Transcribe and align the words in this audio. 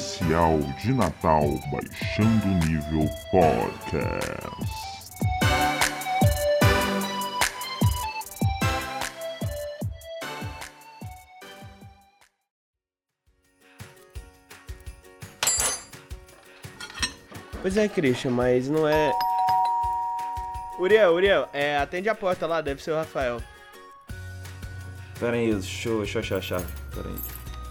Especial 0.00 0.58
de 0.82 0.94
Natal 0.94 1.42
Baixando 1.70 2.46
o 2.46 2.54
Nível 2.66 3.06
Podcast. 3.30 4.50
Pois 17.60 17.76
é, 17.76 17.86
Christian, 17.86 18.30
mas 18.30 18.70
não 18.70 18.88
é. 18.88 19.12
Uriel, 20.78 21.12
Uriel, 21.12 21.48
é, 21.52 21.76
atende 21.76 22.08
a 22.08 22.14
porta 22.14 22.46
lá, 22.46 22.62
deve 22.62 22.82
ser 22.82 22.92
o 22.92 22.96
Rafael. 22.96 23.42
Pera 25.18 25.36
aí, 25.36 25.52
deixa 25.52 25.90
eu, 25.90 25.98
deixa 25.98 26.18
eu 26.18 26.22
achar 26.22 26.36
a 26.38 26.40
chave. 26.40 26.72
Pera 26.94 27.06
aí. 27.06 27.18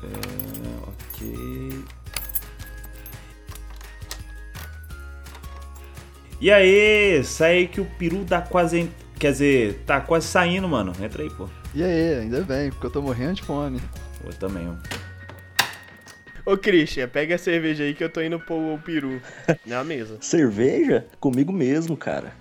É, 0.04 0.90
ok. 0.90 1.99
E 6.42 6.50
aí, 6.50 7.22
sai 7.24 7.68
que 7.68 7.82
o 7.82 7.86
peru 7.86 8.24
tá 8.24 8.42
quase. 8.42 8.90
Quer 9.20 9.34
dizer, 9.34 9.84
tá 9.86 10.00
quase 10.00 10.28
saindo, 10.28 10.70
mano. 10.70 10.94
Entra 11.02 11.22
aí, 11.22 11.30
pô. 11.30 11.50
E 11.76 11.84
aí, 11.84 12.20
ainda 12.20 12.42
bem, 12.42 12.70
porque 12.70 12.86
eu 12.86 12.92
tô 12.92 13.02
morrendo 13.02 13.34
de 13.34 13.44
fome. 13.44 13.82
Eu 14.24 14.34
também, 14.34 14.70
ó. 14.70 14.76
Ô, 16.50 16.58
Christian, 16.58 17.10
pega 17.10 17.36
a 17.36 17.38
cerveja 17.38 17.84
aí 17.84 17.94
que 17.94 18.04
eu 18.04 18.10
tô 18.10 18.22
indo 18.22 18.40
pôr 18.40 18.74
o 18.74 18.80
peru 18.80 19.22
na 19.66 19.84
mesa. 19.84 20.18
Cerveja? 20.24 21.06
Comigo 21.20 21.52
mesmo, 21.52 21.98
cara. 21.98 22.32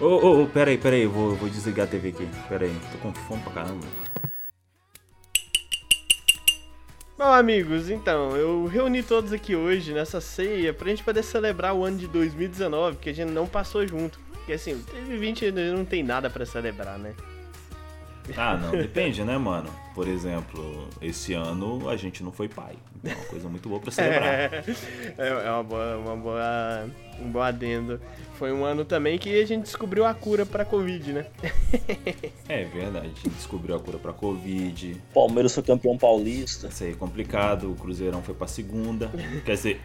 Ô, 0.00 0.06
ô, 0.06 0.42
ô, 0.42 0.46
pera 0.46 0.70
aí, 0.70 0.78
pera 0.78 0.94
aí, 0.94 1.06
vou, 1.06 1.34
vou 1.34 1.48
desligar 1.48 1.86
a 1.86 1.90
TV 1.90 2.10
aqui. 2.10 2.28
Pera 2.48 2.64
aí, 2.64 2.76
tô 2.92 2.98
com 2.98 3.12
fome 3.12 3.42
pra 3.42 3.52
caramba. 3.52 3.86
Bom, 7.16 7.30
amigos, 7.30 7.90
então, 7.90 8.34
eu 8.36 8.66
reuni 8.66 9.02
todos 9.02 9.32
aqui 9.32 9.54
hoje 9.54 9.92
nessa 9.92 10.20
ceia 10.20 10.72
pra 10.72 10.88
gente 10.88 11.04
poder 11.04 11.22
celebrar 11.22 11.74
o 11.74 11.84
ano 11.84 11.98
de 11.98 12.08
2019, 12.08 12.96
que 12.96 13.10
a 13.10 13.12
gente 13.12 13.30
não 13.30 13.46
passou 13.46 13.86
junto. 13.86 14.18
Porque 14.32 14.54
assim, 14.54 14.82
2020 14.90 15.52
não 15.52 15.84
tem 15.84 16.02
nada 16.02 16.28
pra 16.30 16.44
celebrar, 16.44 16.98
né? 16.98 17.14
Ah, 18.36 18.56
não, 18.56 18.70
depende, 18.76 19.22
né, 19.24 19.36
mano? 19.36 19.70
Por 19.94 20.08
exemplo, 20.08 20.88
esse 21.00 21.34
ano 21.34 21.88
a 21.88 21.96
gente 21.96 22.24
não 22.24 22.32
foi 22.32 22.48
pai. 22.48 22.74
Então 22.96 23.12
é 23.12 23.14
uma 23.14 23.26
coisa 23.26 23.48
muito 23.48 23.68
boa 23.68 23.80
pra 23.80 23.90
celebrar. 23.90 24.64
É, 25.18 25.28
é 25.28 25.50
uma 25.50 25.62
boa, 25.62 25.96
uma 25.98 26.16
boa, 26.16 26.86
um 27.20 27.30
bom 27.30 27.40
adendo. 27.40 28.00
Foi 28.38 28.52
um 28.52 28.64
ano 28.64 28.84
também 28.84 29.18
que 29.18 29.40
a 29.40 29.46
gente 29.46 29.62
descobriu 29.64 30.04
a 30.04 30.12
cura 30.12 30.44
pra 30.44 30.64
Covid, 30.64 31.12
né? 31.12 31.26
É 32.48 32.64
verdade, 32.64 33.06
a 33.06 33.08
gente 33.08 33.30
descobriu 33.30 33.74
a 33.74 33.80
cura 33.80 33.98
pra 33.98 34.12
Covid. 34.12 35.00
Palmeiras 35.14 35.54
foi 35.54 35.62
campeão 35.62 35.96
paulista. 35.96 36.66
Isso 36.66 36.84
aí 36.84 36.90
é 36.90 36.94
complicado, 36.94 37.70
o 37.70 37.74
Cruzeirão 37.74 38.22
foi 38.22 38.34
pra 38.34 38.46
segunda. 38.46 39.10
Quer 39.46 39.54
dizer, 39.54 39.80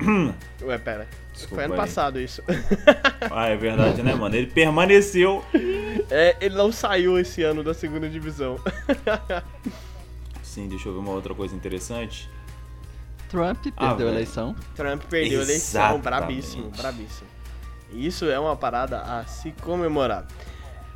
Ué, 0.62 0.78
pera. 0.78 1.08
Desculpa 1.32 1.56
Foi 1.56 1.64
ano 1.66 1.74
aí. 1.76 1.80
passado 1.80 2.20
isso. 2.20 2.42
ah, 3.32 3.48
é 3.48 3.56
verdade, 3.56 4.02
né, 4.02 4.16
mano? 4.16 4.36
Ele 4.36 4.48
permaneceu. 4.48 5.44
É, 6.10 6.36
ele 6.42 6.56
não 6.56 6.72
saiu 6.72 7.20
esse 7.20 7.44
ano 7.44 7.64
da 7.64 7.76
segunda 7.76 8.10
divisão. 8.10 8.60
Sim, 10.42 10.68
deixa 10.68 10.90
eu 10.90 10.94
ver 10.94 11.00
uma 11.00 11.12
outra 11.12 11.36
coisa 11.36 11.56
interessante. 11.56 12.28
Trump 13.30 13.58
Ah, 13.58 13.72
perdeu 13.72 13.86
a 13.88 13.94
velho. 13.96 14.10
eleição. 14.10 14.56
Trump 14.76 15.04
perdeu 15.04 15.40
a 15.40 15.44
eleição, 15.44 15.82
Exatamente. 15.82 16.04
brabíssimo, 16.04 16.70
brabíssimo. 16.70 17.28
Isso 17.92 18.26
é 18.26 18.40
uma 18.40 18.56
parada 18.56 19.02
a 19.02 19.26
se 19.26 19.52
comemorar. 19.62 20.28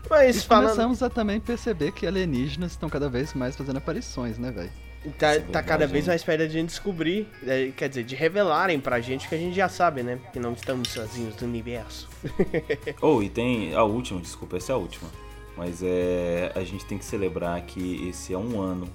Mas 0.09 0.37
E 0.37 0.45
falando. 0.45 0.63
começamos 0.69 1.03
a 1.03 1.09
também 1.09 1.39
perceber 1.39 1.91
que 1.93 2.05
alienígenas 2.05 2.71
estão 2.71 2.89
cada 2.89 3.07
vez 3.09 3.33
mais 3.33 3.55
fazendo 3.55 3.77
aparições, 3.77 4.37
né, 4.37 4.51
velho? 4.51 4.71
Tá, 5.17 5.33
é 5.33 5.39
tá 5.39 5.63
cada 5.63 5.87
vez 5.87 6.05
mais 6.05 6.23
perto 6.23 6.41
de 6.41 6.45
a 6.45 6.49
gente 6.49 6.67
descobrir, 6.69 7.27
é, 7.47 7.71
quer 7.75 7.89
dizer, 7.89 8.03
de 8.03 8.13
revelarem 8.15 8.79
pra 8.79 8.99
gente 8.99 9.27
que 9.27 9.33
a 9.33 9.37
gente 9.37 9.55
já 9.55 9.67
sabe, 9.67 10.03
né? 10.03 10.19
Que 10.31 10.39
não 10.39 10.53
estamos 10.53 10.89
sozinhos 10.89 11.35
no 11.41 11.47
universo. 11.47 12.07
Oh, 13.01 13.21
e 13.23 13.29
tem 13.29 13.73
a 13.73 13.83
última, 13.83 14.19
desculpa, 14.21 14.57
essa 14.57 14.73
é 14.73 14.75
a 14.75 14.77
última. 14.77 15.09
Mas 15.57 15.81
é. 15.83 16.51
A 16.55 16.63
gente 16.63 16.85
tem 16.85 16.97
que 16.97 17.05
celebrar 17.05 17.59
que 17.61 18.07
esse 18.09 18.31
é 18.33 18.37
um 18.37 18.59
ano 18.61 18.87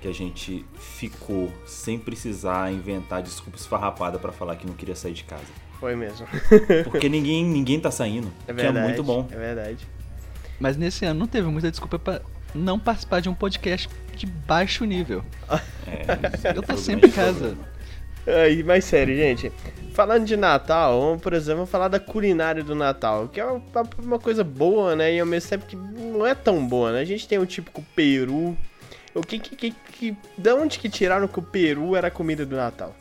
que 0.00 0.08
a 0.08 0.12
gente 0.12 0.64
ficou 0.78 1.52
sem 1.66 1.98
precisar 1.98 2.72
inventar 2.72 3.22
desculpa 3.22 3.58
esfarrapada 3.58 4.18
pra 4.18 4.32
falar 4.32 4.56
que 4.56 4.66
não 4.66 4.74
queria 4.74 4.96
sair 4.96 5.12
de 5.12 5.24
casa. 5.24 5.44
Foi 5.78 5.94
mesmo. 5.94 6.26
Porque 6.84 7.08
ninguém, 7.08 7.44
ninguém 7.44 7.78
tá 7.80 7.90
saindo. 7.90 8.32
É 8.46 8.52
que 8.52 8.60
é 8.60 8.64
verdade. 8.64 8.86
muito 8.86 9.02
bom. 9.02 9.26
É 9.30 9.36
verdade. 9.36 9.86
Mas 10.58 10.76
nesse 10.76 11.04
ano 11.04 11.20
não 11.20 11.26
teve 11.26 11.48
muita 11.48 11.70
desculpa 11.70 11.98
pra 11.98 12.20
não 12.54 12.78
participar 12.78 13.20
de 13.20 13.28
um 13.28 13.34
podcast 13.34 13.88
de 14.14 14.26
baixo 14.26 14.84
nível. 14.84 15.24
É, 15.86 16.56
Eu 16.56 16.62
tô 16.62 16.76
sempre 16.76 17.08
em 17.08 17.10
casa. 17.10 17.56
Aí, 18.24 18.62
mas 18.62 18.84
sério, 18.84 19.16
gente. 19.16 19.50
Falando 19.92 20.24
de 20.24 20.36
Natal, 20.36 21.00
vamos, 21.00 21.20
por 21.20 21.32
exemplo, 21.32 21.66
falar 21.66 21.88
da 21.88 21.98
culinária 21.98 22.62
do 22.62 22.76
Natal, 22.76 23.26
que 23.26 23.40
é 23.40 23.44
uma, 23.44 23.62
uma 23.98 24.18
coisa 24.20 24.44
boa, 24.44 24.94
né? 24.94 25.14
E 25.14 25.18
ao 25.18 25.26
mesmo 25.26 25.50
tempo 25.50 25.66
que 25.66 25.74
não 25.74 26.24
é 26.24 26.34
tão 26.34 26.64
boa, 26.64 26.92
né? 26.92 27.00
A 27.00 27.04
gente 27.04 27.26
tem 27.26 27.38
o 27.38 27.46
típico 27.46 27.82
peru. 27.96 28.56
O 29.14 29.22
que 29.22 29.38
que, 29.38 29.56
que, 29.56 29.70
que 29.72 30.16
da 30.38 30.54
onde 30.54 30.78
que 30.78 30.88
tiraram 30.88 31.26
que 31.26 31.38
o 31.38 31.42
peru 31.42 31.96
era 31.96 32.08
a 32.08 32.10
comida 32.10 32.46
do 32.46 32.56
Natal? 32.56 32.94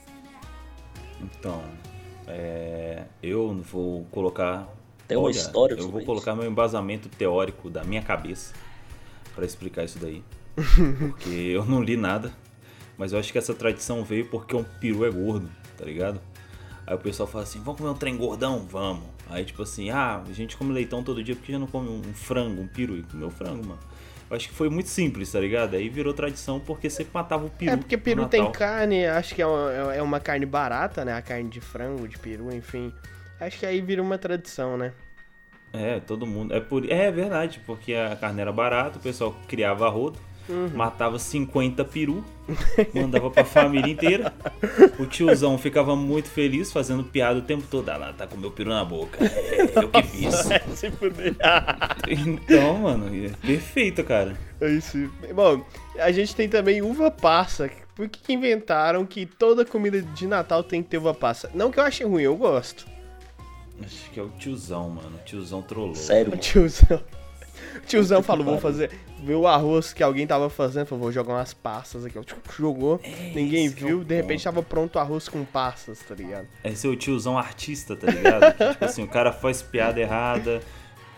Então, 1.22 1.62
é, 2.28 3.04
eu 3.22 3.54
vou 3.56 4.06
colocar. 4.06 4.68
Tem 5.08 5.18
uma 5.18 5.26
olha, 5.26 5.34
história 5.34 5.74
Eu 5.74 5.90
vou 5.90 6.00
isso. 6.00 6.06
colocar 6.06 6.36
meu 6.36 6.50
embasamento 6.50 7.10
teórico 7.10 7.70
da 7.70 7.84
minha 7.84 8.02
cabeça 8.02 8.54
pra 9.36 9.46
explicar 9.46 9.84
isso 9.84 10.00
daí. 10.00 10.24
Porque 11.00 11.30
eu 11.30 11.66
não 11.66 11.82
li 11.82 11.98
nada, 11.98 12.32
mas 12.98 13.14
eu 13.14 13.20
acho 13.20 13.32
que 13.32 13.38
essa 13.38 13.54
tradição 13.54 14.04
veio 14.04 14.26
porque 14.26 14.56
um 14.56 14.64
peru 14.64 15.06
é 15.06 15.10
gordo, 15.10 15.50
tá 15.78 15.86
ligado? 15.86 16.20
Aí 16.86 16.96
o 16.96 17.00
pessoal 17.00 17.28
fala 17.28 17.44
assim: 17.44 17.60
vamos 17.60 17.80
comer 17.80 17.92
um 17.92 17.96
trem 17.96 18.18
gordão? 18.18 18.66
Vamos. 18.70 19.06
Aí 19.30 19.46
tipo 19.46 19.62
assim: 19.62 19.90
ah, 19.90 20.24
a 20.28 20.34
gente 20.34 20.58
come 20.58 20.74
leitão 20.74 21.04
todo 21.04 21.24
dia 21.24 21.36
porque 21.36 21.52
já 21.52 21.60
não 21.60 21.68
come 21.68 21.88
um 21.88 22.02
frango, 22.14 22.62
um 22.62 22.68
peru. 22.68 22.98
E 22.98 23.04
comeu 23.04 23.30
frango, 23.30 23.66
mano. 23.66 23.80
Acho 24.32 24.48
que 24.48 24.54
foi 24.54 24.70
muito 24.70 24.90
simples, 24.90 25.32
tá 25.32 25.40
ligado? 25.40 25.76
Aí 25.76 25.90
virou 25.90 26.14
tradição 26.14 26.60
porque 26.60 26.90
sempre 26.90 27.12
matava 27.14 27.46
o 27.46 27.50
peru. 27.50 27.72
é 27.72 27.78
porque 27.78 27.98
peru 27.98 28.28
tem 28.28 28.52
carne, 28.52 29.06
acho 29.08 29.34
que 29.34 29.42
é 29.42 29.48
uma, 29.48 29.94
é 29.96 30.02
uma 30.02 30.20
carne 30.20 30.46
barata, 30.46 31.04
né? 31.04 31.14
A 31.14 31.22
carne 31.22 31.50
de 31.50 31.60
frango, 31.60 32.08
de 32.08 32.18
peru, 32.18 32.54
enfim. 32.54 32.94
Acho 33.40 33.58
que 33.58 33.66
aí 33.66 33.82
vira 33.82 34.02
uma 34.02 34.18
tradição, 34.18 34.78
né? 34.78 34.94
É, 35.74 36.00
todo 36.00 36.26
mundo. 36.28 36.54
É, 36.54 36.60
por... 36.60 36.90
é 36.90 37.12
verdade, 37.12 37.60
porque 37.66 37.94
a 37.94 38.16
carne 38.16 38.42
era 38.42 38.52
barata, 38.52 39.00
o 39.00 39.02
pessoal 39.02 39.36
criava 39.48 39.90
rodo, 40.50 40.76
matava 40.76 41.20
50 41.20 41.84
peru, 41.86 42.24
mandava 42.94 43.30
pra 43.30 43.46
família 43.46 43.92
inteira. 43.92 44.34
O 44.98 45.06
tiozão 45.06 45.58
ficava 45.58 45.96
muito 45.96 46.30
feliz, 46.30 46.72
fazendo 46.72 47.04
piada 47.04 47.40
o 47.40 47.42
tempo 47.42 47.64
todo. 47.70 47.90
Ah 47.90 47.98
lá, 47.98 48.14
tá 48.14 48.26
com 48.28 48.38
meu 48.38 48.52
peru 48.52 48.70
na 48.70 48.84
boca. 48.84 49.18
É, 49.24 49.62
eu 49.76 49.90
que 49.90 50.04
fiz. 50.08 50.36
Se 50.76 50.90
fuder. 50.92 51.36
Então, 52.10 52.80
mano, 52.80 53.08
é 53.14 53.30
perfeito, 53.46 54.04
cara. 54.04 54.36
É 54.60 54.70
isso. 54.72 54.98
Bom, 55.34 55.64
a 55.98 56.12
gente 56.12 56.36
tem 56.36 56.50
também 56.50 56.82
uva 56.82 57.12
passa. 57.12 57.70
Por 57.96 58.08
que 58.08 58.20
que 58.20 58.34
inventaram 58.34 59.06
que 59.06 59.26
toda 59.26 59.66
comida 59.66 60.02
de 60.02 60.26
Natal 60.26 60.64
tem 60.64 60.82
que 60.82 60.90
ter 60.90 60.98
uva 60.98 61.14
passa? 61.14 61.52
Não 61.54 61.70
que 61.70 61.80
eu 61.80 61.84
ache 61.84 62.04
ruim, 62.04 62.24
eu 62.24 62.36
gosto. 62.36 62.88
Acho 63.84 64.10
que 64.12 64.20
é 64.20 64.24
o 64.24 64.30
tiozão, 64.30 64.90
mano. 64.90 65.18
O 65.18 65.26
tiozão 65.26 65.62
trollou. 65.62 65.96
Sério, 65.96 66.34
O 66.34 66.38
tiozão. 66.38 67.02
O 67.78 67.80
tiozão 67.88 68.22
falou, 68.24 68.46
vou 68.46 68.58
fazer. 68.60 68.92
Viu 69.24 69.42
o 69.42 69.48
arroz 69.48 69.92
que 69.94 70.02
alguém 70.02 70.26
tava 70.26 70.50
fazendo, 70.50 70.86
falou, 70.86 71.04
vou 71.04 71.12
jogar 71.12 71.34
umas 71.34 71.54
passas 71.54 72.06
aqui. 72.06 72.20
Tipo, 72.22 72.42
Jogou, 72.54 73.00
ninguém 73.34 73.66
esse 73.66 73.76
que 73.76 73.84
é 73.84 73.88
viu, 73.88 74.04
de 74.04 74.16
repente 74.16 74.44
tava 74.44 74.64
pronto 74.64 74.96
o 74.96 75.00
arroz 75.00 75.28
com 75.28 75.44
passas, 75.44 76.00
tá 76.00 76.16
ligado? 76.16 76.48
Esse 76.64 76.88
é 76.88 76.90
o 76.90 76.96
tiozão 76.96 77.38
artista, 77.38 77.96
tá 77.96 78.08
ligado? 78.08 78.54
Que, 78.56 78.70
tipo 78.72 78.86
assim, 78.86 79.04
o 79.04 79.08
cara 79.08 79.32
faz 79.32 79.62
piada 79.62 80.00
errada, 80.00 80.62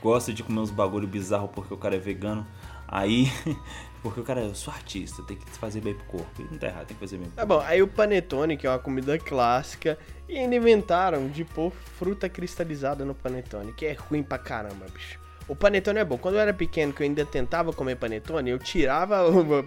gosta 0.02 0.34
de 0.34 0.42
comer 0.44 0.60
uns 0.62 0.72
bagulho 0.72 1.08
bizarro 1.08 1.48
porque 1.48 1.74
o 1.74 1.78
cara 1.78 1.96
é 1.96 2.00
vegano. 2.00 2.46
Aí, 2.88 3.32
porque 4.04 4.20
o 4.20 4.24
cara, 4.24 4.42
eu 4.42 4.54
sou 4.56 4.74
artista, 4.74 5.24
tem 5.24 5.38
que 5.38 5.50
fazer 5.52 5.80
bem 5.80 5.94
pro 5.94 6.04
corpo. 6.06 6.44
Não 6.52 6.58
tá 6.58 6.68
errado, 6.68 6.88
tem 6.88 6.96
que 6.98 7.00
fazer 7.00 7.18
bem 7.18 7.28
pro 7.28 7.36
Tá 7.38 7.46
corpo. 7.46 7.62
bom, 7.64 7.70
aí 7.70 7.82
o 7.82 7.88
panetone, 7.88 8.58
que 8.58 8.68
é 8.68 8.70
uma 8.70 8.80
comida 8.80 9.18
clássica, 9.18 9.98
e 10.28 10.38
ainda 10.38 10.56
inventaram 10.56 11.30
de 11.30 11.46
pôr 11.46 11.72
fruta 11.98 12.28
cristalizada 12.28 13.06
no 13.06 13.14
panetone, 13.16 13.72
que 13.74 13.86
é 13.86 13.94
ruim 13.94 14.24
pra 14.24 14.38
caramba, 14.38 14.88
bicho. 14.94 15.21
O 15.52 15.56
panetone 15.56 16.00
é 16.00 16.06
bom. 16.06 16.18
Quando 16.18 16.36
eu 16.36 16.40
era 16.42 16.54
pequeno, 16.54 16.94
que 16.94 17.04
eu 17.04 17.06
ainda 17.06 17.26
tentava 17.26 17.74
comer 17.74 17.98
panetone, 17.98 18.52
eu 18.52 18.58
tirava 18.58 19.28
o- 19.30 19.66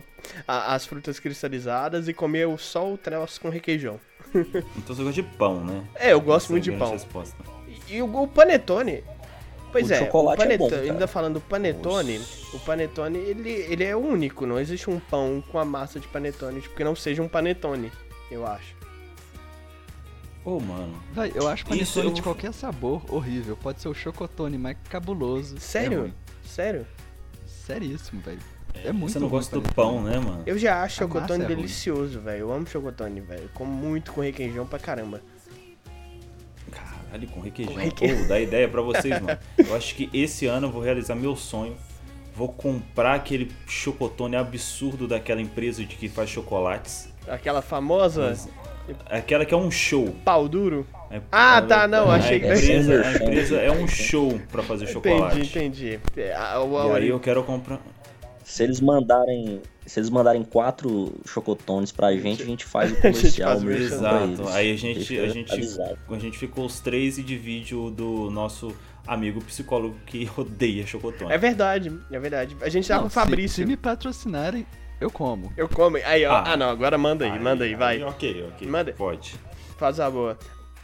a- 0.48 0.74
as 0.74 0.86
frutas 0.86 1.18
cristalizadas 1.20 2.08
e 2.08 2.14
comia 2.14 2.48
o- 2.48 2.56
só 2.56 2.90
o 2.90 2.96
troço 2.96 3.38
com 3.40 3.50
requeijão. 3.50 4.00
Então 4.34 4.96
você 4.96 5.02
gosta 5.04 5.12
de 5.12 5.22
pão, 5.22 5.62
né? 5.62 5.84
É, 5.94 6.12
eu 6.14 6.20
gosto 6.22 6.46
Essa 6.46 6.52
muito 6.54 6.64
de 6.64 6.70
é 6.70 6.72
grande 6.72 6.84
pão. 6.84 6.92
resposta. 6.94 7.36
E, 7.88 7.96
e 7.96 8.02
o, 8.02 8.22
o 8.22 8.26
panetone. 8.26 9.04
Pois 9.70 9.90
O 9.90 9.92
é, 9.92 9.98
chocolate 9.98 10.40
o 10.40 10.44
é 10.44 10.56
bom, 10.56 10.64
panetone, 10.64 10.80
cara. 10.82 10.92
ainda 10.94 11.06
falando 11.06 11.34
do 11.34 11.40
panetone, 11.40 12.18
Nossa. 12.18 12.56
o 12.56 12.60
panetone 12.60 13.18
ele, 13.18 13.50
ele 13.50 13.84
é 13.84 13.94
único, 13.94 14.46
não 14.46 14.58
existe 14.58 14.88
um 14.88 14.98
pão 15.00 15.42
com 15.52 15.58
a 15.58 15.64
massa 15.64 16.00
de 16.00 16.06
panetone, 16.08 16.60
tipo, 16.62 16.74
que 16.76 16.84
não 16.84 16.94
seja 16.96 17.20
um 17.22 17.28
panetone, 17.28 17.92
eu 18.30 18.46
acho. 18.46 18.74
Ô, 20.44 20.60
mano. 20.60 20.92
Véi, 21.12 21.32
eu 21.34 21.48
acho 21.48 21.64
panetone 21.64 21.82
Isso 21.82 22.00
eu- 22.00 22.12
de 22.12 22.20
qualquer 22.22 22.52
sabor 22.52 23.02
horrível. 23.08 23.56
Pode 23.56 23.80
ser 23.80 23.88
o 23.88 23.94
chocotone 23.94 24.58
mais 24.58 24.76
cabuloso. 24.90 25.56
É 25.56 25.60
Sério? 25.60 26.00
ruim. 26.02 26.14
Sério? 26.44 26.86
Seríssimo, 27.46 28.20
velho. 28.20 28.38
É 28.84 28.92
muito 28.92 29.12
Você 29.12 29.18
não 29.20 29.28
gosta 29.28 29.58
do 29.58 29.72
pão, 29.72 30.02
né, 30.02 30.18
mano? 30.18 30.42
Eu 30.44 30.58
já 30.58 30.82
acho 30.82 31.02
A 31.02 31.06
chocotone 31.06 31.44
é 31.44 31.46
delicioso, 31.46 32.20
velho. 32.20 32.40
Eu 32.40 32.52
amo 32.52 32.66
chocotone, 32.66 33.20
velho. 33.20 33.44
Eu 33.44 33.48
Como 33.54 33.70
muito 33.72 34.12
com 34.12 34.20
requeijão 34.20 34.66
pra 34.66 34.78
caramba. 34.78 35.22
Caralho, 36.70 37.28
com 37.28 37.40
requeijão. 37.40 37.74
Com. 37.74 37.90
Pô, 37.90 38.28
dá 38.28 38.40
ideia 38.40 38.68
pra 38.68 38.82
vocês, 38.82 39.20
mano. 39.20 39.38
Eu 39.56 39.74
acho 39.76 39.94
que 39.94 40.10
esse 40.12 40.46
ano 40.46 40.66
eu 40.66 40.72
vou 40.72 40.82
realizar 40.82 41.14
meu 41.14 41.36
sonho. 41.36 41.76
Vou 42.34 42.48
comprar 42.48 43.14
aquele 43.14 43.50
chocotone 43.66 44.34
absurdo 44.34 45.06
daquela 45.06 45.40
empresa 45.40 45.84
de 45.84 45.94
que 45.94 46.08
faz 46.08 46.28
chocolates. 46.28 47.08
Aquela 47.28 47.62
famosa 47.62 48.30
Mas- 48.30 48.48
Aquela 49.08 49.44
que 49.44 49.54
é 49.54 49.56
um 49.56 49.70
show. 49.70 50.14
pau 50.24 50.48
duro. 50.48 50.86
É- 51.10 51.20
Ah, 51.30 51.58
ela- 51.58 51.66
tá, 51.66 51.88
não, 51.88 52.10
a 52.10 52.16
achei 52.16 52.40
que- 52.40 52.46
empresa, 52.46 53.02
a 53.02 53.12
empresa 53.14 53.56
é 53.56 53.70
um 53.70 53.86
show 53.86 54.38
pra 54.50 54.62
fazer 54.62 54.86
chocolate. 54.86 55.38
Entendi, 55.40 55.94
entendi. 55.94 56.00
É, 56.16 56.34
a- 56.34 56.56
E 56.92 56.96
aí 56.96 57.08
eu 57.08 57.20
quero 57.20 57.42
comprar. 57.44 57.80
Se 58.44 58.62
eles 58.62 58.80
mandarem. 58.80 59.62
Se 59.86 60.00
eles 60.00 60.08
mandarem 60.10 60.42
quatro 60.42 61.12
chocotones 61.26 61.92
pra 61.92 62.12
gente, 62.16 62.42
a 62.42 62.46
gente 62.46 62.64
faz 62.64 62.90
o 62.92 62.96
comercial 62.96 63.50
faz 63.50 63.62
mesmo. 63.62 63.84
Exato. 63.84 64.48
Aí 64.48 64.72
a 64.72 64.76
gente, 64.76 65.18
a 65.18 65.28
gente, 65.28 65.52
avisado. 65.52 65.98
a 66.10 66.18
gente 66.18 66.38
ficou 66.38 66.64
os 66.66 66.80
três 66.80 67.16
e 67.18 67.22
divide 67.22 67.74
o 67.74 67.90
do 67.90 68.30
nosso 68.30 68.74
amigo 69.06 69.42
psicólogo 69.44 69.94
que 70.06 70.28
odeia 70.36 70.86
chocotone. 70.86 71.32
É 71.32 71.38
verdade, 71.38 71.92
é 72.10 72.18
verdade. 72.18 72.56
A 72.62 72.68
gente 72.68 72.88
tá 72.88 72.94
Não, 72.94 73.02
com 73.02 73.06
o 73.08 73.10
se- 73.10 73.14
Fabrício. 73.14 73.56
Se, 73.56 73.66
me 73.66 73.76
patrocinarem, 73.76 74.66
eu 75.00 75.10
como. 75.10 75.52
Eu 75.56 75.68
como. 75.68 75.96
Aí, 75.98 76.24
ó. 76.24 76.32
Ah. 76.32 76.52
Ah, 76.52 76.56
não, 76.56 76.68
agora 76.70 76.96
manda 76.98 77.24
aí, 77.24 77.38
manda 77.38 77.64
aí, 77.64 77.74
vai. 77.74 78.02
Ok, 78.02 78.46
ok. 78.48 78.68
Manda. 78.68 78.92
Pode. 78.92 79.34
Faz 79.76 80.00
a 80.00 80.10
boa. 80.10 80.38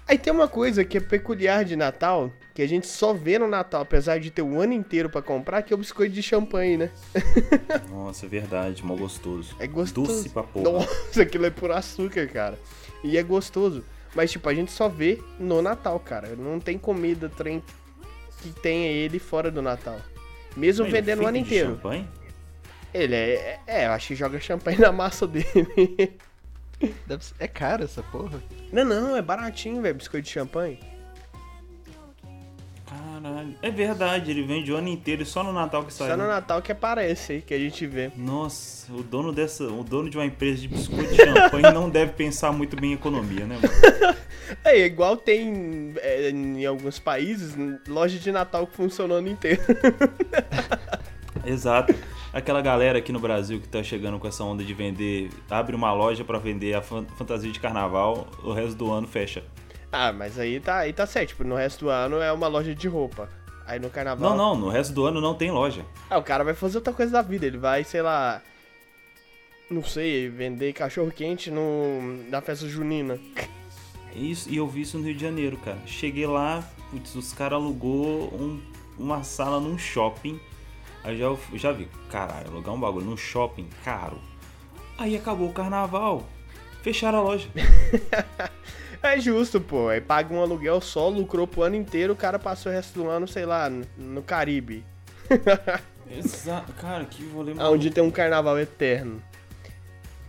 Aí 0.06 0.18
tem 0.18 0.32
uma 0.32 0.48
coisa 0.48 0.84
que 0.84 0.98
é 0.98 1.00
peculiar 1.00 1.64
de 1.64 1.76
Natal, 1.76 2.32
que 2.52 2.60
a 2.60 2.66
gente 2.66 2.86
só 2.88 3.12
vê 3.12 3.38
no 3.38 3.46
Natal, 3.46 3.82
apesar 3.82 4.18
de 4.18 4.28
ter 4.30 4.42
o 4.42 4.60
ano 4.60 4.72
inteiro 4.72 5.08
pra 5.08 5.22
comprar, 5.22 5.62
que 5.62 5.72
é 5.72 5.76
o 5.76 5.78
biscoito 5.78 6.12
de 6.12 6.20
champanhe, 6.20 6.76
né? 6.76 6.90
Nossa, 7.88 8.26
é 8.26 8.28
verdade, 8.28 8.84
mó 8.84 8.96
gostoso. 8.96 9.54
É 9.60 9.68
gostoso. 9.68 10.12
Doce 10.12 10.28
pra 10.30 10.42
porra. 10.42 10.80
Nossa, 10.80 11.22
aquilo 11.22 11.46
é 11.46 11.50
por 11.50 11.70
açúcar, 11.70 12.26
cara. 12.26 12.58
E 13.04 13.16
é 13.16 13.22
gostoso. 13.22 13.84
Mas, 14.12 14.32
tipo, 14.32 14.48
a 14.48 14.54
gente 14.54 14.72
só 14.72 14.88
vê 14.88 15.20
no 15.38 15.62
Natal, 15.62 16.00
cara. 16.00 16.34
Não 16.36 16.58
tem 16.58 16.76
comida, 16.76 17.28
trem 17.28 17.62
que 18.42 18.50
tenha 18.50 18.88
ele 18.88 19.20
fora 19.20 19.48
do 19.48 19.62
Natal. 19.62 20.00
Mesmo 20.56 20.84
Ele 20.86 20.96
é 20.96 21.00
vendendo 21.00 21.22
o 21.22 21.26
ano 21.28 21.36
inteiro. 21.36 21.70
champanhe? 21.70 22.08
Ele 22.92 23.14
é, 23.14 23.60
é, 23.66 23.82
é, 23.82 23.86
eu 23.86 23.92
acho 23.92 24.08
que 24.08 24.14
joga 24.14 24.40
champanhe 24.40 24.78
na 24.80 24.90
massa 24.92 25.26
dele. 25.26 26.12
Deve 27.06 27.24
ser- 27.24 27.34
É 27.38 27.46
caro 27.48 27.84
essa 27.84 28.02
porra. 28.02 28.42
não, 28.72 28.84
não, 28.84 29.16
é 29.16 29.22
baratinho, 29.22 29.80
velho, 29.82 29.94
biscoito 29.94 30.26
de 30.26 30.32
champanhe. 30.32 30.78
Caralho. 32.86 33.54
É 33.62 33.70
verdade, 33.70 34.30
ele 34.32 34.42
vende 34.42 34.72
o 34.72 34.76
ano 34.76 34.88
inteiro 34.88 35.22
e 35.22 35.26
só 35.26 35.44
no 35.44 35.52
Natal 35.52 35.84
que 35.84 35.92
sai. 35.92 36.08
Só 36.08 36.16
no 36.16 36.24
né? 36.24 36.28
Natal 36.30 36.60
que 36.60 36.72
aparece 36.72 37.34
aí, 37.34 37.40
que 37.42 37.54
a 37.54 37.58
gente 37.58 37.86
vê. 37.86 38.10
Nossa, 38.16 38.92
o 38.92 39.02
dono 39.02 39.32
dessa, 39.32 39.64
o 39.64 39.84
dono 39.84 40.10
de 40.10 40.16
uma 40.16 40.24
empresa 40.26 40.60
de 40.62 40.66
biscoito 40.68 41.14
de 41.14 41.22
champanhe 41.22 41.72
não 41.72 41.88
deve 41.88 42.12
pensar 42.12 42.50
muito 42.50 42.74
bem 42.74 42.90
em 42.90 42.94
economia, 42.94 43.46
né, 43.46 43.56
mano? 43.62 44.16
É, 44.64 44.76
igual 44.84 45.16
tem 45.16 45.94
é, 45.98 46.28
em 46.30 46.66
alguns 46.66 46.98
países, 46.98 47.54
loja 47.86 48.18
de 48.18 48.32
Natal 48.32 48.66
que 48.66 48.74
funciona 48.74 49.14
o 49.14 49.16
ano 49.18 49.28
inteiro. 49.28 49.62
Exato. 51.46 51.94
Aquela 52.32 52.60
galera 52.62 52.98
aqui 52.98 53.10
no 53.12 53.18
Brasil 53.18 53.60
que 53.60 53.66
tá 53.68 53.82
chegando 53.82 54.18
com 54.18 54.28
essa 54.28 54.44
onda 54.44 54.62
de 54.62 54.72
vender, 54.72 55.30
abre 55.50 55.74
uma 55.74 55.92
loja 55.92 56.24
pra 56.24 56.38
vender 56.38 56.74
a 56.74 56.80
fan- 56.82 57.06
fantasia 57.16 57.50
de 57.50 57.58
carnaval, 57.58 58.28
o 58.44 58.52
resto 58.52 58.76
do 58.76 58.90
ano 58.92 59.08
fecha. 59.08 59.42
ah, 59.90 60.12
mas 60.12 60.38
aí 60.38 60.60
tá, 60.60 60.78
aí 60.78 60.92
tá 60.92 61.06
certo. 61.06 61.30
Tipo, 61.30 61.42
no 61.42 61.56
resto 61.56 61.86
do 61.86 61.90
ano 61.90 62.20
é 62.20 62.30
uma 62.32 62.46
loja 62.46 62.72
de 62.74 62.86
roupa. 62.86 63.28
Aí 63.66 63.80
no 63.80 63.90
carnaval. 63.90 64.30
Não, 64.30 64.36
não, 64.36 64.56
no 64.56 64.68
resto 64.68 64.92
do 64.94 65.04
ano 65.06 65.20
não 65.20 65.34
tem 65.34 65.50
loja. 65.50 65.84
Ah, 66.08 66.18
o 66.18 66.22
cara 66.22 66.44
vai 66.44 66.54
fazer 66.54 66.78
outra 66.78 66.92
coisa 66.92 67.10
da 67.12 67.22
vida. 67.22 67.46
Ele 67.46 67.58
vai, 67.58 67.82
sei 67.82 68.02
lá. 68.02 68.40
Não 69.68 69.82
sei, 69.84 70.28
vender 70.28 70.72
cachorro 70.72 71.10
quente 71.10 71.50
no, 71.50 72.16
na 72.28 72.40
festa 72.40 72.68
junina. 72.68 73.18
Isso, 74.14 74.48
e 74.50 74.56
eu 74.56 74.66
vi 74.68 74.80
isso 74.82 74.98
no 74.98 75.04
Rio 75.04 75.14
de 75.14 75.20
Janeiro, 75.20 75.56
cara. 75.58 75.78
Cheguei 75.86 76.26
lá, 76.26 76.64
putz, 76.90 77.14
os 77.14 77.32
caras 77.32 77.54
alugou 77.60 78.32
um- 78.34 78.60
uma 78.98 79.22
sala 79.22 79.60
num 79.60 79.78
shopping. 79.78 80.40
Aí 81.04 81.16
já, 81.18 81.26
já 81.54 81.72
vi, 81.72 81.88
caralho, 82.10 82.48
alugar 82.48 82.74
um 82.74 82.80
bagulho 82.80 83.06
num 83.06 83.16
shopping, 83.16 83.68
caro. 83.84 84.18
Aí 84.98 85.16
acabou 85.16 85.48
o 85.48 85.52
carnaval, 85.52 86.26
fecharam 86.82 87.18
a 87.18 87.22
loja. 87.22 87.48
É 89.02 89.18
justo, 89.18 89.58
pô. 89.62 89.88
Aí 89.88 89.98
paga 89.98 90.34
um 90.34 90.42
aluguel 90.42 90.78
só, 90.78 91.08
lucrou 91.08 91.46
pro 91.46 91.62
ano 91.62 91.74
inteiro, 91.74 92.12
o 92.12 92.16
cara 92.16 92.38
passou 92.38 92.70
o 92.70 92.74
resto 92.74 93.00
do 93.02 93.08
ano, 93.08 93.26
sei 93.26 93.46
lá, 93.46 93.70
no- 93.96 94.22
Caribe. 94.22 94.84
Exato, 96.10 96.70
cara, 96.74 97.06
que 97.06 97.22
vôlei 97.24 97.54
Onde 97.58 97.90
tem 97.90 98.04
um 98.04 98.10
carnaval 98.10 98.58
eterno. 98.58 99.22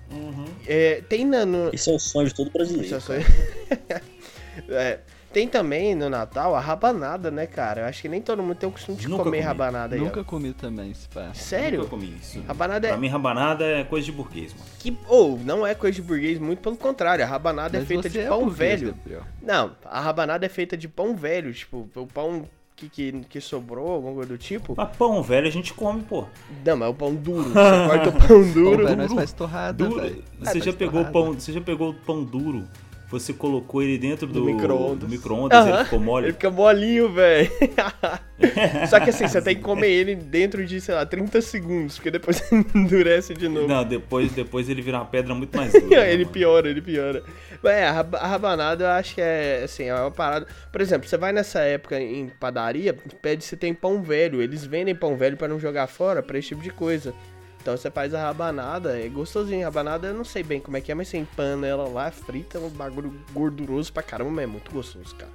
Uhum. 0.09 0.45
É, 0.65 1.01
tem 1.09 1.25
na, 1.25 1.45
no, 1.45 1.69
Esse 1.73 1.89
é 1.89 1.93
o 1.93 1.99
sonho 1.99 2.29
de 2.29 2.33
todo 2.33 2.49
brasileiro. 2.49 2.85
Isso 2.85 2.95
é 2.95 2.99
só- 3.01 3.13
É, 4.69 4.99
tem 5.31 5.47
também 5.47 5.95
no 5.95 6.09
Natal 6.09 6.55
a 6.55 6.59
rabanada, 6.59 7.31
né, 7.31 7.45
cara? 7.47 7.81
Eu 7.81 7.85
acho 7.85 8.01
que 8.01 8.09
nem 8.09 8.21
todo 8.21 8.41
mundo 8.43 8.55
tem 8.55 8.67
o 8.67 8.71
costume 8.71 8.97
de 8.97 9.07
Nunca 9.07 9.23
comer 9.23 9.37
comi. 9.37 9.47
rabanada 9.47 9.95
aí. 9.95 10.01
ó. 10.01 10.03
Nunca 10.05 10.23
comi 10.23 10.53
também, 10.53 10.93
se 10.93 11.07
pá. 11.07 11.33
Sério? 11.33 11.79
Nunca 11.79 11.89
comi 11.91 12.13
isso. 12.21 12.41
Rabanada 12.47 12.87
é. 12.87 12.89
Pra 12.91 12.99
mim, 12.99 13.07
rabanada 13.07 13.63
é 13.65 13.83
coisa 13.83 14.05
de 14.05 14.11
burguês, 14.11 14.53
mano. 14.53 14.65
Que, 14.79 14.97
ou, 15.07 15.37
não 15.39 15.65
é 15.65 15.73
coisa 15.73 15.95
de 15.95 16.01
burguês, 16.01 16.37
muito 16.39 16.59
pelo 16.59 16.75
contrário. 16.77 17.23
A 17.23 17.27
rabanada 17.27 17.77
é 17.77 17.79
Mas 17.79 17.87
feita 17.87 18.03
você 18.03 18.09
de 18.09 18.19
é 18.19 18.27
pão 18.27 18.45
burguês, 18.45 18.79
velho. 18.81 18.93
Gabriel. 18.95 19.21
Não, 19.41 19.71
a 19.85 19.99
rabanada 20.01 20.45
é 20.45 20.49
feita 20.49 20.75
de 20.75 20.87
pão 20.87 21.15
velho, 21.15 21.53
tipo, 21.53 21.89
o 21.95 22.07
pão 22.07 22.43
que, 22.75 22.89
que, 22.89 23.11
que 23.29 23.39
sobrou, 23.39 23.91
alguma 23.91 24.13
coisa 24.15 24.29
do 24.29 24.37
tipo. 24.37 24.73
Mas 24.75 24.95
pão 24.97 25.21
velho 25.21 25.47
a 25.47 25.51
gente 25.51 25.73
come, 25.73 26.01
pô. 26.01 26.25
Não, 26.65 26.75
mas 26.77 26.87
é 26.87 26.91
o 26.91 26.93
pão 26.95 27.13
duro. 27.15 27.49
Você 27.53 27.87
corta 27.87 28.09
o 28.09 28.27
pão 28.27 28.51
duro. 28.51 28.77
Pô, 28.79 28.83
velho, 28.85 28.97
nós 28.97 29.13
faz 29.13 29.33
torrada, 29.33 29.85
Duro. 29.85 30.01
Você 30.01 30.13
Ah, 30.41 30.53
já 30.55 30.63
faz 30.63 30.75
pegou 30.75 31.01
o 31.01 31.05
torrada. 31.05 31.11
pão, 31.11 31.33
você 31.39 31.53
já 31.53 31.61
pegou 31.61 31.89
o 31.91 31.93
pão 31.93 32.23
duro? 32.23 32.67
Você 33.11 33.33
colocou 33.33 33.83
ele 33.83 33.97
dentro 33.97 34.25
do, 34.25 34.33
Do 34.39 34.45
micro-ondas. 34.45 34.99
do 34.99 35.07
micro-ondas, 35.09 35.67
ele 35.67 35.83
ficou 35.83 35.99
mole. 35.99 36.27
Ele 36.27 36.33
fica 36.33 36.49
molinho, 36.49 37.11
velho. 37.11 37.51
Só 38.89 38.99
que 38.99 39.09
assim, 39.09 39.27
você 39.27 39.41
tem 39.41 39.55
que 39.55 39.61
comer 39.61 39.89
ele 39.89 40.15
dentro 40.15 40.65
de, 40.65 40.79
sei 40.81 40.95
lá, 40.95 41.05
30 41.05 41.41
segundos, 41.41 41.95
porque 41.95 42.09
depois 42.09 42.41
endurece 42.73 43.33
de 43.33 43.47
novo. 43.47 43.67
Não, 43.67 43.83
depois, 43.83 44.31
depois 44.31 44.69
ele 44.69 44.81
vira 44.81 44.97
uma 44.97 45.05
pedra 45.05 45.35
muito 45.35 45.55
mais 45.55 45.71
dura. 45.79 45.87
né, 46.01 46.13
ele 46.13 46.23
mano? 46.23 46.33
piora, 46.33 46.69
ele 46.69 46.81
piora. 46.81 47.23
Mas 47.61 47.73
é, 47.73 47.85
a 47.87 47.91
rab- 47.91 48.15
a 48.15 48.27
rabanada 48.27 48.83
eu 48.85 48.89
acho 48.89 49.15
que 49.15 49.21
é, 49.21 49.61
assim, 49.63 49.83
é 49.83 49.93
uma 49.93 50.09
parada... 50.09 50.47
Por 50.71 50.81
exemplo, 50.81 51.07
você 51.07 51.17
vai 51.17 51.31
nessa 51.31 51.59
época 51.59 51.99
em 51.99 52.29
padaria, 52.39 52.93
pede 53.21 53.43
se 53.43 53.55
tem 53.57 53.73
pão 53.73 54.01
velho. 54.01 54.41
Eles 54.41 54.65
vendem 54.65 54.95
pão 54.95 55.15
velho 55.17 55.37
pra 55.37 55.47
não 55.47 55.59
jogar 55.59 55.87
fora, 55.87 56.23
pra 56.23 56.39
esse 56.39 56.47
tipo 56.49 56.61
de 56.63 56.71
coisa. 56.71 57.13
Então 57.61 57.77
você 57.77 57.91
faz 57.91 58.13
a 58.13 58.21
rabanada, 58.23 58.99
é 58.99 59.07
gostosinho. 59.07 59.61
A 59.61 59.65
rabanada 59.65 60.07
eu 60.07 60.13
não 60.15 60.23
sei 60.23 60.41
bem 60.41 60.59
como 60.59 60.77
é 60.77 60.81
que 60.81 60.91
é, 60.91 60.95
mas 60.95 61.07
você 61.09 61.17
empana 61.17 61.67
ela 61.67 61.87
lá, 61.87 62.09
frita, 62.09 62.59
um 62.59 62.69
bagulho 62.69 63.13
gorduroso 63.31 63.93
pra 63.93 64.01
caramba, 64.01 64.31
mas 64.31 64.43
é 64.43 64.47
muito 64.47 64.71
gostoso, 64.71 65.15
cara. 65.15 65.31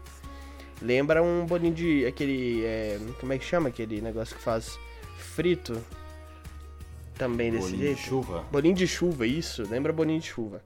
Lembra 0.82 1.22
um 1.22 1.46
bolinho 1.46 1.72
de... 1.72 2.04
aquele... 2.04 2.64
é, 2.64 2.98
como 3.20 3.32
é 3.32 3.38
que 3.38 3.44
chama 3.44 3.68
aquele 3.68 4.00
negócio 4.00 4.36
que 4.36 4.42
faz 4.42 4.78
frito? 5.16 5.80
Também 7.16 7.50
desse 7.50 7.62
Bolinho 7.62 7.78
de 7.78 7.86
jeito. 7.86 8.00
chuva. 8.00 8.44
Bolinho 8.52 8.74
de 8.74 8.86
chuva, 8.86 9.26
isso. 9.26 9.62
Lembra 9.62 9.92
bolinho 9.92 10.20
de 10.20 10.26
chuva. 10.26 10.60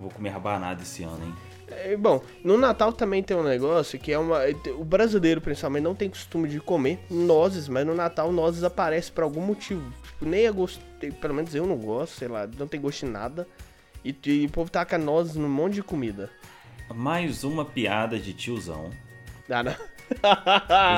Vou 0.00 0.08
comer 0.10 0.30
rabanada 0.30 0.82
esse 0.82 1.02
ano, 1.02 1.22
hein? 1.22 1.34
É, 1.68 1.96
bom, 1.96 2.22
no 2.42 2.58
Natal 2.58 2.92
também 2.92 3.22
tem 3.22 3.36
um 3.36 3.42
negócio 3.42 3.98
que 3.98 4.12
é 4.12 4.18
uma. 4.18 4.40
O 4.76 4.84
brasileiro, 4.84 5.40
principalmente, 5.40 5.82
não 5.82 5.94
tem 5.94 6.10
costume 6.10 6.48
de 6.48 6.60
comer 6.60 6.98
nozes, 7.10 7.68
mas 7.68 7.86
no 7.86 7.94
Natal 7.94 8.30
nozes 8.32 8.62
aparece 8.62 9.10
por 9.10 9.24
algum 9.24 9.40
motivo. 9.40 9.92
Tipo, 10.02 10.26
nem 10.26 10.46
é 10.46 10.52
gosto. 10.52 10.80
Pelo 11.20 11.34
menos 11.34 11.54
eu 11.54 11.66
não 11.66 11.76
gosto, 11.76 12.14
sei 12.14 12.28
lá, 12.28 12.46
não 12.46 12.66
tem 12.66 12.80
gosto 12.80 13.06
de 13.06 13.12
nada. 13.12 13.46
E, 14.04 14.14
e 14.26 14.46
o 14.46 14.50
povo 14.50 14.70
taca 14.70 14.98
nozes 14.98 15.36
num 15.36 15.48
monte 15.48 15.74
de 15.74 15.82
comida. 15.82 16.30
Mais 16.94 17.44
uma 17.44 17.64
piada 17.64 18.18
de 18.18 18.34
tiozão. 18.34 18.90
Ah, 19.48 19.62
não. 19.62 19.72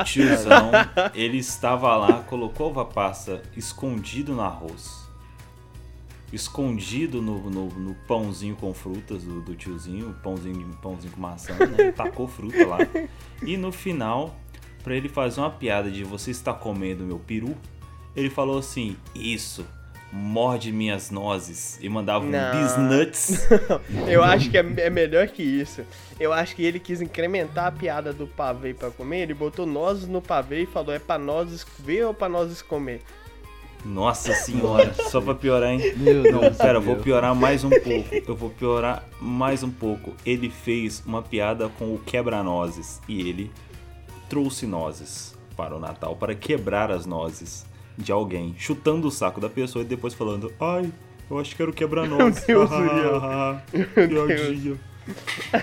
O 0.00 0.04
tiozão, 0.04 0.70
ele 1.14 1.38
estava 1.38 1.96
lá, 1.96 2.24
colocou 2.24 2.70
uva 2.70 2.84
passa 2.84 3.40
escondido 3.56 4.34
no 4.34 4.42
arroz. 4.42 5.05
Escondido 6.32 7.22
no, 7.22 7.48
no, 7.48 7.66
no 7.66 7.94
pãozinho 8.06 8.56
com 8.56 8.74
frutas 8.74 9.22
do, 9.22 9.40
do 9.40 9.54
tiozinho, 9.54 10.14
pãozinho, 10.22 10.68
pãozinho 10.82 11.12
com 11.12 11.20
maçã, 11.20 11.54
né? 11.54 11.92
Tacou 11.96 12.26
fruta 12.26 12.66
lá. 12.66 12.78
E 13.42 13.56
no 13.56 13.70
final, 13.70 14.36
pra 14.82 14.94
ele 14.94 15.08
fazer 15.08 15.40
uma 15.40 15.50
piada 15.50 15.90
de 15.90 16.02
você 16.02 16.30
está 16.30 16.52
comendo 16.52 17.04
meu 17.04 17.18
peru, 17.18 17.56
ele 18.14 18.28
falou 18.30 18.58
assim: 18.58 18.96
Isso, 19.14 19.64
morde 20.12 20.72
minhas 20.72 21.10
nozes. 21.10 21.78
E 21.80 21.88
mandava 21.88 22.24
um 22.24 22.30
Não. 22.30 22.50
bis 22.52 22.76
nuts. 22.76 23.46
Eu 24.08 24.24
acho 24.24 24.50
que 24.50 24.56
é, 24.56 24.64
é 24.78 24.90
melhor 24.90 25.28
que 25.28 25.42
isso. 25.42 25.82
Eu 26.18 26.32
acho 26.32 26.56
que 26.56 26.64
ele 26.64 26.78
quis 26.80 27.00
incrementar 27.00 27.66
a 27.66 27.72
piada 27.72 28.12
do 28.12 28.26
pavê 28.26 28.72
pra 28.72 28.90
comer. 28.90 29.22
Ele 29.22 29.34
botou 29.34 29.66
nozes 29.66 30.08
no 30.08 30.22
pavê 30.22 30.62
e 30.62 30.66
falou: 30.66 30.94
é 30.94 30.98
pra 30.98 31.18
nozes 31.18 31.64
ver 31.78 32.06
ou 32.06 32.14
pra 32.14 32.28
nozes 32.28 32.62
comer? 32.62 33.02
Nossa 33.86 34.32
senhora, 34.34 34.92
só 34.94 35.20
pra 35.20 35.34
piorar, 35.34 35.70
hein? 35.70 35.94
Meu 35.96 36.22
Não, 36.24 36.40
Deus. 36.40 36.56
pera, 36.56 36.78
eu 36.78 36.82
vou 36.82 36.96
piorar 36.96 37.34
mais 37.34 37.62
um 37.64 37.70
pouco. 37.70 38.14
Eu 38.26 38.34
vou 38.34 38.50
piorar 38.50 39.04
mais 39.20 39.62
um 39.62 39.70
pouco. 39.70 40.12
Ele 40.24 40.50
fez 40.50 41.02
uma 41.06 41.22
piada 41.22 41.68
com 41.68 41.94
o 41.94 41.98
quebra-nozes 41.98 43.00
e 43.08 43.28
ele 43.28 43.50
trouxe 44.28 44.66
nozes 44.66 45.36
para 45.56 45.74
o 45.74 45.78
Natal, 45.78 46.16
para 46.16 46.34
quebrar 46.34 46.90
as 46.90 47.06
nozes. 47.06 47.64
de 47.98 48.12
alguém, 48.12 48.54
chutando 48.58 49.08
o 49.08 49.10
saco 49.10 49.40
da 49.40 49.48
pessoa 49.48 49.82
e 49.82 49.86
depois 49.88 50.12
falando, 50.12 50.52
ai, 50.60 50.92
eu 51.30 51.38
acho 51.38 51.56
que 51.56 51.62
era 51.62 51.70
o 51.70 51.74
quebra-nós. 51.74 52.44
Deus, 52.44 52.68
Piadinha. 53.94 54.76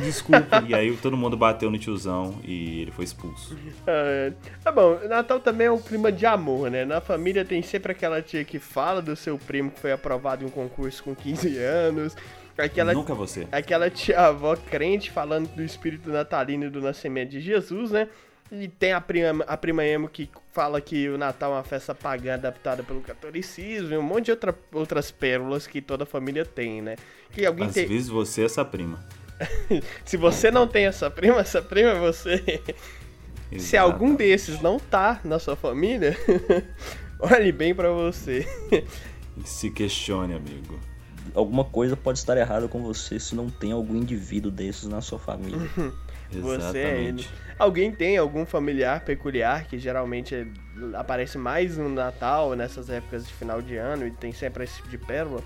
Desculpa. 0.01 0.63
E 0.67 0.73
aí 0.73 0.95
todo 0.97 1.17
mundo 1.17 1.35
bateu 1.35 1.69
no 1.69 1.77
tiozão 1.77 2.39
e 2.43 2.81
ele 2.81 2.91
foi 2.91 3.05
expulso. 3.05 3.57
Ah, 3.87 4.31
tá 4.63 4.71
bom, 4.71 4.99
Natal 5.07 5.39
também 5.39 5.67
é 5.67 5.71
um 5.71 5.81
clima 5.81 6.11
de 6.11 6.25
amor, 6.25 6.69
né? 6.71 6.85
Na 6.85 7.01
família 7.01 7.43
tem 7.43 7.61
sempre 7.61 7.91
aquela 7.91 8.21
tia 8.21 8.43
que 8.43 8.59
fala 8.59 9.01
do 9.01 9.15
seu 9.15 9.37
primo 9.37 9.71
que 9.71 9.79
foi 9.79 9.91
aprovado 9.91 10.43
em 10.43 10.47
um 10.47 10.51
concurso 10.51 11.03
com 11.03 11.15
15 11.15 11.57
anos. 11.57 12.15
Aquela, 12.57 12.93
Nunca 12.93 13.15
você. 13.15 13.47
aquela 13.51 13.89
tia 13.89 14.19
avó 14.19 14.55
crente 14.55 15.09
falando 15.09 15.47
do 15.55 15.63
espírito 15.63 16.09
natalino 16.11 16.65
e 16.65 16.69
do 16.69 16.81
nascimento 16.81 17.31
de 17.31 17.41
Jesus, 17.41 17.91
né? 17.91 18.07
E 18.51 18.67
tem 18.67 18.93
a 18.93 19.01
prima, 19.01 19.43
a 19.47 19.57
prima 19.57 19.83
emo 19.83 20.07
que 20.07 20.29
fala 20.51 20.79
que 20.79 21.09
o 21.09 21.17
Natal 21.17 21.53
é 21.53 21.55
uma 21.55 21.63
festa 21.63 21.95
pagã 21.95 22.35
adaptada 22.35 22.83
pelo 22.83 23.01
catolicismo 23.01 23.95
e 23.95 23.97
um 23.97 24.03
monte 24.03 24.25
de 24.25 24.31
outra, 24.31 24.55
outras 24.71 25.09
pérolas 25.09 25.65
que 25.65 25.81
toda 25.81 26.05
família 26.05 26.45
tem, 26.45 26.79
né? 26.79 26.95
Que 27.31 27.47
alguém 27.47 27.65
Às 27.65 27.73
vezes 27.73 28.09
você 28.09 28.43
é 28.43 28.45
essa 28.45 28.63
prima. 28.63 29.03
Se 30.05 30.17
você 30.17 30.51
não 30.51 30.67
tem 30.67 30.85
essa 30.85 31.09
prima, 31.09 31.39
essa 31.39 31.61
prima 31.61 31.91
é 31.91 31.99
você. 31.99 32.61
Se 33.57 33.77
algum 33.77 34.15
desses 34.15 34.61
não 34.61 34.79
tá 34.79 35.19
na 35.23 35.37
sua 35.37 35.55
família, 35.55 36.17
olhe 37.19 37.51
bem 37.51 37.73
pra 37.75 37.91
você. 37.91 38.47
Se 39.45 39.69
questione, 39.69 40.33
amigo. 40.33 40.79
Alguma 41.35 41.63
coisa 41.63 41.95
pode 41.95 42.19
estar 42.19 42.37
errada 42.37 42.67
com 42.67 42.81
você 42.83 43.19
se 43.19 43.35
não 43.35 43.49
tem 43.49 43.71
algum 43.71 43.95
indivíduo 43.95 44.51
desses 44.51 44.85
na 44.87 45.01
sua 45.01 45.17
família. 45.19 45.59
Você 46.31 46.77
é 46.79 46.97
ele. 46.99 47.21
Exatamente. 47.21 47.29
Alguém 47.59 47.91
tem 47.91 48.17
algum 48.17 48.45
familiar 48.45 49.05
peculiar 49.05 49.65
que 49.65 49.77
geralmente 49.77 50.33
é- 50.33 50.47
aparece 50.95 51.37
mais 51.37 51.77
no 51.77 51.89
Natal, 51.89 52.55
nessas 52.55 52.89
épocas 52.89 53.25
de 53.27 53.33
final 53.33 53.61
de 53.61 53.77
ano, 53.77 54.07
e 54.07 54.11
tem 54.11 54.33
sempre 54.33 54.63
esse 54.63 54.75
tipo 54.77 54.89
de 54.89 54.97
pérola? 54.97 55.41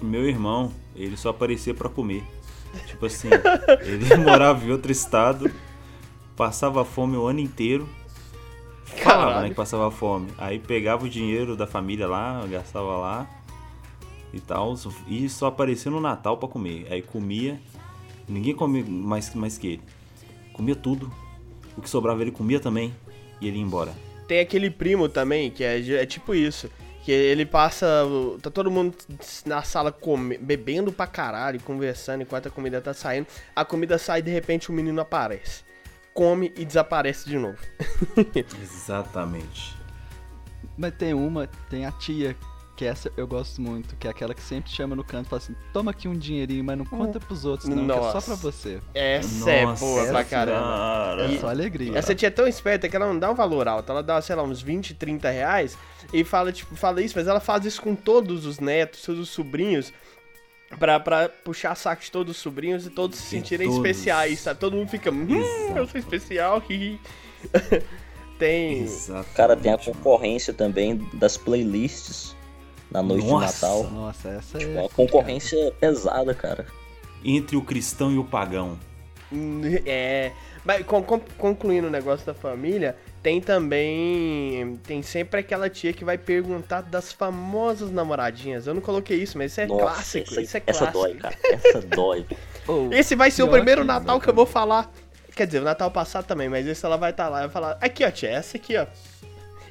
Meu 0.00 0.28
irmão, 0.28 0.72
ele 0.94 1.16
só 1.16 1.30
aparecia 1.30 1.74
pra 1.74 1.88
comer. 1.88 2.22
Tipo 2.86 3.06
assim, 3.06 3.28
ele 3.82 4.16
morava 4.22 4.64
em 4.64 4.70
outro 4.70 4.92
estado, 4.92 5.50
passava 6.36 6.84
fome 6.84 7.16
o 7.16 7.26
ano 7.26 7.40
inteiro. 7.40 7.88
Falava, 8.84 9.26
né, 9.26 9.32
Caralho. 9.32 9.48
que 9.50 9.54
passava 9.54 9.90
fome. 9.90 10.28
Aí 10.38 10.58
pegava 10.58 11.04
o 11.04 11.08
dinheiro 11.08 11.56
da 11.56 11.66
família 11.66 12.06
lá, 12.06 12.44
gastava 12.46 12.96
lá 12.96 13.28
e 14.32 14.40
tal, 14.40 14.74
e 15.06 15.28
só 15.28 15.46
aparecia 15.46 15.90
no 15.90 16.00
Natal 16.00 16.36
pra 16.36 16.48
comer. 16.48 16.86
Aí 16.90 17.02
comia, 17.02 17.60
ninguém 18.28 18.54
comia 18.54 18.84
mais, 18.86 19.34
mais 19.34 19.56
que 19.58 19.66
ele. 19.66 19.82
Comia 20.52 20.74
tudo. 20.74 21.10
O 21.76 21.80
que 21.80 21.88
sobrava 21.88 22.20
ele 22.22 22.32
comia 22.32 22.58
também 22.58 22.92
e 23.40 23.46
ele 23.46 23.58
ia 23.58 23.62
embora. 23.62 23.94
Tem 24.26 24.40
aquele 24.40 24.70
primo 24.70 25.08
também, 25.08 25.50
que 25.50 25.62
é, 25.64 25.78
é 25.94 26.04
tipo 26.04 26.34
isso. 26.34 26.68
Que 27.08 27.12
ele 27.12 27.46
passa. 27.46 28.04
o- 28.04 28.38
Tá 28.38 28.50
todo 28.50 28.70
mundo 28.70 28.94
na 29.46 29.62
sala 29.62 29.90
come, 29.90 30.36
bebendo 30.36 30.92
pra 30.92 31.06
caralho, 31.06 31.58
conversando 31.58 32.20
enquanto 32.20 32.48
a 32.48 32.50
comida 32.50 32.82
tá 32.82 32.92
saindo. 32.92 33.26
A 33.56 33.64
comida 33.64 33.96
sai 33.96 34.18
e 34.18 34.22
de 34.22 34.30
repente 34.30 34.68
o 34.68 34.74
menino 34.74 35.00
aparece. 35.00 35.62
Come 36.12 36.52
e 36.54 36.66
desaparece 36.66 37.26
de 37.26 37.38
novo. 37.38 37.56
Exatamente. 38.62 39.74
Mas 40.76 40.92
tem 40.98 41.14
uma, 41.14 41.46
tem 41.70 41.86
a 41.86 41.92
tia, 41.92 42.36
que 42.78 42.84
essa 42.84 43.10
eu 43.16 43.26
gosto 43.26 43.60
muito, 43.60 43.96
que 43.96 44.06
é 44.06 44.10
aquela 44.10 44.32
que 44.32 44.40
sempre 44.40 44.70
chama 44.70 44.94
no 44.94 45.02
canto 45.02 45.26
e 45.26 45.28
fala 45.30 45.42
assim, 45.42 45.56
toma 45.72 45.90
aqui 45.90 46.06
um 46.06 46.16
dinheirinho, 46.16 46.62
mas 46.62 46.78
não 46.78 46.84
conta 46.84 47.18
pros 47.18 47.44
outros 47.44 47.68
não, 47.68 47.84
que 47.84 47.90
é 47.90 47.94
só 47.94 48.12
Nossa. 48.12 48.26
pra 48.26 48.34
você. 48.36 48.80
Essa 48.94 49.50
é 49.50 49.66
Nossa 49.66 49.84
boa 49.84 50.06
pra 50.06 50.24
caramba. 50.24 51.24
É 51.24 51.38
só 51.40 51.48
alegria. 51.48 51.98
Essa 51.98 52.14
tia 52.14 52.28
é 52.28 52.30
tão 52.30 52.46
esperta 52.46 52.88
que 52.88 52.94
ela 52.94 53.08
não 53.08 53.18
dá 53.18 53.32
um 53.32 53.34
valor 53.34 53.66
alto. 53.66 53.90
Ela 53.90 54.00
dá, 54.00 54.22
sei 54.22 54.36
lá, 54.36 54.44
uns 54.44 54.62
20, 54.62 54.94
30 54.94 55.28
reais 55.28 55.76
e 56.12 56.22
fala, 56.22 56.52
tipo, 56.52 56.76
fala 56.76 57.02
isso, 57.02 57.14
mas 57.16 57.26
ela 57.26 57.40
faz 57.40 57.64
isso 57.64 57.82
com 57.82 57.96
todos 57.96 58.46
os 58.46 58.60
netos, 58.60 59.02
todos 59.02 59.22
os 59.22 59.28
sobrinhos. 59.28 59.92
Pra, 60.78 61.00
pra 61.00 61.28
puxar 61.28 61.74
saco 61.74 62.02
de 62.02 62.12
todos 62.12 62.36
os 62.36 62.40
sobrinhos 62.40 62.86
e 62.86 62.90
todos 62.90 63.18
se 63.18 63.26
sentirem 63.26 63.66
todos. 63.66 63.84
especiais, 63.84 64.38
sabe? 64.38 64.60
Todo 64.60 64.76
mundo 64.76 64.88
fica, 64.88 65.10
hum, 65.10 65.74
eu 65.74 65.88
sou 65.88 65.98
especial, 65.98 66.62
hihi. 66.70 67.00
Tem. 68.38 68.82
Exatamente. 68.82 69.34
Cara, 69.34 69.56
tem 69.56 69.72
a 69.72 69.78
concorrência 69.78 70.52
também 70.52 71.08
das 71.14 71.36
playlists 71.36 72.37
na 72.90 73.02
noite 73.02 73.26
Nossa. 73.26 73.46
de 73.46 73.52
Natal. 73.54 73.90
Nossa, 73.90 74.28
essa 74.30 74.58
Tipo, 74.58 74.72
é... 74.72 74.80
uma 74.80 74.88
concorrência 74.88 75.72
pesada, 75.80 76.34
cara. 76.34 76.66
Entre 77.24 77.56
o 77.56 77.62
cristão 77.62 78.10
e 78.12 78.18
o 78.18 78.24
pagão. 78.24 78.78
É. 79.84 80.32
Mas 80.64 80.84
con- 80.86 81.02
con- 81.02 81.20
concluindo 81.36 81.86
o 81.86 81.90
negócio 81.90 82.24
da 82.26 82.34
família, 82.34 82.96
tem 83.22 83.40
também. 83.40 84.78
Tem 84.86 85.02
sempre 85.02 85.40
aquela 85.40 85.68
tia 85.68 85.92
que 85.92 86.04
vai 86.04 86.16
perguntar 86.18 86.82
das 86.82 87.12
famosas 87.12 87.90
namoradinhas. 87.90 88.66
Eu 88.66 88.74
não 88.74 88.80
coloquei 88.80 89.18
isso, 89.22 89.36
mas 89.38 89.52
isso 89.52 89.60
é 89.60 89.66
Nossa, 89.66 89.82
clássico. 89.82 90.30
essa, 90.32 90.40
isso 90.42 90.56
é 90.56 90.62
essa 90.66 90.86
clássico. 90.86 90.98
dói, 90.98 91.14
cara. 91.14 91.36
Essa 91.44 91.80
dói. 91.82 92.26
Oh, 92.70 92.90
Esse 92.92 93.16
vai 93.16 93.30
ser 93.30 93.44
o 93.44 93.48
primeiro 93.48 93.80
que- 93.80 93.86
Natal 93.86 94.20
que 94.20 94.28
eu 94.28 94.34
vou 94.34 94.44
falar. 94.44 94.92
Quer 95.34 95.46
dizer, 95.46 95.60
o 95.60 95.64
Natal 95.64 95.90
passado 95.90 96.26
também, 96.26 96.50
mas 96.50 96.66
esse 96.66 96.84
ela 96.84 96.98
vai 96.98 97.12
estar 97.12 97.26
lá. 97.30 97.40
Vai 97.40 97.48
falar, 97.48 97.78
aqui 97.80 98.04
ó, 98.04 98.10
tia, 98.10 98.28
essa 98.28 98.58
aqui 98.58 98.76
ó. 98.76 98.84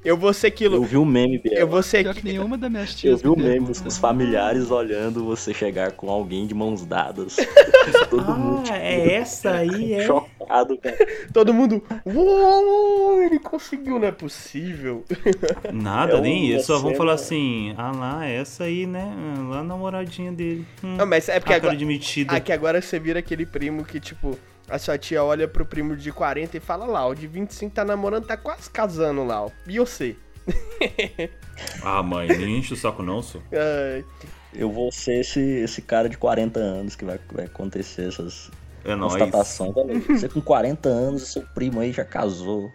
Eu 0.07 0.15
vou 0.15 0.33
ser 0.33 0.47
Eu 0.47 0.51
aquilo. 0.51 0.83
vi 0.83 0.95
o 0.95 1.03
meme, 1.05 1.35
Eu 1.35 1.41
Biel. 1.41 1.67
vou 1.67 1.83
ser 1.83 2.03
Pior 2.03 2.15
que 2.15 2.23
nenhuma 2.23 2.57
das 2.57 2.71
minhas 2.71 2.89
Eu 2.91 2.95
tias 2.95 3.21
vi 3.21 3.27
o 3.27 3.35
me 3.35 3.43
meme 3.43 3.67
dos 3.73 3.97
familiares 3.97 4.71
olhando 4.71 5.25
você 5.25 5.53
chegar 5.53 5.91
com 5.91 6.09
alguém 6.09 6.47
de 6.47 6.53
mãos 6.53 6.85
dadas. 6.85 7.35
Todo 8.09 8.33
mundo 8.35 8.63
tipo, 8.63 8.77
essa 8.77 9.51
aí, 9.51 10.05
chocado, 10.05 10.77
cara. 10.77 10.97
Todo 11.33 11.53
mundo. 11.53 11.83
Uou, 12.05 13.21
ele 13.21 13.37
conseguiu, 13.39 13.99
não 13.99 14.07
é 14.07 14.11
possível. 14.11 15.03
Nada, 15.73 16.13
É 16.17 16.21
nem 16.21 16.55
isso. 16.55 16.67
Só 16.67 16.79
vão 16.79 16.95
falar 16.95 17.13
assim, 17.13 17.73
ah 17.77 17.91
lá, 17.91 18.25
essa 18.25 18.63
aí, 18.63 18.85
né? 18.85 19.13
Lá 19.49 19.59
a 19.59 19.63
namoradinha 19.63 20.31
dele. 20.31 20.65
Hum, 20.83 20.95
Não, 20.97 21.05
mas 21.05 21.27
é 21.27 21.39
porque 21.39 21.53
agora. 21.53 21.75
metida. 21.85 22.33
Aqui 22.35 22.51
agora 22.53 22.81
você 22.81 22.97
vira 22.99 23.19
aquele 23.19 23.45
primo 23.45 23.83
que, 23.83 23.99
tipo, 23.99 24.37
a 24.69 24.77
sua 24.77 24.97
tia 24.97 25.23
olha 25.23 25.47
pro 25.47 25.65
primo 25.65 25.95
de 25.95 26.11
40 26.11 26.57
e 26.57 26.59
fala 26.59 26.85
lá, 26.85 27.05
o 27.07 27.15
de 27.15 27.27
25 27.27 27.73
tá 27.73 27.85
namorando, 27.85 28.25
tá 28.25 28.37
quase 28.37 28.69
casando 28.69 29.23
lá, 29.23 29.45
ó. 29.45 29.49
E 29.67 29.79
você? 29.79 30.15
Ah, 31.81 32.03
mãe, 32.03 32.27
nem 32.27 32.59
enche 32.59 32.73
o 32.73 32.77
saco 32.77 33.01
não, 33.01 33.21
só. 33.21 33.39
Ai, 33.51 34.05
Eu 34.53 34.71
vou 34.71 34.91
ser 34.91 35.21
esse, 35.21 35.39
esse 35.39 35.81
cara 35.81 36.07
de 36.07 36.15
40 36.15 36.59
anos 36.59 36.95
que 36.95 37.03
vai, 37.03 37.19
vai 37.31 37.45
acontecer 37.45 38.07
essas 38.07 38.51
É 38.85 38.95
constatações. 38.95 39.73
Você 40.07 40.29
com 40.29 40.39
40 40.39 40.87
anos, 40.87 41.33
seu 41.33 41.41
primo 41.41 41.79
aí 41.79 41.91
já 41.91 42.05
casou. 42.05 42.71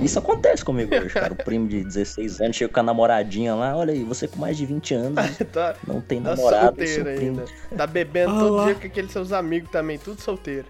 Isso 0.00 0.18
acontece 0.18 0.64
comigo 0.64 0.94
hoje, 0.94 1.10
cara. 1.10 1.32
O 1.32 1.36
primo 1.36 1.68
de 1.68 1.84
16 1.84 2.40
anos 2.40 2.56
chega 2.56 2.72
com 2.72 2.80
a 2.80 2.82
namoradinha 2.82 3.54
lá. 3.54 3.76
Olha 3.76 3.92
aí, 3.92 4.02
você 4.02 4.26
com 4.26 4.38
mais 4.38 4.56
de 4.56 4.66
20 4.66 4.94
anos 4.94 5.38
tá, 5.52 5.76
não 5.86 6.00
tem 6.00 6.20
tá 6.20 6.30
namorado. 6.34 6.76
Seu 6.76 7.04
solteiro 7.04 7.16
primo 7.18 7.40
ainda. 7.40 7.76
Tá 7.76 7.86
bebendo 7.86 8.34
Ah 8.34 8.38
todo 8.38 8.56
lá. 8.56 8.64
dia 8.66 8.74
com 8.74 8.86
aqueles 8.86 9.12
seus 9.12 9.32
amigos 9.32 9.70
também, 9.70 9.98
tudo 9.98 10.20
solteiro. 10.20 10.66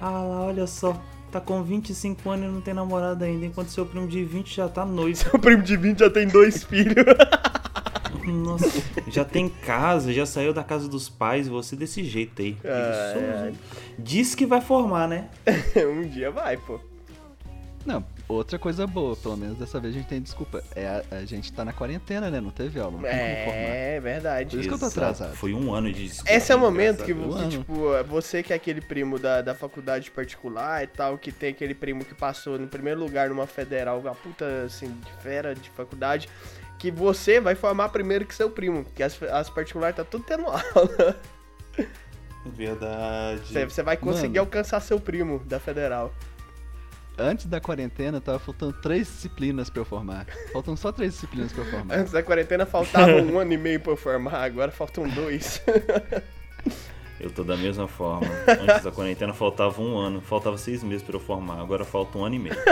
Ah 0.00 0.22
lá, 0.22 0.42
olha 0.42 0.66
só. 0.66 1.00
Tá 1.32 1.40
com 1.40 1.62
25 1.62 2.30
anos 2.30 2.46
e 2.46 2.52
não 2.52 2.60
tem 2.60 2.72
namorado 2.72 3.24
ainda, 3.24 3.46
enquanto 3.46 3.68
seu 3.68 3.84
primo 3.84 4.06
de 4.06 4.24
20 4.24 4.54
já 4.54 4.68
tá 4.68 4.84
noivo. 4.84 5.24
O 5.34 5.38
primo 5.38 5.62
de 5.62 5.76
20 5.76 5.98
já 5.98 6.10
tem 6.10 6.26
dois 6.28 6.62
filhos. 6.62 7.04
Nossa, 8.26 8.82
já 9.08 9.24
tem 9.24 9.48
casa, 9.48 10.12
já 10.12 10.26
saiu 10.26 10.52
da 10.52 10.64
casa 10.64 10.88
dos 10.88 11.08
pais, 11.08 11.48
você 11.48 11.76
desse 11.76 12.02
jeito 12.04 12.42
aí. 12.42 12.56
Ai, 12.64 13.50
Isso 13.50 13.60
diz 13.98 14.34
que 14.34 14.46
vai 14.46 14.60
formar, 14.60 15.08
né? 15.08 15.28
um 15.76 16.02
dia 16.02 16.30
vai, 16.30 16.56
pô. 16.56 16.80
Não, 17.84 18.04
outra 18.28 18.58
coisa 18.58 18.86
boa, 18.86 19.16
pelo 19.16 19.36
menos 19.36 19.58
dessa 19.58 19.78
vez 19.80 19.94
a 19.94 19.98
gente 19.98 20.08
tem 20.08 20.20
desculpa. 20.20 20.62
É 20.74 20.86
a, 20.86 21.04
a 21.18 21.24
gente 21.24 21.52
tá 21.52 21.64
na 21.64 21.72
quarentena, 21.72 22.30
né? 22.30 22.40
Não 22.40 22.50
teve 22.50 22.78
aula, 22.80 22.92
não 22.92 23.00
formar. 23.00 23.14
É, 23.14 24.00
verdade. 24.00 24.50
Por 24.50 24.60
isso 24.60 24.68
que 24.68 24.74
eu 24.74 24.78
tô 24.78 24.86
Exato. 24.86 25.00
atrasado. 25.00 25.36
Foi 25.36 25.52
um 25.54 25.72
ano 25.72 25.92
de 25.92 26.08
desculpa, 26.08 26.30
Esse 26.32 26.52
é 26.52 26.56
o 26.56 26.58
momento 26.58 27.04
que, 27.04 27.12
ano. 27.12 27.48
tipo, 27.48 27.74
você 28.08 28.42
que 28.42 28.52
é 28.52 28.56
aquele 28.56 28.80
primo 28.80 29.18
da, 29.18 29.42
da 29.42 29.54
faculdade 29.54 30.10
particular 30.10 30.82
e 30.82 30.86
tal, 30.86 31.18
que 31.18 31.30
tem 31.30 31.50
aquele 31.50 31.74
primo 31.74 32.04
que 32.04 32.14
passou 32.14 32.58
no 32.58 32.66
primeiro 32.66 33.00
lugar 33.00 33.28
numa 33.28 33.46
federal, 33.46 33.98
uma 34.00 34.14
puta, 34.14 34.64
assim, 34.64 34.88
de 34.88 35.12
fera 35.22 35.54
de 35.54 35.70
faculdade, 35.70 36.28
que 36.78 36.90
você 36.90 37.40
vai 37.40 37.54
formar 37.54 37.88
primeiro 37.90 38.26
que 38.26 38.34
seu 38.34 38.50
primo, 38.50 38.84
que 38.94 39.02
as, 39.02 39.20
as 39.22 39.48
particulares 39.48 39.96
tá 39.96 40.04
tudo 40.04 40.24
tendo 40.24 40.44
aula. 40.48 41.16
Verdade. 42.44 43.40
Você, 43.46 43.64
você 43.64 43.82
vai 43.82 43.96
conseguir 43.96 44.38
Mano. 44.38 44.40
alcançar 44.40 44.80
seu 44.80 45.00
primo 45.00 45.40
da 45.40 45.58
federal. 45.58 46.12
Antes 47.18 47.46
da 47.46 47.60
quarentena, 47.60 48.20
tava 48.20 48.38
faltando 48.38 48.74
três 48.74 49.06
disciplinas 49.06 49.70
pra 49.70 49.80
eu 49.80 49.84
formar. 49.84 50.26
Faltam 50.52 50.76
só 50.76 50.92
três 50.92 51.14
disciplinas 51.14 51.52
pra 51.52 51.64
eu 51.64 51.70
formar. 51.70 51.94
Antes 51.94 52.12
da 52.12 52.22
quarentena 52.22 52.66
faltava 52.66 53.12
um 53.12 53.38
ano 53.38 53.52
e 53.52 53.56
meio 53.56 53.80
pra 53.80 53.92
eu 53.92 53.96
formar, 53.96 54.44
agora 54.44 54.70
faltam 54.70 55.08
dois. 55.08 55.62
Eu 57.18 57.30
tô 57.30 57.42
da 57.42 57.56
mesma 57.56 57.88
forma. 57.88 58.28
Antes 58.46 58.84
da 58.84 58.92
quarentena 58.92 59.32
faltava 59.32 59.80
um 59.80 59.96
ano, 59.96 60.20
faltava 60.20 60.58
seis 60.58 60.82
meses 60.82 61.02
pra 61.02 61.16
eu 61.16 61.20
formar, 61.20 61.60
agora 61.62 61.82
falta 61.82 62.18
um 62.18 62.24
ano 62.24 62.34
e 62.34 62.38
meio. 62.38 62.56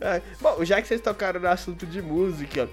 É, 0.00 0.22
bom, 0.40 0.64
já 0.64 0.80
que 0.80 0.86
vocês 0.86 1.00
tocaram 1.00 1.40
no 1.40 1.48
assunto 1.48 1.84
de 1.84 2.00
música, 2.00 2.68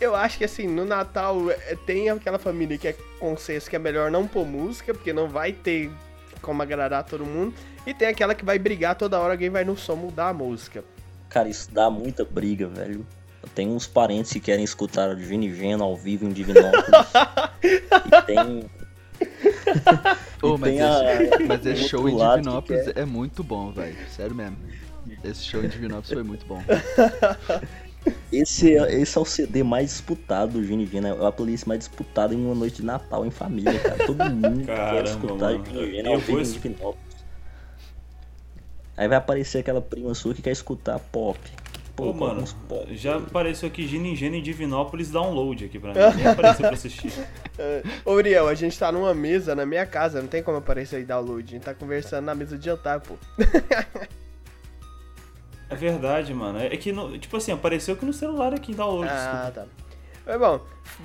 eu 0.00 0.16
acho 0.16 0.38
que 0.38 0.44
assim, 0.44 0.66
no 0.66 0.86
Natal 0.86 1.50
é, 1.50 1.76
tem 1.76 2.08
aquela 2.08 2.38
família 2.38 2.78
que 2.78 2.88
é 2.88 2.96
consenso 3.20 3.68
que 3.68 3.76
é 3.76 3.78
melhor 3.78 4.10
não 4.10 4.26
pôr 4.26 4.46
música, 4.46 4.94
porque 4.94 5.12
não 5.12 5.28
vai 5.28 5.52
ter 5.52 5.90
como 6.42 6.60
agradar 6.62 7.04
todo 7.04 7.24
mundo, 7.24 7.54
e 7.86 7.94
tem 7.94 8.08
aquela 8.08 8.34
que 8.34 8.44
vai 8.44 8.58
brigar 8.58 8.94
toda 8.96 9.18
hora, 9.18 9.32
alguém 9.34 9.48
vai 9.48 9.64
no 9.64 9.76
som 9.76 9.96
mudar 9.96 10.28
a 10.28 10.34
música. 10.34 10.84
Cara, 11.30 11.48
isso 11.48 11.70
dá 11.72 11.88
muita 11.88 12.24
briga, 12.24 12.68
velho. 12.68 13.06
Eu 13.42 13.48
tenho 13.54 13.72
uns 13.72 13.86
parentes 13.86 14.32
que 14.32 14.40
querem 14.40 14.64
escutar 14.64 15.08
o 15.08 15.18
Gino 15.18 15.52
Geno 15.54 15.82
ao 15.82 15.96
vivo 15.96 16.26
em 16.26 16.32
Divinópolis. 16.32 16.84
e 17.64 18.22
tem. 18.26 18.70
Ô, 20.42 20.56
e 20.56 20.58
mas, 20.58 20.70
tem 20.70 20.78
esse, 20.78 20.82
a- 20.82 21.46
mas 21.46 21.66
esse 21.66 21.84
o 21.84 21.88
show 21.88 22.08
em 22.08 22.16
Divinópolis 22.16 22.88
é 22.94 23.04
muito 23.04 23.42
bom, 23.42 23.72
velho. 23.72 23.96
Sério 24.10 24.34
mesmo. 24.34 24.56
Esse 25.24 25.42
show 25.44 25.64
em 25.64 25.68
Divinópolis 25.68 26.12
foi 26.12 26.22
muito 26.22 26.44
bom. 26.46 26.62
Esse, 28.32 28.76
é- 28.76 28.94
esse 29.00 29.16
é 29.16 29.20
o 29.20 29.24
CD 29.24 29.62
mais 29.62 29.90
disputado 29.90 30.52
do 30.54 30.64
Gino 30.64 30.86
Geno. 30.86 31.08
É 31.08 31.26
a 31.26 31.32
playlist 31.32 31.66
mais 31.66 31.80
disputada 31.80 32.34
em 32.34 32.44
uma 32.44 32.54
noite 32.54 32.76
de 32.76 32.84
Natal 32.84 33.24
em 33.26 33.30
família, 33.30 33.78
cara. 33.78 34.06
Todo 34.06 34.24
mundo 34.24 34.64
Caramba, 34.66 34.90
quer 34.96 35.04
escutar 35.04 35.52
mano. 35.52 35.64
Geno 35.90 36.08
Eu 36.08 36.12
ao 36.14 36.18
vou 36.18 36.44
vivo 36.44 36.68
em. 36.68 36.76
Aí 38.96 39.08
vai 39.08 39.16
aparecer 39.18 39.58
aquela 39.58 39.80
prima 39.80 40.14
sua 40.14 40.34
que 40.34 40.42
quer 40.42 40.50
escutar 40.52 40.98
pop. 40.98 41.38
Pô, 41.94 42.14
coloca 42.14 42.34
mano, 42.34 42.48
pop. 42.68 42.96
já 42.96 43.16
apareceu 43.16 43.68
aqui 43.68 43.86
Gino 43.86 44.06
e 44.06 44.16
Geno 44.16 44.36
em 44.36 44.42
Divinópolis 44.42 45.10
download 45.10 45.66
aqui 45.66 45.78
pra 45.78 45.92
mim. 45.92 46.16
Nem 46.16 46.26
apareceu 46.26 46.60
pra 46.66 46.74
assistir. 46.74 47.12
É, 47.58 47.82
Ô, 48.06 48.12
Uriel, 48.12 48.48
a 48.48 48.54
gente 48.54 48.78
tá 48.78 48.90
numa 48.90 49.12
mesa 49.12 49.54
na 49.54 49.66
minha 49.66 49.84
casa, 49.84 50.22
não 50.22 50.26
tem 50.26 50.42
como 50.42 50.56
aparecer 50.56 50.96
aí 50.96 51.04
download. 51.04 51.46
A 51.46 51.50
gente 51.52 51.62
tá 51.62 51.74
conversando 51.74 52.24
na 52.24 52.34
mesa 52.34 52.56
de 52.56 52.64
jantar, 52.64 52.98
pô. 53.00 53.14
É 55.72 55.76
verdade, 55.76 56.32
mano. 56.34 56.58
É 56.58 56.76
que, 56.76 56.92
no- 56.92 57.16
tipo 57.18 57.36
assim, 57.36 57.52
apareceu 57.52 57.94
aqui 57.94 58.04
no 58.04 58.12
celular 58.12 58.52
aqui 58.54 58.72
em 58.72 58.74
download. 58.74 59.08
Ah, 59.10 59.50
desculpa. 59.50 59.52
tá. 59.52 59.66
Mas 60.26 60.38
bom, 60.38 60.60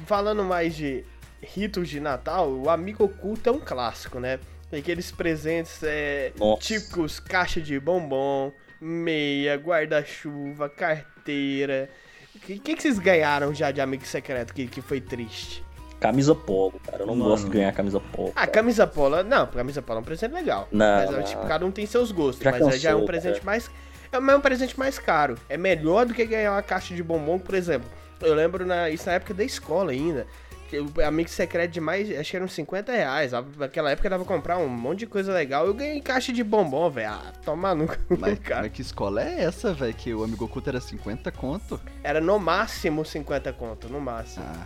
falando 0.06 0.44
mais 0.44 0.76
de 0.76 1.04
ritos 1.42 1.88
de 1.90 2.00
Natal, 2.00 2.50
o 2.52 2.70
amigo 2.70 3.04
oculto 3.06 3.50
é 3.50 3.52
um 3.52 3.60
clássico, 3.60 4.20
né? 4.20 4.40
Tem 4.70 4.80
aqueles 4.80 5.10
presentes 5.12 5.82
é, 5.84 6.32
típicos, 6.60 7.20
caixa 7.20 7.62
de 7.62 7.80
bombom, 7.80 8.52
meia, 8.82 9.56
guarda-chuva, 9.56 10.70
carteira. 10.70 11.90
O 12.36 12.40
que, 12.40 12.60
que, 12.60 12.76
que 12.76 12.82
vocês 12.82 13.00
ganharam 13.00 13.54
já 13.54 13.72
de 13.72 13.82
amigo 13.82 14.06
secreto 14.06 14.54
que, 14.54 14.68
que 14.68 14.82
foi 14.82 15.02
triste? 15.02 15.64
Camisa 16.00 16.36
polo, 16.36 16.80
cara. 16.86 17.02
Eu 17.02 17.08
não 17.08 17.16
Mano. 17.16 17.32
gosto 17.32 17.46
de 17.46 17.50
ganhar 17.52 17.72
camisa 17.74 18.00
polo. 18.00 18.30
Ah, 18.36 18.42
cara. 18.42 18.52
camisa 18.52 18.86
pola. 18.86 19.24
Não, 19.24 19.48
camisa 19.48 19.82
pola 19.82 20.00
é 20.00 20.02
um 20.02 20.06
presente 20.06 20.32
legal. 20.34 20.68
Não, 20.72 20.86
mas 20.98 21.10
é, 21.10 21.14
não. 21.18 21.24
tipo, 21.24 21.48
cada 21.48 21.66
um 21.66 21.72
tem 21.72 21.86
seus 21.88 22.12
gostos. 22.12 22.44
Já 22.44 22.52
mas 22.52 22.62
é- 22.68 22.78
já 22.78 22.90
é 22.92 22.94
um 22.94 22.98
cansou, 23.00 23.08
presente 23.08 23.34
cara. 23.40 23.46
mais. 23.46 23.72
É 24.12 24.20
mas 24.20 24.36
é 24.36 24.38
um 24.38 24.42
presente 24.42 24.78
mais 24.80 24.98
caro. 25.00 25.36
É 25.50 25.58
melhor 25.58 26.06
do 26.06 26.14
que 26.14 26.26
ganhar 26.26 26.52
uma 26.54 26.62
caixa 26.62 26.94
de 26.96 27.04
bombom, 27.04 27.38
por 27.40 27.56
exemplo. 27.56 27.90
Eu 28.22 28.34
lembro 28.34 28.66
na, 28.66 28.90
isso 28.90 29.06
na 29.06 29.14
época 29.14 29.34
da 29.34 29.44
escola 29.44 29.92
ainda. 29.92 30.26
que 30.70 30.80
O 30.80 30.92
amigo 31.06 31.30
secreto 31.30 31.72
de 31.72 31.80
mais. 31.82 32.10
Acho 32.18 32.32
que 32.32 32.38
eram 32.38 32.48
50 32.48 32.92
reais. 32.92 33.32
Naquela 33.58 33.92
época 33.92 34.10
dava 34.10 34.26
pra 34.26 34.36
comprar 34.36 34.58
um 34.58 34.68
monte 34.68 35.00
de 35.00 35.08
coisa 35.08 35.32
legal. 35.32 35.68
Eu 35.68 35.74
ganhei 35.74 36.02
caixa 36.02 36.34
de 36.34 36.44
bombom, 36.44 36.90
velho. 36.90 37.10
Ah, 37.10 37.32
toma 37.46 37.76
cu, 37.76 38.18
Mas, 38.18 38.40
cara. 38.44 38.64
mas 38.64 38.72
que 38.72 38.82
escola 38.82 39.22
é 39.24 39.44
essa, 39.44 39.74
velho? 39.74 39.94
Que 39.94 40.14
o 40.14 40.24
amigo 40.24 40.46
oculto 40.46 40.70
era 40.70 40.82
50 40.82 41.32
conto? 41.32 41.80
Era 42.04 42.20
no 42.20 42.40
máximo 42.40 43.06
50 43.06 43.54
conto, 43.54 43.88
no 43.88 44.00
máximo. 44.02 44.46
Ah. 44.48 44.66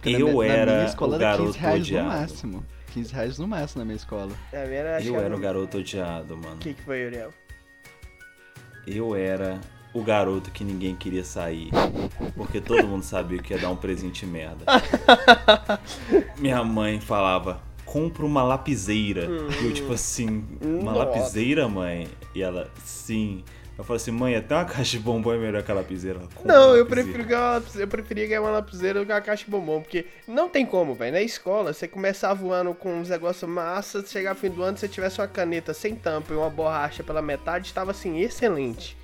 Porque 0.00 0.10
Eu 0.22 0.38
na 0.38 0.44
era 0.46 0.66
na 0.66 0.72
minha 0.78 0.88
escola 0.88 1.18
o 1.18 1.20
era 1.22 1.36
15 1.36 1.42
garoto 1.42 1.58
reais 1.58 1.80
odiado. 1.82 2.04
no 2.08 2.12
máximo. 2.14 2.66
15 2.92 3.12
reais 3.12 3.38
no 3.38 3.48
máximo 3.48 3.78
na 3.80 3.84
minha 3.84 3.96
escola. 3.96 4.32
É, 4.52 4.66
minha 4.66 4.78
era, 4.80 5.02
Eu 5.02 5.16
era 5.20 5.34
o 5.36 5.38
garoto 5.38 5.78
odiado, 5.78 6.36
mano. 6.36 6.54
O 6.54 6.58
que, 6.58 6.72
que 6.74 6.82
foi, 6.82 7.04
Uriel? 7.06 7.30
Eu 8.86 9.14
era 9.14 9.60
o 9.92 10.02
garoto 10.02 10.50
que 10.50 10.62
ninguém 10.62 10.94
queria 10.94 11.24
sair. 11.24 11.70
Porque 12.36 12.60
todo 12.60 12.86
mundo 12.86 13.02
sabia 13.02 13.38
que 13.38 13.54
ia 13.54 13.58
dar 13.58 13.70
um 13.70 13.76
presente 13.76 14.26
merda. 14.26 14.64
Minha 16.38 16.62
mãe 16.62 17.00
falava, 17.00 17.62
compra 17.84 18.26
uma 18.26 18.42
lapiseira. 18.42 19.26
E 19.60 19.64
eu, 19.64 19.72
tipo 19.72 19.92
assim, 19.92 20.44
uma 20.60 20.92
Nossa. 20.92 20.98
lapiseira, 20.98 21.68
mãe? 21.68 22.08
E 22.34 22.42
ela, 22.42 22.70
sim. 22.84 23.42
Eu 23.78 23.84
falei 23.84 23.96
assim, 24.00 24.10
mãe, 24.10 24.34
até 24.34 24.54
uma 24.54 24.64
caixa 24.64 24.92
de 24.96 25.00
bombom 25.00 25.34
é 25.34 25.36
melhor 25.36 25.62
que 25.62 25.70
a 25.70 25.74
lapiseira. 25.74 26.18
Ela, 26.18 26.28
"Compra 26.34 26.50
Não, 26.52 26.74
eu 26.74 26.84
lapiseira." 26.84 26.86
prefiro 26.88 27.24
ganhar 27.28 27.60
uma 27.60 27.80
eu 27.82 27.88
preferia 27.88 28.26
ganhar 28.26 28.40
uma 28.40 28.50
lapiseira 28.50 29.00
do 29.00 29.04
que 29.06 29.12
uma 29.12 29.20
caixa 29.20 29.44
de 29.44 29.50
bombom, 29.50 29.82
porque 29.82 30.06
não 30.26 30.48
tem 30.48 30.64
como, 30.64 30.94
velho. 30.94 31.12
Na 31.12 31.20
escola, 31.20 31.74
você 31.74 31.86
começar 31.86 32.32
voando 32.32 32.72
com 32.74 32.94
uns 33.00 33.10
negócios 33.10 33.48
massa, 33.50 34.02
chegar 34.06 34.34
no 34.34 34.40
fim 34.40 34.48
do 34.48 34.62
ano, 34.62 34.78
se 34.78 34.80
você 34.80 34.88
tivesse 34.88 35.20
uma 35.20 35.28
caneta 35.28 35.74
sem 35.74 35.94
tampa 35.94 36.32
e 36.32 36.36
uma 36.36 36.48
borracha 36.48 37.02
pela 37.02 37.20
metade, 37.20 37.66
estava 37.66 37.90
assim, 37.90 38.18
excelente. 38.20 38.96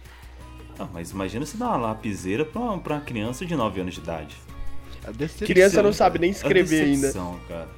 Ah, 0.79 0.89
mas 0.91 1.11
imagina 1.11 1.45
se 1.45 1.59
dar 1.59 1.67
uma 1.69 1.77
lapiseira 1.89 2.45
pra 2.47 2.61
uma, 2.63 2.79
pra 2.79 2.95
uma 2.95 3.03
criança 3.03 3.45
de 3.45 3.55
9 3.55 3.79
anos 3.83 3.93
de 3.95 4.01
idade. 4.01 4.37
A 5.05 5.11
decepção. 5.11 5.47
Criança 5.49 5.83
não 5.83 5.93
sabe 5.93 6.19
nem 6.19 6.31
A 6.31 6.33
escrever 6.33 6.85
ainda. 6.85 7.13
cara. 7.47 7.69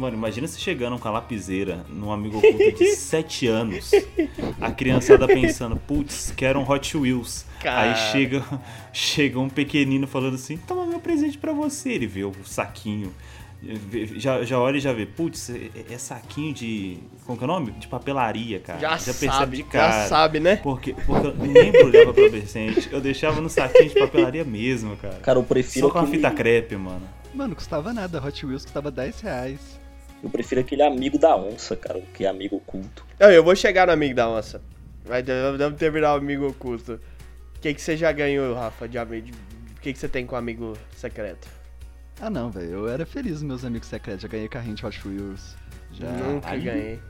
Mano, 0.00 0.16
imagina 0.16 0.48
você 0.48 0.58
chegando 0.58 0.98
com 0.98 1.06
a 1.06 1.10
lapiseira 1.10 1.84
num 1.90 2.10
amigo 2.10 2.38
oculto 2.38 2.72
de 2.72 2.86
7 2.96 3.46
anos. 3.46 3.90
A 4.58 4.70
criançada 4.72 5.26
pensando, 5.26 5.76
putz, 5.76 6.32
quero 6.34 6.58
um 6.58 6.68
Hot 6.68 6.96
Wheels. 6.96 7.44
Cara. 7.60 7.90
Aí 7.90 7.96
chega, 8.10 8.42
chega 8.94 9.38
um 9.38 9.50
pequenino 9.50 10.06
falando 10.06 10.36
assim, 10.36 10.56
toma 10.56 10.86
meu 10.86 11.00
presente 11.00 11.36
pra 11.36 11.52
você. 11.52 11.90
Ele 11.90 12.06
vê 12.06 12.24
o 12.24 12.32
saquinho. 12.46 13.14
Já, 14.16 14.42
já 14.42 14.58
olha 14.58 14.78
e 14.78 14.80
já 14.80 14.90
vê, 14.90 15.04
putz, 15.04 15.50
é, 15.50 15.68
é 15.90 15.98
saquinho 15.98 16.54
de. 16.54 16.96
Como 17.26 17.36
que 17.36 17.44
é 17.44 17.46
o 17.46 17.48
nome? 17.48 17.72
De 17.72 17.86
papelaria, 17.86 18.58
cara. 18.58 18.78
Já, 18.78 18.90
percebe 18.92 19.26
sabe, 19.26 19.56
de 19.58 19.62
cara. 19.64 19.92
já 20.04 20.08
sabe, 20.08 20.40
né? 20.40 20.56
Porque, 20.56 20.94
porque 20.94 21.26
eu 21.26 21.34
nem 21.36 21.68
embrulhava 21.68 22.14
pra 22.14 22.30
presente. 22.30 22.88
Eu 22.90 23.02
deixava 23.02 23.38
no 23.42 23.50
saquinho 23.50 23.90
de 23.90 24.00
papelaria 24.00 24.44
mesmo, 24.44 24.96
cara. 24.96 25.16
Cara, 25.16 25.38
eu 25.38 25.44
prefiro 25.44 25.88
Só 25.88 25.92
com 25.92 25.98
a 25.98 26.06
fita 26.06 26.30
crepe, 26.30 26.74
mano. 26.74 27.06
Mano, 27.34 27.54
custava 27.54 27.92
nada. 27.92 28.18
Hot 28.24 28.46
Wheels 28.46 28.64
custava 28.64 28.90
10 28.90 29.20
reais. 29.20 29.79
Eu 30.22 30.30
prefiro 30.30 30.60
aquele 30.60 30.82
amigo 30.82 31.18
da 31.18 31.36
onça, 31.36 31.76
cara, 31.76 32.00
que 32.14 32.24
é 32.24 32.28
amigo 32.28 32.56
oculto. 32.56 33.04
Eu, 33.18 33.30
eu 33.30 33.44
vou 33.44 33.54
chegar 33.56 33.86
no 33.86 33.92
amigo 33.92 34.14
da 34.14 34.28
onça. 34.28 34.60
Vai, 35.04 35.22
vamos 35.58 35.78
terminar 35.78 36.14
o 36.14 36.18
amigo 36.18 36.46
oculto. 36.48 37.00
O 37.56 37.60
que, 37.60 37.74
que 37.74 37.80
você 37.80 37.96
já 37.96 38.12
ganhou, 38.12 38.54
Rafa, 38.54 38.88
de 38.88 38.98
amigo? 38.98 39.28
O 39.76 39.80
que, 39.80 39.92
que 39.92 39.98
você 39.98 40.08
tem 40.08 40.26
com 40.26 40.36
amigo 40.36 40.76
secreto? 40.96 41.48
Ah 42.20 42.28
não, 42.28 42.50
velho. 42.50 42.70
Eu 42.70 42.88
era 42.88 43.06
feliz 43.06 43.32
nos 43.34 43.42
meus 43.42 43.64
amigos 43.64 43.88
secretos. 43.88 44.22
Já 44.22 44.28
ganhei 44.28 44.48
carrinho 44.48 44.74
de 44.74 44.84
Hot 44.84 45.08
Wheels. 45.08 45.56
Já, 45.92 46.06
Nunca 46.10 46.40
Caralho. 46.42 46.62
ganhei. 46.64 47.00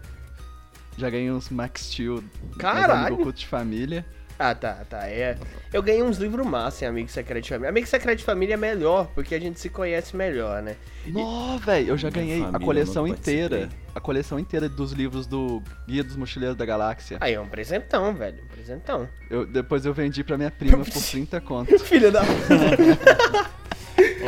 já 0.96 1.10
ganhei 1.10 1.30
uns 1.30 1.50
Max 1.50 1.82
Steel. 1.86 2.22
Caralho! 2.58 3.06
Amigo 3.06 3.22
oculto 3.22 3.38
de 3.40 3.46
família. 3.46 4.06
Ah, 4.42 4.54
tá, 4.54 4.78
tá. 4.88 5.06
É. 5.06 5.36
Eu 5.70 5.82
ganhei 5.82 6.02
uns 6.02 6.16
livros 6.16 6.46
massa 6.46 6.86
em 6.86 6.88
Amigo 6.88 7.10
Secreto 7.10 7.42
de 7.44 7.50
Família. 7.50 7.68
Amigo 7.68 7.86
Secreto 7.86 8.20
de 8.20 8.24
Família 8.24 8.54
é 8.54 8.56
melhor, 8.56 9.06
porque 9.14 9.34
a 9.34 9.38
gente 9.38 9.60
se 9.60 9.68
conhece 9.68 10.16
melhor, 10.16 10.62
né? 10.62 10.76
Nó, 11.06 11.58
velho. 11.58 11.88
Eu 11.88 11.98
já 11.98 12.10
Minha 12.10 12.24
ganhei 12.24 12.42
a 12.50 12.58
coleção 12.58 13.06
não 13.06 13.12
inteira. 13.12 13.68
A 13.94 14.00
coleção 14.00 14.38
inteira 14.38 14.66
dos 14.66 14.92
livros 14.92 15.26
do 15.26 15.62
Guia 15.86 16.02
dos 16.02 16.16
Mochileiros 16.16 16.56
da 16.56 16.64
Galáxia. 16.64 17.18
Aí 17.20 17.34
é 17.34 17.40
um 17.40 17.48
presentão, 17.48 18.14
velho. 18.14 18.42
Um 18.42 18.48
presentão. 18.48 19.06
Eu, 19.28 19.44
depois 19.44 19.84
eu 19.84 19.92
vendi 19.92 20.24
pra 20.24 20.38
minha 20.38 20.50
prima 20.50 20.78
por 20.78 20.88
30 20.90 21.38
conto. 21.42 21.78
Filha 21.84 22.10
da. 22.10 22.22
Ô, 22.22 22.24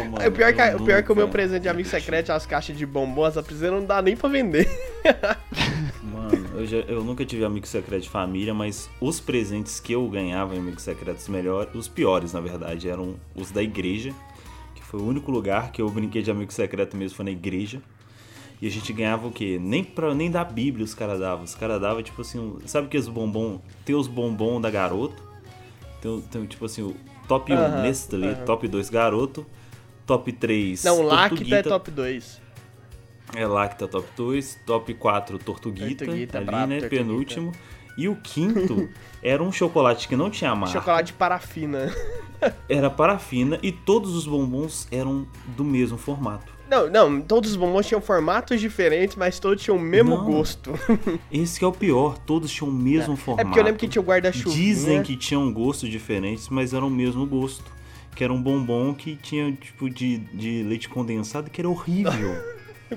mano, 0.04 0.20
É, 0.22 0.28
o 0.28 0.32
pior, 0.32 0.52
que, 0.52 0.62
o 0.74 0.84
pior 0.84 1.02
que 1.02 1.10
o 1.10 1.16
meu 1.16 1.30
presente 1.30 1.62
de 1.62 1.70
amigo 1.70 1.88
secreto, 1.88 2.32
as 2.32 2.44
caixas 2.44 2.76
de 2.76 2.84
bombom, 2.84 3.24
as 3.24 3.36
lapiseiras, 3.36 3.80
não 3.80 3.86
dá 3.86 4.02
nem 4.02 4.14
pra 4.14 4.28
vender. 4.28 4.68
Eu, 6.62 6.66
já- 6.66 6.76
eu 6.78 7.02
nunca 7.02 7.24
tive 7.24 7.44
amigo 7.44 7.66
secreto 7.66 8.02
de 8.02 8.08
família, 8.08 8.54
mas 8.54 8.88
os 9.00 9.18
presentes 9.18 9.80
que 9.80 9.92
eu 9.92 10.06
ganhava 10.08 10.54
em 10.54 10.58
amigos 10.58 10.82
secretos 10.84 11.26
melhores, 11.28 11.74
os 11.74 11.88
piores 11.88 12.32
na 12.32 12.40
verdade, 12.40 12.88
eram 12.88 13.16
os 13.34 13.50
da 13.50 13.60
igreja, 13.60 14.14
que 14.74 14.82
foi 14.84 15.00
o 15.00 15.04
único 15.04 15.30
lugar 15.32 15.72
que 15.72 15.82
eu 15.82 15.90
brinquei 15.90 16.22
de 16.22 16.30
amigo 16.30 16.52
secreto 16.52 16.96
mesmo, 16.96 17.16
foi 17.16 17.24
na 17.24 17.30
igreja. 17.32 17.82
E 18.60 18.66
a 18.68 18.70
gente 18.70 18.92
ganhava 18.92 19.26
o 19.26 19.32
quê? 19.32 19.58
Nem, 19.60 19.82
pra, 19.82 20.14
nem 20.14 20.30
da 20.30 20.44
Bíblia 20.44 20.84
os 20.84 20.94
caras 20.94 21.18
davam. 21.18 21.42
Os 21.44 21.54
caras 21.56 21.80
davam, 21.80 22.00
tipo 22.00 22.22
assim, 22.22 22.38
um- 22.38 22.58
sabe 22.64 22.86
que 22.86 22.96
os 22.96 23.08
bombom. 23.08 23.60
Tem 23.84 23.96
os 23.96 24.06
bombom 24.06 24.60
da 24.60 24.70
garoto. 24.70 25.20
Tem, 26.00 26.20
tem 26.30 26.46
tipo 26.46 26.64
assim, 26.66 26.82
o 26.82 26.94
top 27.26 27.52
1 27.52 27.56
Aham, 27.56 27.82
nesse 27.82 28.14
ali, 28.14 28.28
aham. 28.28 28.44
top 28.44 28.68
2 28.68 28.88
garoto. 28.88 29.44
Top 30.06 30.30
3. 30.32 30.84
Não, 30.84 31.02
Lacta 31.02 31.42
é 31.56 31.62
top 31.62 31.90
2. 31.90 32.40
É 33.34 33.46
Lacta 33.46 33.88
top 33.88 34.06
2, 34.16 34.60
top 34.66 34.94
4 34.94 35.38
Tortuguita, 35.38 36.04
Tortuguita, 36.04 36.38
ali, 36.38 36.46
né? 36.46 36.80
Tortuguita. 36.80 36.88
Penúltimo. 36.88 37.52
E 37.96 38.08
o 38.08 38.16
quinto 38.16 38.88
era 39.22 39.42
um 39.42 39.52
chocolate 39.52 40.08
que 40.08 40.16
não 40.16 40.30
tinha 40.30 40.54
marca. 40.54 40.72
Chocolate 40.78 41.12
parafina. 41.12 41.94
Era 42.68 42.90
parafina 42.90 43.56
e 43.62 43.70
todos 43.70 44.16
os 44.16 44.26
bombons 44.26 44.88
eram 44.90 45.28
do 45.56 45.62
mesmo 45.62 45.96
formato. 45.96 46.52
Não, 46.68 46.90
não, 46.90 47.20
todos 47.20 47.50
os 47.50 47.56
bombons 47.56 47.86
tinham 47.86 48.00
formatos 48.00 48.60
diferentes, 48.60 49.14
mas 49.14 49.38
todos 49.38 49.62
tinham 49.62 49.76
o 49.76 49.80
mesmo 49.80 50.16
Não. 50.16 50.24
gosto. 50.24 50.72
Esse 51.30 51.60
que 51.60 51.64
é 51.64 51.68
o 51.68 51.72
pior, 51.72 52.18
todos 52.18 52.50
tinham 52.50 52.68
o 52.68 52.72
mesmo 52.72 53.14
É 53.14 53.16
formato. 53.16 53.46
porque 53.46 53.60
eu 53.60 53.64
lembro 53.64 53.78
que 53.78 53.86
tinha 53.86 54.02
o 54.02 54.04
guarda-chuva. 54.04 54.56
Dizem 54.56 55.02
que 55.04 55.16
tinham 55.16 55.52
gostos 55.52 55.88
diferentes, 55.88 56.48
mas 56.48 56.74
eram 56.74 56.88
o 56.88 56.90
mesmo 56.90 57.24
gosto. 57.26 57.62
Que 58.16 58.24
era 58.24 58.32
um 58.32 58.42
bombom 58.42 58.92
que 58.92 59.14
tinha 59.14 59.52
tipo 59.52 59.88
de, 59.88 60.18
de 60.18 60.64
leite 60.64 60.88
condensado 60.88 61.48
que 61.48 61.60
era 61.60 61.68
horrível. 61.68 62.34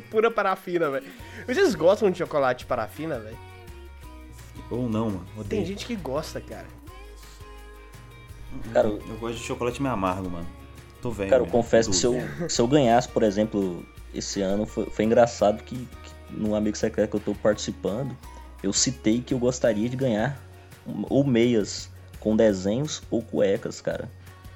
Pura 0.10 0.30
parafina, 0.32 0.90
velho. 0.90 1.06
Vocês 1.48 1.76
gostam 1.76 2.10
de 2.10 2.18
chocolate 2.18 2.66
parafina, 2.66 3.20
velho? 3.20 3.38
Ou 4.70 4.90
não, 4.90 5.06
mano. 5.10 5.26
Tem 5.34 5.42
Odeio. 5.42 5.66
gente 5.66 5.86
que 5.86 5.96
gosta, 5.96 6.42
cara. 6.42 6.68
Cara, 8.74 8.88
Eu 8.88 9.18
gosto 9.20 9.38
de 9.38 9.44
chocolate 9.44 9.82
meio 9.82 9.94
amargo, 9.94 10.30
mano. 10.30 10.48
Tô 11.02 11.12
velho. 11.12 11.30
Cara, 11.30 11.42
eu 11.42 11.46
mesmo, 11.46 11.58
confesso 11.62 11.90
que 11.92 11.96
se 11.96 12.06
eu, 12.06 12.16
se 12.50 12.62
eu 12.62 12.68
ganhasse, 12.68 13.08
por 13.10 13.24
exemplo, 13.24 13.86
esse 14.14 14.42
ano, 14.42 14.66
foi, 14.66 14.86
foi 14.86 15.06
engraçado 15.06 15.62
que, 15.64 15.76
que 15.76 16.12
no 16.32 16.56
Amigo 16.56 16.76
Secreto 16.78 17.12
que 17.12 17.16
eu 17.18 17.20
tô 17.20 17.36
participando, 17.36 18.16
eu 18.64 18.74
citei 18.74 19.22
que 19.22 19.34
eu 19.34 19.38
gostaria 19.38 19.88
de 19.90 19.96
ganhar 19.96 20.40
ou 21.10 21.24
meias 21.24 21.90
com 22.20 22.36
desenhos 22.36 23.04
ou 23.12 23.22
cuecas, 23.22 23.82
cara. 23.82 24.10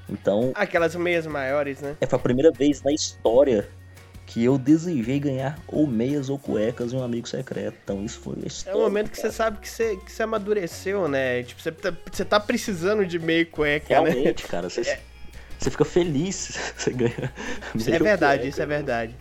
Então, 0.08 0.52
Aquelas 0.56 0.96
meias 0.96 1.28
maiores, 1.28 1.82
né? 1.82 1.96
é 2.02 2.08
foi 2.08 2.18
a 2.18 2.22
primeira 2.22 2.52
vez 2.52 2.82
na 2.82 2.92
história 2.92 3.70
que 4.30 4.44
eu 4.44 4.60
desejei 4.60 5.20
ganhar 5.20 5.58
ou 5.68 5.88
meias 5.88 6.30
ou 6.30 6.38
cuecas 6.38 6.92
de 6.92 6.96
um 6.96 7.02
amigo 7.04 7.28
secreto. 7.28 7.76
Então 7.84 8.06
isso 8.06 8.20
foi 8.20 8.36
É 8.44 8.48
histórico, 8.48 8.78
o 8.80 8.84
momento 8.84 9.10
que 9.10 9.16
você 9.16 9.24
cara. 9.24 9.34
sabe 9.34 9.58
que 9.58 9.68
você, 9.68 9.98
que 9.98 10.12
você 10.12 10.22
amadureceu, 10.22 11.08
né? 11.08 11.42
Tipo, 11.42 11.60
você 11.60 11.72
tá, 11.72 11.94
você 12.12 12.24
tá 12.24 12.40
precisando 12.40 13.08
de 13.08 13.18
meio 13.18 13.48
cueca, 13.48 14.00
né? 14.04 14.10
Realmente, 14.12 14.44
cara, 14.44 14.70
você, 14.70 15.00
você 15.58 15.72
fica 15.72 15.84
feliz, 15.84 16.56
você 16.78 16.92
ganha. 16.92 17.34
Isso 17.74 17.90
meia 17.90 17.96
é 17.96 18.04
verdade, 18.04 18.42
cueca. 18.42 18.50
isso 18.50 18.62
é 18.62 18.66
verdade. 18.68 19.16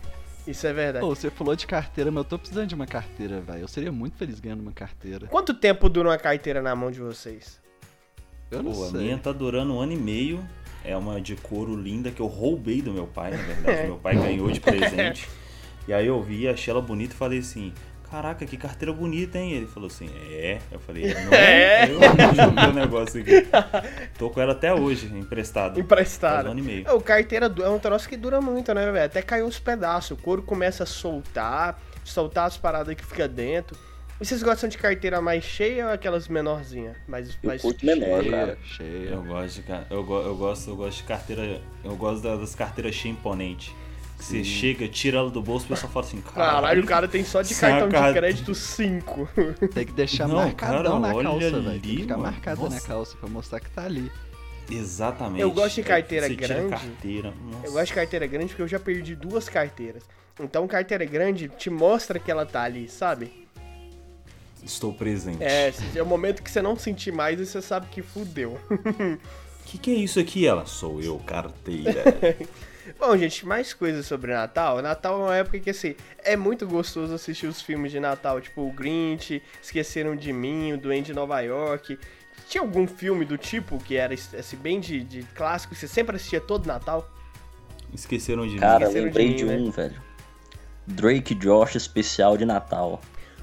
Isso 0.45 0.67
é 0.67 0.73
verdade. 0.73 1.03
Pô, 1.03 1.15
você 1.15 1.31
falou 1.31 1.55
de 1.55 1.65
carteira, 1.65 2.11
mas 2.11 2.23
eu 2.23 2.29
tô 2.29 2.37
precisando 2.37 2.67
de 2.67 2.75
uma 2.75 2.85
carteira, 2.85 3.41
velho. 3.41 3.61
Eu 3.61 3.67
seria 3.67 3.91
muito 3.91 4.15
feliz 4.15 4.39
ganhando 4.39 4.61
uma 4.61 4.71
carteira. 4.71 5.25
Quanto 5.27 5.55
tempo 5.55 5.89
dura 5.89 6.09
uma 6.09 6.17
carteira 6.19 6.61
na 6.61 6.75
mão 6.75 6.91
de 6.91 6.99
vocês? 6.99 7.59
Eu 8.51 8.61
não 8.61 8.73
Pô, 8.73 8.83
a 8.85 8.89
sei. 8.89 8.99
minha 9.01 9.17
tá 9.17 9.31
durando 9.31 9.73
um 9.73 9.79
ano 9.79 9.91
e 9.93 9.97
meio. 9.97 10.47
É 10.83 10.95
uma 10.95 11.19
de 11.19 11.35
couro 11.35 11.75
linda 11.75 12.09
que 12.11 12.21
eu 12.21 12.27
roubei 12.27 12.81
do 12.81 12.91
meu 12.91 13.05
pai, 13.07 13.31
na 13.31 13.37
verdade. 13.37 13.87
meu 13.87 13.97
pai 13.97 14.15
ganhou 14.15 14.49
de 14.51 14.59
presente. 14.59 15.27
E 15.87 15.93
aí 15.93 16.05
eu 16.05 16.21
vi, 16.21 16.47
achei 16.47 16.71
ela 16.71 16.83
bonita 16.83 17.15
e 17.15 17.17
falei 17.17 17.39
assim: 17.39 17.73
Caraca, 18.11 18.45
que 18.45 18.55
carteira 18.57 18.93
bonita, 18.93 19.39
hein? 19.39 19.53
Ele 19.53 19.65
falou 19.65 19.87
assim: 19.87 20.07
É. 20.29 20.59
Eu 20.71 20.79
falei: 20.79 21.11
Não 21.11 21.33
É. 21.33 21.85
é? 21.85 21.89
Eu 21.89 21.99
joguei 22.35 22.63
o 22.69 22.73
negócio 22.73 23.19
aqui. 23.21 23.47
Tô 24.15 24.29
com 24.29 24.39
ela 24.39 24.51
até 24.51 24.71
hoje, 24.71 25.07
emprestada. 25.07 25.73
Faz 25.73 25.83
Emprestado. 25.83 26.47
um 26.47 26.51
ano 26.51 26.59
e 26.59 26.63
meio. 26.63 26.87
É, 26.87 26.93
O 26.93 27.01
carteira 27.01 27.51
é 27.63 27.69
um 27.69 27.79
troço 27.79 28.07
que 28.07 28.15
dura 28.15 28.39
muito, 28.39 28.71
né, 28.71 28.91
velho? 28.91 29.05
Até 29.05 29.23
caiu 29.23 29.47
os 29.47 29.57
pedaços. 29.57 30.11
O 30.11 30.17
couro 30.21 30.43
começa 30.43 30.83
a 30.83 30.85
soltar, 30.85 31.81
soltar 32.03 32.45
as 32.45 32.55
paradas 32.55 32.93
que 32.93 33.03
fica 33.03 33.27
dentro. 33.27 33.75
E 34.21 34.25
vocês 34.25 34.43
gostam 34.43 34.67
de 34.67 34.77
carteira 34.77 35.21
mais 35.21 35.43
cheia 35.45 35.85
ou 35.87 35.91
aquelas 35.93 36.27
menorzinhas? 36.27 36.97
Mais, 37.07 37.29
Eu 37.29 37.35
mais 37.43 37.61
curto 37.61 37.85
menor, 37.85 38.21
cheia? 38.21 38.31
cara. 38.31 38.57
Cheia. 38.63 39.09
Eu 39.11 39.23
gosto 39.23 39.61
de, 39.61 39.71
eu, 39.89 40.03
go- 40.03 40.21
eu 40.21 40.35
gosto, 40.35 40.69
eu 40.69 40.75
gosto 40.75 40.97
de 40.97 41.03
carteira. 41.03 41.61
Eu 41.83 41.95
gosto 41.95 42.21
da- 42.21 42.35
das 42.35 42.53
carteiras 42.53 42.93
cheias 42.95 43.17
imponentes. 43.17 43.73
Que 44.17 44.25
Você 44.25 44.43
chega, 44.43 44.85
tira 44.89 45.19
ela 45.19 45.29
do 45.29 45.41
bolso, 45.41 45.65
o 45.65 45.69
pessoal 45.69 45.89
fala 45.93 46.05
assim, 46.05 46.19
Caralho, 46.21 46.83
o 46.83 46.85
cara 46.85 47.07
tem 47.07 47.23
só 47.23 47.41
de 47.41 47.55
cartão 47.55 47.87
de 47.87 48.13
crédito 48.13 48.53
5. 48.53 49.29
Tem 49.73 49.85
que 49.85 49.93
deixar 49.93 50.27
Não, 50.27 50.35
marcadão 50.35 51.01
cara, 51.01 51.13
na 51.15 51.23
calça, 51.23 51.39
velho. 51.61 51.63
Tem 51.63 51.79
que 51.79 51.97
ficar 52.01 52.17
mano. 52.17 52.31
marcada 52.31 52.61
na 52.61 52.69
Nossa. 52.69 52.85
calça 52.87 53.15
pra 53.17 53.29
mostrar 53.29 53.61
que 53.61 53.69
tá 53.69 53.85
ali. 53.85 54.11
Exatamente. 54.69 55.39
Eu 55.41 55.49
gosto 55.51 55.75
de 55.75 55.83
carteira 55.83 56.27
Você 56.27 56.35
grande. 56.35 56.69
carteira. 56.71 57.33
Nossa. 57.49 57.65
Eu 57.67 57.71
gosto 57.71 57.85
de 57.87 57.93
carteira 57.93 58.27
grande 58.27 58.47
porque 58.47 58.61
eu 58.61 58.67
já 58.67 58.77
perdi 58.79 59.15
duas 59.15 59.47
carteiras. 59.47 60.03
Então, 60.37 60.67
carteira 60.67 61.05
grande 61.05 61.47
te 61.57 61.69
mostra 61.69 62.19
que 62.19 62.29
ela 62.29 62.45
tá 62.45 62.63
ali, 62.63 62.89
sabe? 62.89 63.47
Estou 64.63 64.93
presente. 64.93 65.43
É, 65.43 65.73
é 65.95 66.03
o 66.03 66.05
momento 66.05 66.43
que 66.43 66.51
você 66.51 66.61
não 66.61 66.77
sentir 66.77 67.11
mais 67.11 67.39
e 67.39 67.45
você 67.45 67.61
sabe 67.61 67.87
que 67.87 68.01
fudeu. 68.01 68.59
O 68.69 69.17
que, 69.65 69.77
que 69.77 69.91
é 69.91 69.95
isso 69.95 70.19
aqui? 70.19 70.45
Ela, 70.45 70.65
sou 70.65 71.01
eu, 71.01 71.17
carteira. 71.19 72.03
Bom, 72.97 73.15
gente, 73.17 73.45
mais 73.45 73.73
coisas 73.73 74.05
sobre 74.05 74.33
Natal. 74.33 74.81
Natal 74.81 75.19
é 75.19 75.23
uma 75.23 75.35
época 75.35 75.59
que, 75.59 75.69
assim, 75.69 75.95
é 76.23 76.35
muito 76.35 76.65
gostoso 76.65 77.13
assistir 77.13 77.45
os 77.45 77.61
filmes 77.61 77.91
de 77.91 77.99
Natal, 77.99 78.41
tipo 78.41 78.61
o 78.61 78.71
Grinch, 78.71 79.41
Esqueceram 79.61 80.15
de 80.15 80.33
Mim, 80.33 80.73
o 80.73 80.77
Duende 80.77 81.07
de 81.07 81.13
Nova 81.13 81.39
York. 81.41 81.99
Tinha 82.47 82.61
algum 82.61 82.87
filme 82.87 83.25
do 83.25 83.37
tipo 83.37 83.77
que 83.77 83.95
era 83.95 84.13
assim, 84.13 84.57
bem 84.57 84.79
de, 84.79 85.03
de 85.03 85.23
clássico, 85.35 85.73
que 85.73 85.79
você 85.79 85.87
sempre 85.87 86.15
assistia 86.15 86.41
todo 86.41 86.65
Natal? 86.65 87.07
Esqueceram 87.93 88.47
de 88.47 88.57
Cara, 88.57 88.85
Esqueceram 88.85 89.05
lembrei 89.05 89.29
de 89.29 89.35
de, 89.35 89.45
mim, 89.45 89.67
um, 89.67 89.71
velho. 89.71 90.01
Drake 90.87 91.35
Josh 91.35 91.75
especial 91.75 92.37
de 92.37 92.45
Natal. 92.45 92.99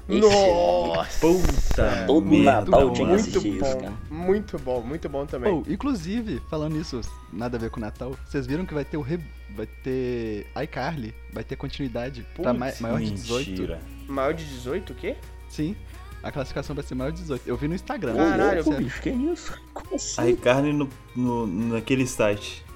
Nossa! 0.07 1.19
Puta 1.19 2.03
Todo 2.07 2.25
merda, 2.25 2.61
Natal 2.71 2.91
tinha 2.93 3.05
que 3.07 3.11
Muito 3.13 3.21
assistir 3.29 3.47
isso, 3.55 3.59
bom, 3.59 3.79
cara. 3.81 3.93
muito 4.09 4.59
bom, 4.59 4.81
muito 4.81 5.09
bom 5.09 5.25
também. 5.25 5.61
Pô, 5.63 5.69
inclusive, 5.71 6.41
falando 6.49 6.77
isso, 6.79 7.01
nada 7.31 7.57
a 7.57 7.59
ver 7.59 7.69
com 7.69 7.79
Natal, 7.79 8.15
vocês 8.25 8.47
viram 8.47 8.65
que 8.65 8.73
vai 8.73 8.85
ter 8.85 8.97
o 8.97 9.01
re... 9.01 9.19
vai 9.55 9.65
ter 9.83 10.47
iCarly, 10.63 11.13
vai 11.33 11.43
ter 11.43 11.55
continuidade 11.55 12.25
pra 12.35 12.53
ma- 12.53 12.67
Putz, 12.67 12.79
maior 12.81 12.99
de 13.01 13.11
18. 13.11 13.49
Mentira. 13.49 13.79
Maior 14.07 14.33
de 14.33 14.45
18, 14.45 14.93
o 14.93 14.95
quê? 14.95 15.15
Sim, 15.49 15.75
a 16.23 16.31
classificação 16.31 16.73
vai 16.75 16.83
ser 16.85 16.95
maior 16.95 17.11
de 17.11 17.19
18. 17.21 17.47
Eu 17.47 17.57
vi 17.57 17.67
no 17.67 17.75
Instagram. 17.75 18.15
Caralho, 18.15 18.43
Ô, 18.43 18.53
louco, 18.55 18.69
sério. 18.71 18.85
bicho, 18.85 19.01
que 19.01 19.09
isso? 19.09 19.53
Como 19.73 19.95
assim? 19.95 20.21
Aí 20.21 20.35
carne 20.37 20.71
no, 20.73 20.89
no, 21.15 21.45
naquele 21.47 22.07
site. 22.07 22.63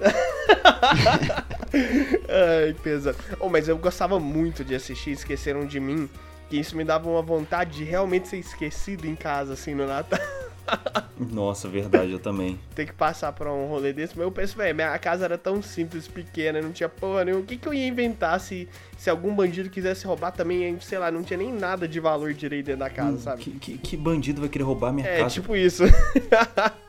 Ai, 1.72 2.74
pesado. 2.82 3.16
Oh, 3.40 3.48
mas 3.48 3.68
eu 3.68 3.76
gostava 3.78 4.18
muito 4.20 4.64
de 4.64 4.74
assistir 4.74 5.10
Esqueceram 5.12 5.66
de 5.66 5.80
Mim, 5.80 6.08
que 6.52 6.58
isso 6.58 6.76
me 6.76 6.84
dava 6.84 7.08
uma 7.08 7.22
vontade 7.22 7.78
de 7.78 7.82
realmente 7.84 8.28
ser 8.28 8.36
esquecido 8.36 9.06
em 9.06 9.14
casa, 9.14 9.54
assim, 9.54 9.74
no 9.74 9.86
Natal. 9.86 10.20
Nossa, 11.18 11.66
verdade, 11.66 12.12
eu 12.12 12.18
também. 12.18 12.60
Ter 12.74 12.84
que 12.84 12.92
passar 12.92 13.32
por 13.32 13.46
um 13.46 13.66
rolê 13.68 13.90
desse. 13.90 14.12
Mas 14.14 14.24
eu 14.26 14.30
penso, 14.30 14.54
velho, 14.54 14.74
minha 14.74 14.98
casa 14.98 15.24
era 15.24 15.38
tão 15.38 15.62
simples, 15.62 16.06
pequena, 16.06 16.60
não 16.60 16.70
tinha 16.70 16.90
porra 16.90 17.24
nenhuma. 17.24 17.42
O 17.42 17.46
que, 17.46 17.56
que 17.56 17.66
eu 17.66 17.72
ia 17.72 17.88
inventar 17.88 18.38
se, 18.38 18.68
se 18.98 19.08
algum 19.08 19.34
bandido 19.34 19.70
quisesse 19.70 20.06
roubar 20.06 20.30
também, 20.32 20.78
sei 20.80 20.98
lá, 20.98 21.10
não 21.10 21.22
tinha 21.22 21.38
nem 21.38 21.50
nada 21.50 21.88
de 21.88 21.98
valor 21.98 22.34
direito 22.34 22.66
dentro 22.66 22.80
da 22.80 22.90
casa, 22.90 23.18
sabe? 23.18 23.42
Que, 23.44 23.50
que, 23.52 23.78
que 23.78 23.96
bandido 23.96 24.42
vai 24.42 24.50
querer 24.50 24.64
roubar 24.64 24.92
minha 24.92 25.08
É, 25.08 25.20
casa? 25.20 25.30
tipo 25.30 25.56
isso. 25.56 25.84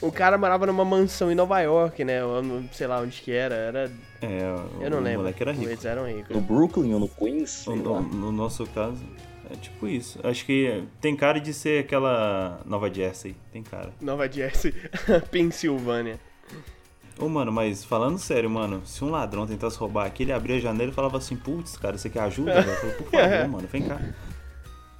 o 0.00 0.10
cara 0.12 0.36
morava 0.38 0.66
numa 0.66 0.84
mansão 0.84 1.30
em 1.30 1.34
Nova 1.34 1.60
York, 1.60 2.04
né? 2.04 2.20
Eu 2.20 2.42
não 2.42 2.68
sei 2.72 2.86
lá 2.86 3.00
onde 3.00 3.20
que 3.20 3.30
era. 3.32 3.54
Era. 3.54 3.92
É, 4.22 4.40
Eu 4.80 4.90
não 4.90 4.98
o 4.98 5.00
lembro. 5.00 5.20
moleque 5.20 5.42
era 5.42 5.52
rico. 5.52 5.70
Eles 5.70 5.84
eram 5.84 6.06
ricos. 6.06 6.34
No 6.34 6.42
Brooklyn 6.42 6.92
ou 6.94 7.00
no 7.00 7.08
Queens? 7.08 7.64
No, 7.66 7.76
no- 7.76 8.00
no 8.02 8.32
nosso 8.32 8.66
caso, 8.66 9.02
é 9.50 9.54
tipo 9.56 9.86
isso. 9.88 10.18
Acho 10.22 10.44
que 10.44 10.84
tem 11.00 11.16
cara 11.16 11.40
de 11.40 11.52
ser 11.54 11.84
aquela 11.84 12.60
Nova 12.66 12.92
Jersey. 12.92 13.34
Tem 13.52 13.62
cara. 13.62 13.90
Nova 14.00 14.30
Jersey, 14.30 14.74
Pensilvânia. 15.30 16.18
Ô, 17.18 17.28
mano, 17.28 17.52
mas 17.52 17.84
falando 17.84 18.18
sério, 18.18 18.48
mano, 18.48 18.80
se 18.86 19.04
um 19.04 19.10
ladrão 19.10 19.46
tentasse 19.46 19.76
roubar 19.76 20.06
aqui, 20.06 20.22
ele 20.22 20.32
abria 20.32 20.56
a 20.56 20.60
janela 20.60 20.90
e 20.90 20.94
falava 20.94 21.18
assim, 21.18 21.36
putz, 21.36 21.76
cara, 21.76 21.98
você 21.98 22.08
quer 22.08 22.20
ajuda? 22.20 22.54
velho?" 22.62 22.70
Eu 22.70 22.76
falei, 22.76 22.94
por 22.96 23.10
favor, 23.10 23.48
mano, 23.48 23.68
vem 23.70 23.82
cá. 23.82 24.00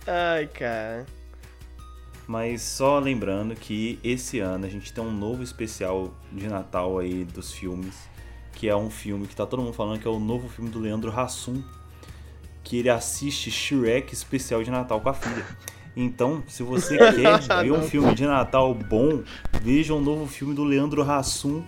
Ai, 0.07 0.47
cara. 0.47 1.07
Mas 2.31 2.63
só 2.63 3.01
lembrando 3.01 3.57
que 3.57 3.99
esse 4.05 4.39
ano 4.39 4.65
a 4.65 4.69
gente 4.69 4.93
tem 4.93 5.03
um 5.03 5.11
novo 5.11 5.43
especial 5.43 6.15
de 6.31 6.47
Natal 6.47 6.97
aí 7.01 7.25
dos 7.25 7.53
filmes, 7.53 8.09
que 8.53 8.69
é 8.69 8.77
um 8.77 8.89
filme 8.89 9.27
que 9.27 9.35
tá 9.35 9.45
todo 9.45 9.61
mundo 9.61 9.73
falando 9.73 9.99
que 9.99 10.07
é 10.07 10.11
o 10.11 10.21
novo 10.21 10.49
filme 10.49 10.71
do 10.71 10.79
Leandro 10.79 11.11
Hassum, 11.11 11.61
que 12.63 12.77
ele 12.77 12.89
assiste 12.89 13.51
Shrek 13.51 14.15
especial 14.15 14.63
de 14.63 14.71
Natal 14.71 15.01
com 15.01 15.09
a 15.09 15.13
filha. 15.13 15.45
Então, 15.97 16.41
se 16.47 16.63
você 16.63 16.97
quer 17.19 17.65
ver 17.65 17.73
um 17.73 17.83
filme 17.83 18.15
de 18.15 18.25
Natal 18.25 18.73
bom, 18.75 19.25
veja 19.61 19.93
um 19.93 20.01
novo 20.01 20.29
filme 20.29 20.55
do 20.55 20.63
Leandro 20.63 21.03
Hassum, 21.03 21.65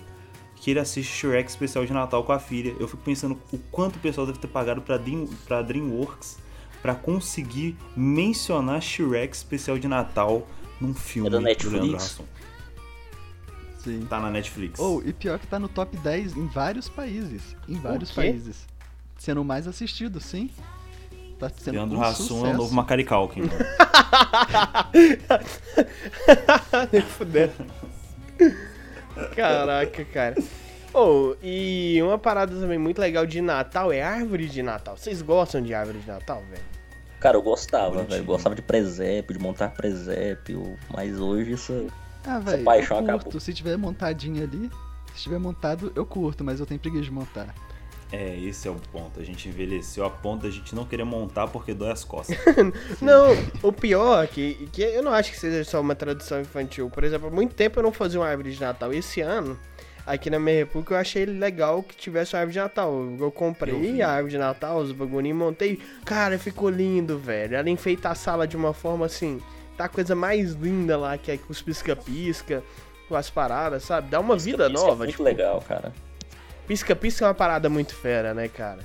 que 0.54 0.70
ele 0.70 0.78
assiste 0.78 1.12
Shrek 1.12 1.50
especial 1.50 1.84
de 1.84 1.92
Natal 1.92 2.22
com 2.22 2.30
a 2.30 2.38
filha. 2.38 2.72
Eu 2.78 2.86
fico 2.86 3.02
pensando 3.02 3.36
o 3.52 3.58
quanto 3.58 3.96
o 3.96 3.98
pessoal 3.98 4.28
deve 4.28 4.38
ter 4.38 4.46
pagado 4.46 4.80
pra, 4.80 4.96
Dream, 4.96 5.26
pra 5.44 5.60
DreamWorks 5.60 6.38
pra 6.82 6.94
conseguir 6.94 7.76
mencionar 7.96 8.82
Shrek 8.82 9.34
especial 9.34 9.78
de 9.78 9.86
Natal 9.86 10.46
num 10.80 10.92
filme 10.92 11.28
É 11.28 11.30
da 11.30 11.38
do 11.38 11.44
Netflix? 11.44 11.72
Leandro 11.72 11.96
Hassum. 11.96 12.24
Sim. 13.78 14.06
Tá 14.08 14.20
na 14.20 14.30
Netflix. 14.30 14.78
Ou, 14.78 15.02
e 15.04 15.12
pior 15.12 15.38
que 15.38 15.46
tá 15.46 15.58
no 15.58 15.68
top 15.68 15.96
10 15.96 16.36
em 16.36 16.46
vários 16.48 16.88
países. 16.88 17.56
Em 17.68 17.74
vários 17.74 18.10
países. 18.10 18.66
Sendo 19.18 19.42
o 19.42 19.44
mais 19.44 19.66
assistido, 19.66 20.20
sim. 20.20 20.50
Tá 21.38 21.48
sendo 21.48 21.74
Leandro 21.74 21.98
um 21.98 22.02
Hassum 22.02 22.46
é 22.46 22.50
o 22.50 22.56
novo 22.56 22.74
Macari 22.74 23.04
Culkin. 23.04 23.42
mano. 23.42 23.52
Nem 26.92 27.02
fudendo. 27.02 27.52
Caraca, 29.34 30.04
cara. 30.04 30.36
Oh, 30.94 31.34
e 31.42 31.98
uma 32.02 32.18
parada 32.18 32.54
também 32.54 32.78
muito 32.78 33.00
legal 33.00 33.26
de 33.26 33.40
Natal 33.40 33.92
é 33.92 34.02
árvore 34.02 34.46
de 34.46 34.62
Natal. 34.62 34.96
Vocês 34.96 35.22
gostam 35.22 35.62
de 35.62 35.74
árvore 35.74 35.98
de 35.98 36.06
Natal, 36.06 36.42
velho? 36.50 36.62
Cara, 37.22 37.36
eu 37.36 37.42
gostava, 37.42 38.02
velho. 38.02 38.22
Eu 38.22 38.24
gostava 38.24 38.56
de 38.56 38.62
presépio, 38.62 39.32
de 39.32 39.40
montar 39.40 39.70
presépio. 39.70 40.76
Mas 40.92 41.20
hoje 41.20 41.52
isso. 41.52 41.86
Ah, 42.26 42.40
velho, 42.40 42.64
paixão 42.64 42.96
eu 42.96 43.04
curto. 43.04 43.20
acabou. 43.20 43.40
Se 43.40 43.54
tiver 43.54 43.76
montadinho 43.76 44.42
ali, 44.42 44.68
se 45.14 45.22
tiver 45.22 45.38
montado, 45.38 45.92
eu 45.94 46.04
curto, 46.04 46.42
mas 46.42 46.58
eu 46.58 46.66
tenho 46.66 46.80
preguiça 46.80 47.04
de 47.04 47.12
montar. 47.12 47.54
É, 48.10 48.36
esse 48.40 48.66
é 48.66 48.70
o 48.72 48.74
ponto. 48.74 49.20
A 49.20 49.24
gente 49.24 49.48
envelheceu 49.48 50.04
a 50.04 50.10
ponto 50.10 50.42
da 50.42 50.50
gente 50.50 50.74
não 50.74 50.84
querer 50.84 51.04
montar 51.04 51.46
porque 51.46 51.72
dói 51.72 51.92
as 51.92 52.02
costas. 52.02 52.36
Não, 53.00 53.28
o 53.62 53.72
pior 53.72 54.24
é 54.24 54.26
que, 54.26 54.68
que 54.72 54.82
eu 54.82 55.02
não 55.02 55.12
acho 55.14 55.30
que 55.30 55.38
seja 55.38 55.64
só 55.64 55.80
uma 55.80 55.94
tradição 55.94 56.40
infantil. 56.40 56.90
Por 56.90 57.04
exemplo, 57.04 57.28
há 57.28 57.30
muito 57.30 57.54
tempo 57.54 57.78
eu 57.78 57.82
não 57.82 57.90
fazia 57.92 58.20
uma 58.20 58.26
árvore 58.26 58.52
de 58.52 58.60
Natal. 58.60 58.92
Esse 58.92 59.22
ano, 59.22 59.58
aqui 60.06 60.30
na 60.30 60.38
minha 60.38 60.58
república, 60.58 60.94
eu 60.94 60.98
achei 60.98 61.24
legal 61.24 61.82
que 61.82 61.96
tivesse 61.96 62.34
uma 62.34 62.40
árvore 62.40 62.54
de 62.54 62.58
Natal. 62.60 62.92
Eu, 62.92 63.16
eu 63.20 63.30
comprei 63.30 64.00
Eu 64.00 64.06
a 64.06 64.10
árvore 64.10 64.32
de 64.32 64.38
Natal, 64.38 64.78
os 64.78 64.92
bagulhinhos, 64.92 65.38
montei. 65.38 65.80
Cara, 66.04 66.38
ficou 66.38 66.68
lindo, 66.68 67.18
velho. 67.18 67.56
Ela 67.56 67.70
enfeita 67.70 68.10
a 68.10 68.14
sala 68.14 68.46
de 68.46 68.56
uma 68.56 68.72
forma 68.72 69.06
assim. 69.06 69.40
Tá 69.76 69.86
a 69.86 69.88
coisa 69.88 70.14
mais 70.14 70.52
linda 70.52 70.96
lá, 70.96 71.16
que 71.16 71.30
é 71.30 71.36
com 71.38 71.50
os 71.50 71.62
pisca-pisca, 71.62 72.62
com 73.08 73.16
as 73.16 73.30
paradas, 73.30 73.84
sabe? 73.84 74.10
Dá 74.10 74.20
uma 74.20 74.36
vida 74.36 74.66
isso 74.66 74.74
nova. 74.74 74.92
É 74.92 74.96
muito 74.96 75.10
tipo, 75.12 75.22
legal, 75.22 75.60
cara. 75.66 75.92
Pisca-pisca 76.66 77.24
é 77.24 77.28
uma 77.28 77.34
parada 77.34 77.68
muito 77.68 77.94
fera, 77.94 78.34
né, 78.34 78.48
cara? 78.48 78.80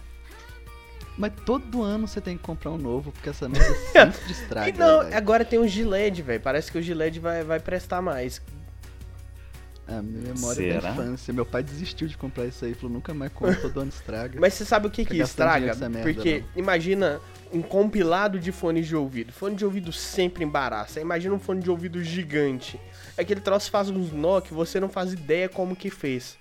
Mas 1.18 1.34
todo 1.46 1.82
ano 1.82 2.08
você 2.08 2.22
tem 2.22 2.38
que 2.38 2.44
comprar 2.44 2.72
um 2.72 2.78
novo, 2.78 3.12
porque 3.12 3.30
essa 3.30 3.50
merda 3.50 3.74
sempre 3.92 4.32
estraga. 4.32 4.70
E 4.70 4.74
não, 4.74 5.00
velho. 5.04 5.18
agora 5.18 5.44
tem 5.44 5.58
o 5.58 5.68
Gillette, 5.68 6.22
velho. 6.22 6.40
Parece 6.40 6.72
que 6.72 6.78
o 6.78 6.82
Gillette 6.82 7.20
vai, 7.20 7.44
vai 7.44 7.60
prestar 7.60 8.02
mais. 8.02 8.42
A 9.88 10.02
minha 10.02 10.34
memória 10.34 10.74
Será? 10.74 10.82
da 10.82 10.92
infância. 10.92 11.34
Meu 11.34 11.46
pai 11.46 11.64
desistiu 11.64 12.08
de 12.08 12.18
comprar 12.18 12.46
isso 12.46 12.66
aí, 12.66 12.74
falou, 12.74 12.92
nunca 12.92 13.14
mais 13.14 13.32
compro, 13.32 13.60
todo 13.62 13.80
ano 13.80 13.90
estraga. 13.90 14.38
Mas 14.40 14.54
você 14.54 14.66
sabe 14.66 14.88
o 14.88 14.92
que 14.92 15.04
Tá 15.06 15.12
que 15.12 15.22
estraga? 15.22 15.76
merda, 15.88 16.02
Porque 16.04 16.40
não. 16.40 16.48
imagina 16.64 17.22
um 17.54 17.62
compilado 17.62 18.38
de 18.38 18.52
fones 18.52 18.86
de 18.86 18.96
ouvido. 18.96 19.32
Fone 19.32 19.56
de 19.56 19.64
ouvido 19.64 19.94
sempre 19.94 20.44
embaraça. 20.44 21.00
Imagina 21.00 21.34
um 21.34 21.40
fone 21.40 21.62
de 21.62 21.70
ouvido 21.72 22.04
gigante. 22.04 22.78
Aquele 23.18 23.40
troço 23.40 23.72
faz 23.72 23.90
uns 23.90 24.12
nó 24.12 24.42
que 24.42 24.54
você 24.54 24.78
não 24.80 24.90
faz 24.90 25.14
ideia 25.14 25.48
como 25.48 25.74
que 25.76 25.90
fez. 25.90 26.38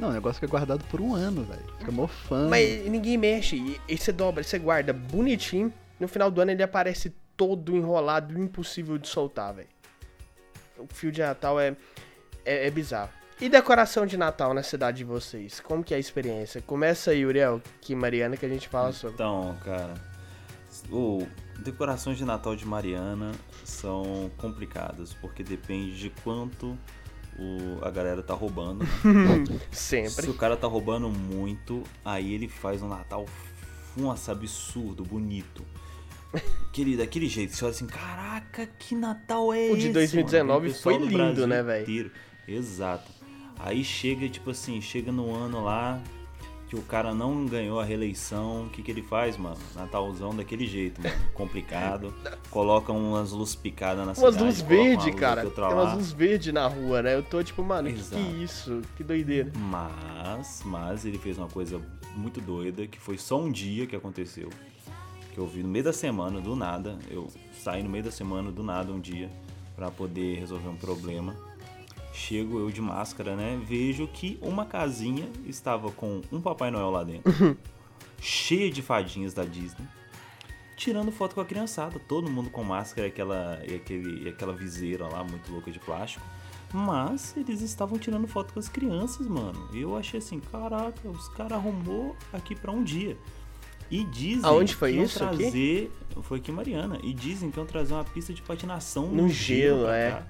Não, 0.00 0.08
o 0.08 0.12
negócio 0.12 0.40
fica 0.40 0.48
guardado 0.50 0.82
por 0.86 1.00
um 1.00 1.14
ano, 1.14 1.44
velho. 1.44 1.62
Fica 1.78 1.92
mofando. 1.92 2.50
Mas 2.50 2.84
ninguém 2.90 3.16
mexe. 3.16 3.54
E, 3.54 3.80
e 3.88 3.96
você 3.96 4.10
dobra, 4.10 4.42
você 4.42 4.58
guarda 4.58 4.92
bonitinho. 4.92 5.72
No 6.00 6.08
final 6.08 6.32
do 6.32 6.40
ano 6.40 6.50
ele 6.50 6.64
aparece 6.64 7.14
todo 7.36 7.76
enrolado, 7.76 8.36
impossível 8.36 8.98
de 8.98 9.06
soltar, 9.06 9.54
velho. 9.54 9.68
O 10.76 10.86
fio 10.92 11.12
de 11.12 11.20
Natal 11.20 11.60
é, 11.60 11.76
é, 12.44 12.66
é 12.66 12.70
bizarro. 12.70 13.10
E 13.40 13.48
decoração 13.48 14.06
de 14.06 14.16
Natal 14.16 14.54
na 14.54 14.62
cidade 14.62 14.98
de 14.98 15.04
vocês? 15.04 15.58
Como 15.60 15.82
que 15.82 15.92
é 15.92 15.96
a 15.96 16.00
experiência? 16.00 16.62
Começa 16.62 17.10
aí, 17.10 17.26
Uriel, 17.26 17.60
que 17.80 17.94
Mariana, 17.94 18.36
que 18.36 18.46
a 18.46 18.48
gente 18.48 18.68
fala 18.68 18.92
sobre. 18.92 19.14
Então, 19.14 19.56
cara, 19.64 19.94
o 20.90 21.26
decorações 21.58 22.16
de 22.16 22.24
Natal 22.24 22.54
de 22.54 22.64
Mariana 22.66 23.32
são 23.64 24.30
complicadas, 24.38 25.12
porque 25.14 25.42
depende 25.42 25.98
de 25.98 26.10
quanto 26.22 26.78
o, 27.36 27.84
a 27.84 27.90
galera 27.90 28.22
tá 28.22 28.34
roubando. 28.34 28.84
né? 28.84 29.44
Se 29.72 30.08
Sempre. 30.08 30.30
o 30.30 30.34
cara 30.34 30.56
tá 30.56 30.68
roubando 30.68 31.08
muito, 31.10 31.82
aí 32.04 32.32
ele 32.34 32.48
faz 32.48 32.82
um 32.82 32.88
Natal, 32.88 33.26
nossa, 33.96 34.30
absurdo, 34.32 35.02
bonito. 35.04 35.64
Aquele, 36.68 36.96
daquele 36.96 37.28
jeito, 37.28 37.54
você 37.54 37.64
olha 37.64 37.72
assim, 37.72 37.86
caraca, 37.86 38.66
que 38.78 38.94
Natal 38.94 39.52
é 39.52 39.70
O 39.70 39.76
esse? 39.76 39.76
de 39.76 39.82
mano?" 39.82 39.92
2019 39.94 40.66
E 40.66 40.70
o 40.70 40.72
pessoal 40.72 40.98
foi 40.98 41.08
do 41.08 41.16
lindo, 41.16 41.46
né, 41.46 41.62
velho? 41.62 41.84
Exato. 42.46 43.10
Aí 43.58 43.84
chega, 43.84 44.28
tipo 44.28 44.50
assim, 44.50 44.80
chega 44.80 45.12
no 45.12 45.34
ano 45.34 45.62
lá, 45.62 46.00
que 46.68 46.74
o 46.76 46.82
cara 46.82 47.14
não 47.14 47.46
ganhou 47.46 47.78
a 47.78 47.84
reeleição, 47.84 48.64
o 48.64 48.70
que 48.70 48.82
que 48.82 48.90
ele 48.90 49.02
faz, 49.02 49.36
mano? 49.36 49.56
Natalzão 49.74 50.34
daquele 50.34 50.66
jeito, 50.66 51.00
mano. 51.00 51.14
Complicado. 51.32 52.12
Coloca 52.50 52.92
umas 52.92 53.30
luzes 53.30 53.54
picadas 53.54 53.98
na 54.04 54.12
Umas 54.12 54.18
cidade. 54.18 54.42
luzes 54.44 54.62
coloca 54.62 54.74
uma 54.80 54.88
verdes, 54.88 55.06
luz 55.06 55.16
cara. 55.20 55.50
Tem 55.50 55.64
umas 55.64 55.94
luzes 55.94 56.12
verdes 56.12 56.52
na 56.52 56.66
rua, 56.66 57.02
né? 57.02 57.14
Eu 57.14 57.22
tô 57.22 57.42
tipo, 57.42 57.62
mano, 57.62 57.92
que, 57.92 58.02
que 58.02 58.42
isso? 58.42 58.82
Que 58.96 59.04
doideira. 59.04 59.52
Mas, 59.56 60.62
mas 60.64 61.04
ele 61.04 61.18
fez 61.18 61.38
uma 61.38 61.48
coisa 61.48 61.80
muito 62.16 62.40
doida, 62.40 62.86
que 62.86 62.98
foi 63.00 63.18
só 63.18 63.40
um 63.40 63.50
dia 63.52 63.86
que 63.86 63.94
aconteceu. 63.94 64.48
Que 65.32 65.38
eu 65.38 65.46
vi 65.46 65.62
no 65.62 65.68
meio 65.68 65.84
da 65.84 65.92
semana, 65.92 66.40
do 66.40 66.54
nada. 66.56 66.98
Eu 67.08 67.28
saí 67.62 67.82
no 67.82 67.88
meio 67.90 68.04
da 68.04 68.10
semana, 68.10 68.50
do 68.50 68.62
nada, 68.62 68.92
um 68.92 69.00
dia, 69.00 69.30
pra 69.76 69.90
poder 69.90 70.38
resolver 70.38 70.68
um 70.68 70.76
problema. 70.76 71.34
Chego 72.14 72.60
eu 72.60 72.70
de 72.70 72.80
máscara, 72.80 73.34
né? 73.34 73.60
Vejo 73.66 74.06
que 74.06 74.38
uma 74.40 74.64
casinha 74.64 75.28
estava 75.46 75.90
com 75.90 76.22
um 76.30 76.40
Papai 76.40 76.70
Noel 76.70 76.90
lá 76.90 77.02
dentro. 77.02 77.58
cheia 78.20 78.70
de 78.70 78.80
fadinhas 78.80 79.34
da 79.34 79.44
Disney. 79.44 79.84
Tirando 80.76 81.10
foto 81.10 81.34
com 81.34 81.40
a 81.40 81.44
criançada, 81.44 81.98
todo 81.98 82.30
mundo 82.30 82.50
com 82.50 82.62
máscara 82.62 83.08
e 83.08 83.10
aquela, 83.10 83.60
e 83.68 83.74
aquele, 83.74 84.24
e 84.24 84.28
aquela 84.28 84.52
viseira 84.52 85.06
lá 85.08 85.24
muito 85.24 85.50
louca 85.50 85.70
de 85.72 85.78
plástico. 85.80 86.24
Mas 86.72 87.34
eles 87.36 87.60
estavam 87.60 87.98
tirando 87.98 88.26
foto 88.28 88.52
com 88.54 88.60
as 88.60 88.68
crianças, 88.68 89.26
mano. 89.26 89.68
E 89.72 89.80
eu 89.80 89.96
achei 89.96 90.18
assim, 90.18 90.40
caraca, 90.40 91.08
os 91.08 91.28
caras 91.28 91.52
arrumou 91.52 92.16
aqui 92.32 92.54
pra 92.54 92.70
um 92.72 92.82
dia. 92.82 93.16
E 93.90 94.02
dizem 94.04 94.44
Aonde 94.48 94.74
foi 94.74 94.92
que 94.94 95.02
isso 95.02 95.22
aqui? 95.22 95.36
trazer. 95.36 95.92
Foi 96.22 96.38
aqui 96.38 96.50
em 96.50 96.54
Mariana. 96.54 96.98
E 97.02 97.12
dizem 97.12 97.50
que 97.50 97.58
iam 97.58 97.66
trazer 97.66 97.92
uma 97.92 98.04
pista 98.04 98.32
de 98.32 98.40
patinação 98.42 99.08
No 99.08 99.28
gelo, 99.28 99.84
pra 99.84 99.96
é. 99.96 100.10
cá. 100.10 100.26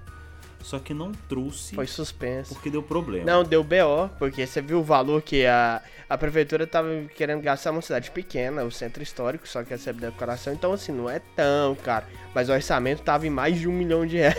Só 0.65 0.79
que 0.79 0.95
não 0.95 1.13
trouxe 1.29 1.75
Foi 1.75 1.87
suspenso. 1.87 2.55
porque 2.55 2.71
deu 2.71 2.83
problema. 2.83 3.27
Não, 3.27 3.45
deu 3.45 3.63
BO, 3.63 4.09
porque 4.19 4.47
você 4.47 4.63
viu 4.63 4.79
o 4.81 4.83
valor 4.83 5.21
que 5.21 5.45
a, 5.45 5.83
a 6.09 6.17
prefeitura 6.17 6.67
tava 6.67 6.89
querendo 7.15 7.43
gastar 7.43 7.71
uma 7.71 7.83
cidade 7.83 8.11
pequena, 8.11 8.65
o 8.65 8.71
centro 8.71 9.03
histórico, 9.03 9.47
só 9.47 9.63
que 9.63 9.69
recebe 9.71 10.01
decoração, 10.01 10.55
então 10.55 10.73
assim, 10.73 10.91
não 10.91 11.09
é 11.11 11.21
tão 11.37 11.75
caro. 11.75 12.07
Mas 12.35 12.49
o 12.49 12.53
orçamento 12.53 13.03
tava 13.03 13.27
em 13.27 13.31
mais 13.31 13.59
de 13.61 13.69
um 13.69 13.73
milhão 13.73 14.07
de 14.07 14.17
reais. 14.17 14.39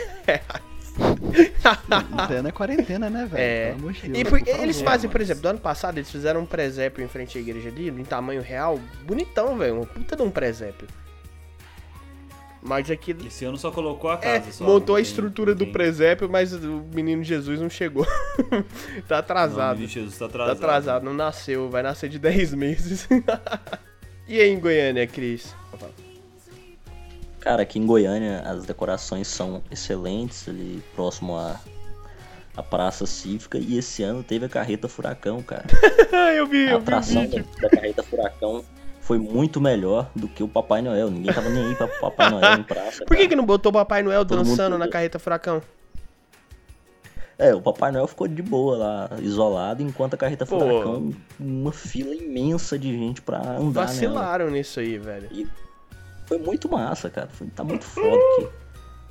Plena 2.27 2.51
quarentena, 2.51 3.09
né, 3.09 3.25
velho? 3.25 3.41
É. 3.43 3.65
Pelo 3.67 3.79
amor 3.79 3.93
de 3.93 4.01
Deus, 4.01 4.17
E 4.17 4.23
por- 4.23 4.39
por 4.39 4.47
favor. 4.47 4.63
eles 4.63 4.81
fazem, 4.81 5.09
por 5.09 5.19
mas- 5.19 5.27
exemplo, 5.29 5.41
do 5.43 5.49
ano 5.49 5.59
passado 5.59 5.97
eles 5.97 6.09
fizeram 6.09 6.41
um 6.41 6.45
presépio 6.45 7.03
em 7.03 7.07
frente 7.07 7.37
à 7.37 7.41
igreja 7.41 7.69
ali, 7.69 7.89
em 7.89 8.03
tamanho 8.03 8.41
real, 8.41 8.79
bonitão, 9.03 9.57
velho, 9.57 9.75
uma 9.75 9.85
puta 9.85 10.15
de 10.15 10.21
um 10.21 10.31
presépio. 10.31 10.87
Mas 12.67 12.89
aquilo. 12.89 13.27
Esse 13.27 13.45
ano 13.45 13.57
só 13.57 13.69
colocou 13.69 14.09
a 14.09 14.15
É, 14.15 14.17
casa. 14.17 14.51
só, 14.51 14.63
montou 14.63 14.95
não 14.95 14.95
a 14.95 14.97
tem- 14.97 15.03
estrutura 15.03 15.51
não 15.51 15.57
do 15.59 15.65
tem- 15.65 15.71
presépio, 15.71 16.27
mas 16.27 16.51
o 16.51 16.83
menino 16.93 17.23
Jesus 17.23 17.61
não 17.61 17.69
chegou. 17.69 18.05
tá 19.07 19.15
Não, 19.15 19.17
atrasado. 19.17 19.75
menino 19.75 19.87
Jesus 19.91 20.13
tá 20.17 20.19
Tá 20.21 20.25
atrasado. 20.25 20.57
atrasado, 20.57 21.03
não 21.05 21.13
nasceu, 21.13 21.69
vai 21.69 21.83
nascer 21.83 22.09
de 22.09 22.17
10 22.19 22.53
meses. 22.55 23.07
e 24.27 24.39
aí 24.41 24.49
em 24.49 24.59
Goiânia, 24.59 25.05
Cris? 25.05 25.53
Cara, 27.39 27.61
aqui 27.61 27.77
em 27.77 27.85
Goiânia 27.85 28.41
as 28.41 28.65
decorações 28.65 29.27
são 29.27 29.61
excelentes, 29.69 30.49
ali 30.49 30.81
próximo 30.95 31.37
à, 31.37 31.59
à 32.57 32.63
Praça 32.63 33.05
Cívica. 33.05 33.59
E 33.59 33.77
esse 33.77 34.01
ano 34.01 34.23
teve 34.23 34.45
a 34.45 34.49
Carreta 34.49 34.87
Furacão, 34.89 35.43
cara. 35.43 35.65
eu 36.35 36.47
vi, 36.47 36.67
A 36.67 36.71
eu 36.71 36.71
vi 36.71 36.73
o 36.73 36.77
atração 36.77 37.27
da 37.61 37.69
Carreta 37.69 38.01
Furacão 38.01 38.65
foi 39.05 39.19
muito 39.19 39.61
melhor 39.61 40.09
do 40.15 40.27
que 40.27 40.41
o 40.41 40.47
Papai 40.47 40.81
Noel. 40.81 41.11
Ninguém 41.11 41.31
tava 41.31 41.47
nem 41.47 41.63
aí 41.63 41.75
pra 41.75 41.87
Papai 41.87 42.27
Noel 42.31 42.59
em 42.59 42.63
praça. 42.63 43.05
Por 43.05 43.15
que, 43.15 43.17
cara. 43.17 43.29
que 43.29 43.35
não 43.35 43.45
botou 43.45 43.69
o 43.69 43.73
Papai 43.73 44.01
Noel 44.01 44.25
Todo 44.25 44.43
dançando 44.43 44.79
na 44.79 44.87
carreta 44.87 45.19
furacão? 45.19 45.61
É, 47.37 47.53
o 47.53 47.61
Papai 47.61 47.91
Noel 47.91 48.07
ficou 48.07 48.27
de 48.27 48.41
boa 48.41 48.77
lá, 48.77 49.09
isolado, 49.19 49.83
enquanto 49.83 50.13
a 50.13 50.17
Carreta 50.17 50.45
Pô. 50.45 50.57
Furacão, 50.57 51.13
uma 51.37 51.71
fila 51.71 52.15
imensa 52.15 52.79
de 52.79 52.97
gente 52.97 53.21
pra 53.21 53.39
andar 53.39 53.57
nela. 53.57 53.71
Vacilaram 53.71 54.49
nisso 54.49 54.79
aí, 54.79 54.97
velho. 54.97 55.29
Foi 56.25 56.37
muito 56.37 56.71
massa, 56.71 57.09
cara. 57.09 57.27
Foi, 57.27 57.45
tá 57.47 57.63
muito 57.63 57.83
foda 57.83 58.15
aqui. 58.15 58.64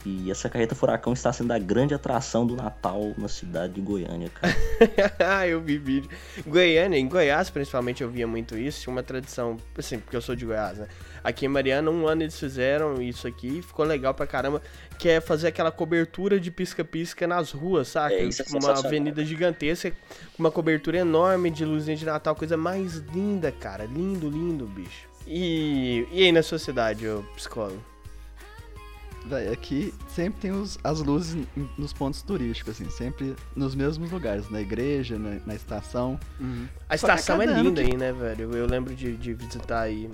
E 0.04 0.30
essa 0.30 0.50
carreta 0.50 0.74
furacão 0.74 1.14
está 1.14 1.32
sendo 1.32 1.52
a 1.52 1.58
grande 1.58 1.94
atração 1.94 2.46
do 2.46 2.54
Natal 2.54 3.14
na 3.16 3.26
cidade 3.26 3.74
de 3.74 3.80
Goiânia, 3.80 4.28
cara. 4.28 4.54
Ah, 5.18 5.46
eu 5.46 5.60
vi 5.60 5.78
vídeo. 5.78 6.10
Goiânia, 6.46 6.98
em 6.98 7.08
Goiás 7.08 7.48
principalmente 7.48 8.02
eu 8.02 8.10
via 8.10 8.26
muito 8.26 8.56
isso. 8.56 8.82
Tinha 8.82 8.92
uma 8.92 9.02
tradição, 9.02 9.56
assim, 9.78 9.98
porque 9.98 10.14
eu 10.14 10.20
sou 10.20 10.36
de 10.36 10.44
Goiás, 10.44 10.78
né? 10.78 10.88
Aqui 11.22 11.46
em 11.46 11.48
Mariana, 11.48 11.90
um 11.90 12.06
ano 12.06 12.22
eles 12.22 12.38
fizeram 12.38 13.00
isso 13.00 13.26
aqui, 13.26 13.62
ficou 13.62 13.84
legal 13.84 14.12
pra 14.12 14.26
caramba. 14.26 14.60
Que 14.98 15.08
é 15.08 15.20
fazer 15.20 15.48
aquela 15.48 15.70
cobertura 15.70 16.38
de 16.38 16.50
pisca-pisca 16.50 17.26
nas 17.26 17.50
ruas, 17.50 17.88
saca? 17.88 18.14
É, 18.14 18.24
isso 18.24 18.42
é 18.42 18.44
Tipo, 18.44 18.58
uma 18.58 18.78
avenida 18.78 19.24
gigantesca, 19.24 19.90
com 19.90 20.42
uma 20.42 20.50
cobertura 20.50 20.98
enorme 20.98 21.50
de 21.50 21.64
luzinha 21.64 21.96
de 21.96 22.04
Natal, 22.04 22.34
coisa 22.34 22.56
mais 22.56 22.96
linda, 22.96 23.50
cara. 23.50 23.86
Lindo, 23.86 24.28
lindo, 24.28 24.66
bicho. 24.66 25.08
E, 25.26 26.06
e 26.12 26.24
aí 26.24 26.32
na 26.32 26.42
sua 26.42 26.58
cidade, 26.58 27.08
ô 27.08 27.22
psicólogo? 27.34 27.93
Véi, 29.26 29.50
aqui 29.52 29.94
sempre 30.08 30.40
tem 30.42 30.50
os- 30.52 30.78
as 30.84 31.00
luzes 31.00 31.46
nos 31.78 31.92
pontos 31.94 32.20
turísticos, 32.22 32.74
assim, 32.74 32.90
sempre 32.90 33.34
nos 33.56 33.74
mesmos 33.74 34.10
lugares, 34.10 34.50
na 34.50 34.60
igreja, 34.60 35.18
na, 35.18 35.36
na 35.46 35.54
estação. 35.54 36.20
A 36.88 36.96
Só 36.98 37.06
que 37.06 37.12
a 37.12 37.14
estação 37.14 37.40
é 37.42 37.46
linda 37.46 37.82
que- 37.82 37.90
aí, 37.90 37.96
né, 37.96 38.12
velho? 38.12 38.54
Eu 38.54 38.66
lembro 38.66 38.94
de, 38.94 39.16
de 39.16 39.32
visitar 39.32 39.80
aí. 39.80 40.10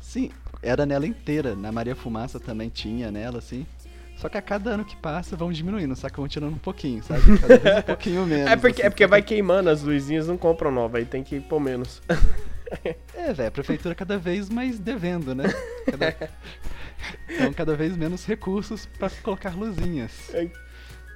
Sim, 0.00 0.30
era 0.62 0.84
nela 0.84 1.06
inteira. 1.06 1.54
Na 1.56 1.72
Maria 1.72 1.96
Fumaça 1.96 2.38
também 2.38 2.68
tinha 2.68 3.10
nela, 3.10 3.38
assim. 3.38 3.64
Só 4.18 4.28
que 4.28 4.36
a 4.38 4.42
cada 4.42 4.70
ano 4.70 4.84
que 4.84 4.96
passa 4.96 5.36
vão 5.36 5.50
diminuindo, 5.52 5.94
só 5.96 6.08
que 6.08 6.16
vão 6.16 6.26
tirando 6.28 6.54
um 6.54 6.58
pouquinho, 6.58 7.02
sabe? 7.02 7.38
Cada 7.38 7.58
vez 7.58 7.78
um 7.78 7.82
pouquinho 7.82 8.24
menos. 8.26 8.50
É 8.50 8.56
porque, 8.56 8.80
é 8.82 8.84
assim, 8.86 8.90
porque 8.90 9.04
só 9.04 9.08
vai 9.10 9.22
queimando 9.22 9.68
as 9.70 9.82
luzinhas, 9.82 10.26
não 10.26 10.36
compram 10.38 10.70
nova, 10.70 10.98
aí 10.98 11.04
tem 11.04 11.22
que 11.22 11.38
pôr 11.40 11.60
menos. 11.60 12.02
É, 13.14 13.32
velho, 13.32 13.48
a 13.48 13.52
prefeitura 13.52 13.94
cada 13.94 14.18
vez 14.18 14.48
mais 14.48 14.78
devendo, 14.78 15.34
né? 15.34 15.44
Cada... 15.84 16.30
Então, 17.28 17.52
cada 17.52 17.76
vez 17.76 17.96
menos 17.96 18.24
recursos 18.24 18.86
pra 18.98 19.10
colocar 19.22 19.56
luzinhas. 19.56 20.30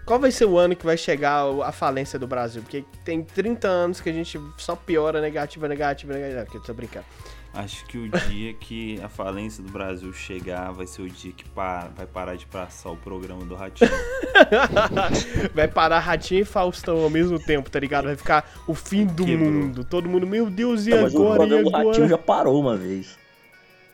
Qual 0.05 0.19
vai 0.19 0.31
ser 0.31 0.45
o 0.45 0.59
ano 0.59 0.75
que 0.75 0.85
vai 0.85 0.97
chegar 0.97 1.45
a 1.65 1.73
falência 1.73 2.19
do 2.19 2.27
Brasil? 2.27 2.63
Porque 2.63 2.85
tem 3.05 3.23
30 3.23 3.69
anos 3.69 4.01
que 4.01 4.11
a 4.11 4.13
gente 4.13 4.41
só 4.59 4.75
piora 4.75 5.21
negativa, 5.21 5.69
negativa, 5.69 6.13
negativa. 6.13 6.47
Que 6.47 6.57
eu 6.57 6.63
tô 6.63 6.75
brincando. 6.75 7.07
Acho 7.53 7.85
que 7.87 7.99
o 7.99 8.09
dia 8.09 8.55
que 8.55 9.01
a 9.03 9.09
falência 9.09 9.61
do 9.63 9.71
Brasil 9.73 10.13
chegar 10.13 10.71
vai 10.73 10.87
ser 10.87 11.03
o 11.03 11.11
dia 11.11 11.33
que 11.33 11.45
pa- 11.49 11.91
vai 11.97 12.07
parar 12.07 12.37
de 12.37 12.47
passar 12.47 12.91
o 12.91 12.97
programa 12.97 13.45
do 13.45 13.57
Ratinho. 13.57 13.91
vai 15.53 15.67
parar 15.67 15.99
Ratinho 15.99 16.43
e 16.43 16.45
Faustão 16.45 17.03
ao 17.03 17.11
mesmo 17.11 17.41
tempo, 17.41 17.69
tá 17.69 17.81
ligado? 17.81 18.05
Vai 18.05 18.15
ficar 18.17 18.49
o 18.69 18.75
fim 18.75 19.05
do 19.05 19.25
Quebrou. 19.25 19.51
mundo. 19.51 19.85
Todo 19.85 20.09
mundo, 20.09 20.27
meu 20.29 20.49
Deus, 20.49 20.87
e 20.87 20.91
Não, 20.91 21.03
mas 21.03 21.15
o 21.15 21.19
agora? 21.23 21.37
Programa 21.39 21.63
do 21.65 21.71
Ratinho 21.71 21.91
agora? 21.95 22.09
já 22.09 22.19
parou 22.19 22.61
uma 22.61 22.77
vez. 22.77 23.19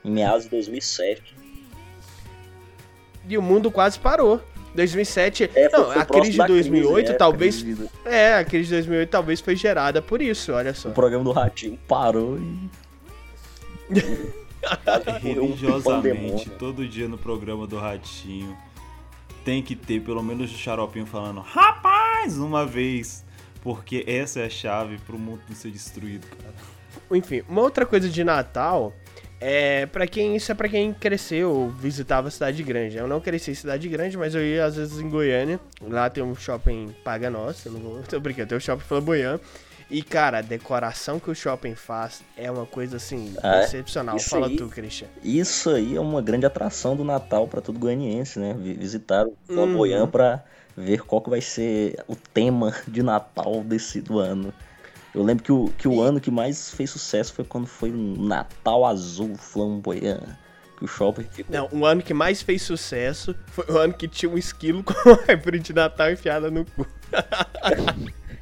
Em 0.05 0.11
meados 0.11 0.43
de 0.43 0.49
2007. 0.51 1.35
E 3.27 3.37
o 3.37 3.41
mundo 3.41 3.71
quase 3.71 3.97
parou. 3.99 4.39
2007. 4.75 5.49
É, 5.55 5.69
não, 5.69 5.89
a 5.89 6.05
crise 6.05 6.31
de 6.33 6.37
da 6.37 6.45
2008 6.45 6.93
crise, 6.93 7.11
é, 7.11 7.15
talvez. 7.17 7.61
crise 7.63 7.89
É, 8.05 8.35
a 8.35 8.45
crise 8.45 8.65
de 8.65 8.75
2008 8.75 9.09
talvez 9.09 9.41
foi 9.41 9.55
gerada 9.55 9.99
por 10.01 10.21
isso, 10.21 10.53
olha 10.53 10.73
só. 10.75 10.89
O 10.89 10.93
programa 10.93 11.23
do 11.23 11.31
Ratinho 11.31 11.77
parou 11.87 12.37
e. 12.37 12.69
Um 13.89 15.19
Religiosamente, 15.19 16.49
todo 16.51 16.87
dia 16.87 17.07
no 17.07 17.17
programa 17.17 17.65
do 17.67 17.77
Ratinho 17.77 18.57
tem 19.45 19.63
que 19.63 19.75
ter 19.75 20.01
pelo 20.01 20.21
menos 20.21 20.53
o 20.53 20.57
xaropinho 20.57 21.05
falando 21.05 21.39
Rapaz! 21.39 22.37
uma 22.37 22.65
vez. 22.65 23.25
Porque 23.61 24.03
essa 24.07 24.41
é 24.41 24.45
a 24.45 24.49
chave 24.49 24.97
pro 24.99 25.17
mundo 25.17 25.41
não 25.47 25.55
ser 25.55 25.71
destruído, 25.71 26.27
cara. 26.27 26.53
Enfim, 27.11 27.43
uma 27.47 27.61
outra 27.61 27.85
coisa 27.85 28.09
de 28.09 28.23
Natal 28.23 28.93
é 29.39 29.85
para 29.85 30.07
quem 30.07 30.35
isso 30.35 30.51
é 30.51 30.55
para 30.55 30.67
quem 30.67 30.93
cresceu, 30.93 31.73
visitava 31.79 32.29
cidade 32.29 32.63
grande. 32.63 32.97
Eu 32.97 33.07
não 33.07 33.19
cresci 33.19 33.51
em 33.51 33.55
cidade 33.55 33.87
grande, 33.87 34.17
mas 34.17 34.33
eu 34.35 34.41
ia 34.41 34.65
às 34.65 34.75
vezes 34.75 34.99
em 34.99 35.09
Goiânia. 35.09 35.59
Lá 35.81 36.09
tem 36.09 36.23
um 36.23 36.35
shopping 36.35 36.95
paga 37.03 37.29
nossa, 37.29 37.69
eu 37.69 37.73
não 37.73 37.79
vou, 37.79 38.03
tô 38.07 38.19
brincando, 38.19 38.49
tem 38.49 38.57
um 38.57 38.61
shopping 38.61 38.83
Flamboyant. 38.83 39.39
E 39.89 40.03
cara, 40.03 40.39
a 40.39 40.41
decoração 40.41 41.17
que 41.19 41.31
o 41.31 41.35
shopping 41.35 41.73
faz 41.73 42.21
é 42.35 42.51
uma 42.51 42.65
coisa 42.65 42.97
assim 42.97 43.33
Ah, 43.41 43.57
é? 43.61 43.63
excepcional. 43.63 44.19
Fala 44.19 44.47
aí. 44.47 44.57
tu, 44.57 44.67
Christian. 44.67 45.07
Isso 45.23 45.69
aí 45.69 45.95
é 45.95 45.99
uma 45.99 46.21
grande 46.21 46.45
atração 46.45 46.95
do 46.95 47.05
Natal 47.05 47.47
pra 47.47 47.61
todo 47.61 47.79
goianiense, 47.79 48.37
né? 48.37 48.53
Vi- 48.59 48.73
Visitar 48.73 49.25
o 49.25 49.29
Uhum. 49.29 49.35
Flamboyant 49.55 50.07
pra 50.09 50.43
ver 50.75 51.03
qual 51.03 51.21
que 51.21 51.29
vai 51.29 51.39
ser 51.41 51.95
o 52.07 52.15
tema 52.15 52.73
de 52.87 53.01
Natal 53.01 53.63
desse 53.63 54.01
do 54.01 54.19
ano. 54.19 54.53
Eu 55.15 55.23
lembro 55.23 55.43
que 55.43 55.51
o, 55.53 55.71
que 55.77 55.87
o 55.87 56.01
ano 56.01 56.19
que 56.19 56.29
mais 56.29 56.69
fez 56.69 56.89
sucesso 56.89 57.33
foi 57.33 57.45
quando 57.45 57.65
foi 57.65 57.89
um 57.89 58.21
Natal 58.27 58.85
Azul 58.85 59.35
Flamboyant. 59.37 60.21
Que 60.77 60.83
o 60.83 60.87
shopping 60.87 61.23
ficou. 61.31 61.55
Não, 61.55 61.69
o 61.71 61.85
ano 61.85 62.03
que 62.03 62.13
mais 62.13 62.41
fez 62.43 62.61
sucesso 62.61 63.33
foi 63.47 63.65
o 63.69 63.77
ano 63.79 63.93
que 63.93 64.07
tinha 64.07 64.29
um 64.29 64.37
esquilo 64.37 64.83
com 64.85 64.93
a 64.93 65.31
árvore 65.31 65.59
de 65.59 65.71
Natal 65.73 66.11
enfiada 66.11 66.51
no 66.51 66.65
cu. 66.65 66.85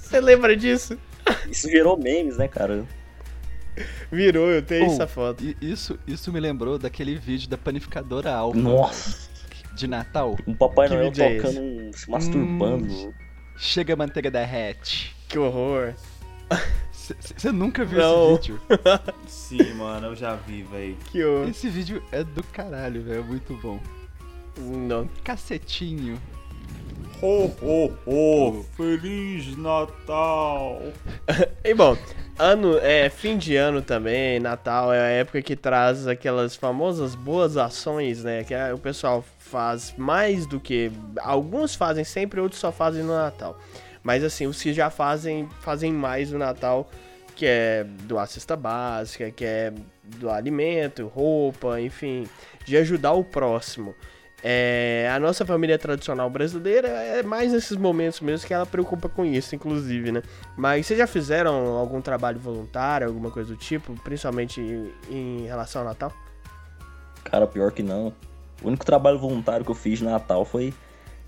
Você 0.00 0.20
lembra 0.20 0.56
disso? 0.56 0.98
Isso 1.50 1.68
gerou 1.70 1.96
memes, 1.96 2.36
né, 2.36 2.48
cara? 2.48 2.84
Virou, 4.10 4.50
eu 4.50 4.62
tenho 4.62 4.88
Oh, 4.88 4.92
essa 4.92 5.06
foto. 5.06 5.42
Isso, 5.60 5.98
isso 6.06 6.32
me 6.32 6.38
lembrou 6.40 6.78
daquele 6.78 7.16
vídeo 7.16 7.48
da 7.48 7.56
panificadora 7.56 8.30
Alfa 8.32 8.58
Nossa, 8.58 9.28
de 9.74 9.86
Natal. 9.86 10.36
um 10.46 10.54
Papai 10.54 10.88
Que 10.88 10.94
Noel 10.94 11.12
é 11.16 11.36
tocando, 11.36 11.96
se 11.96 12.10
masturbando. 12.10 13.14
Chega 13.56 13.94
a 13.94 13.96
manteiga 13.96 14.30
derrete. 14.30 15.14
Que 15.28 15.38
horror. 15.38 15.94
Você 16.90 17.50
nunca 17.50 17.84
viu 17.84 17.98
Não. 17.98 18.34
esse 18.34 18.52
vídeo? 18.52 18.60
Sim, 19.26 19.74
mano, 19.74 20.08
eu 20.08 20.16
já 20.16 20.34
vi, 20.36 20.62
velho. 20.62 20.96
Que 21.10 21.24
horror. 21.24 21.48
Esse 21.48 21.68
vídeo 21.68 22.02
é 22.12 22.22
do 22.22 22.42
caralho, 22.42 23.02
velho. 23.02 23.20
É 23.20 23.22
muito 23.22 23.54
bom. 23.56 23.80
Não. 24.58 25.08
Cacetinho. 25.24 26.20
Ho, 27.22 27.46
ho, 27.62 27.92
ho! 28.04 28.64
Feliz 28.76 29.56
Natal! 29.56 30.82
E 31.64 31.72
bom, 31.72 31.96
ano, 32.36 32.76
é, 32.78 33.08
fim 33.08 33.38
de 33.38 33.54
ano 33.54 33.80
também, 33.80 34.40
Natal 34.40 34.92
é 34.92 34.98
a 35.00 35.06
época 35.06 35.40
que 35.40 35.54
traz 35.54 36.08
aquelas 36.08 36.56
famosas 36.56 37.14
boas 37.14 37.56
ações, 37.56 38.24
né? 38.24 38.42
Que 38.42 38.52
é- 38.52 38.74
o 38.74 38.78
pessoal 38.78 39.24
faz 39.38 39.94
mais 39.96 40.44
do 40.46 40.58
que. 40.58 40.90
Alguns 41.20 41.76
fazem 41.76 42.02
sempre, 42.02 42.40
outros 42.40 42.60
só 42.60 42.72
fazem 42.72 43.04
no 43.04 43.14
Natal. 43.14 43.56
Mas 44.02 44.24
assim, 44.24 44.48
os 44.48 44.60
que 44.60 44.72
já 44.72 44.90
fazem, 44.90 45.48
fazem 45.60 45.92
mais 45.92 46.32
no 46.32 46.38
Natal, 46.40 46.90
que 47.36 47.46
é 47.46 47.84
doar 48.02 48.26
cesta 48.26 48.56
básica, 48.56 49.30
que 49.30 49.44
é 49.44 49.72
doar 50.18 50.38
alimento, 50.38 51.06
roupa, 51.06 51.80
enfim, 51.80 52.26
de 52.64 52.76
ajudar 52.76 53.12
o 53.12 53.22
próximo. 53.22 53.94
É, 54.44 55.08
a 55.14 55.20
nossa 55.20 55.46
família 55.46 55.78
tradicional 55.78 56.28
brasileira 56.28 56.88
é 56.88 57.22
mais 57.22 57.52
nesses 57.52 57.76
momentos 57.76 58.20
mesmo 58.20 58.44
que 58.44 58.52
ela 58.52 58.66
preocupa 58.66 59.08
com 59.08 59.24
isso, 59.24 59.54
inclusive, 59.54 60.10
né? 60.10 60.20
Mas 60.56 60.86
vocês 60.86 60.98
já 60.98 61.06
fizeram 61.06 61.76
algum 61.76 62.00
trabalho 62.00 62.40
voluntário, 62.40 63.06
alguma 63.06 63.30
coisa 63.30 63.50
do 63.50 63.56
tipo, 63.56 63.94
principalmente 64.02 64.60
em, 65.08 65.46
relação 65.46 65.82
ao 65.82 65.88
Natal? 65.88 66.12
Cara, 67.22 67.46
pior 67.46 67.70
que 67.70 67.84
não. 67.84 68.12
O 68.62 68.68
único 68.68 68.84
trabalho 68.84 69.18
voluntário 69.18 69.64
que 69.64 69.70
eu 69.70 69.76
fiz 69.76 70.00
de 70.00 70.04
Natal 70.04 70.44
foi 70.44 70.74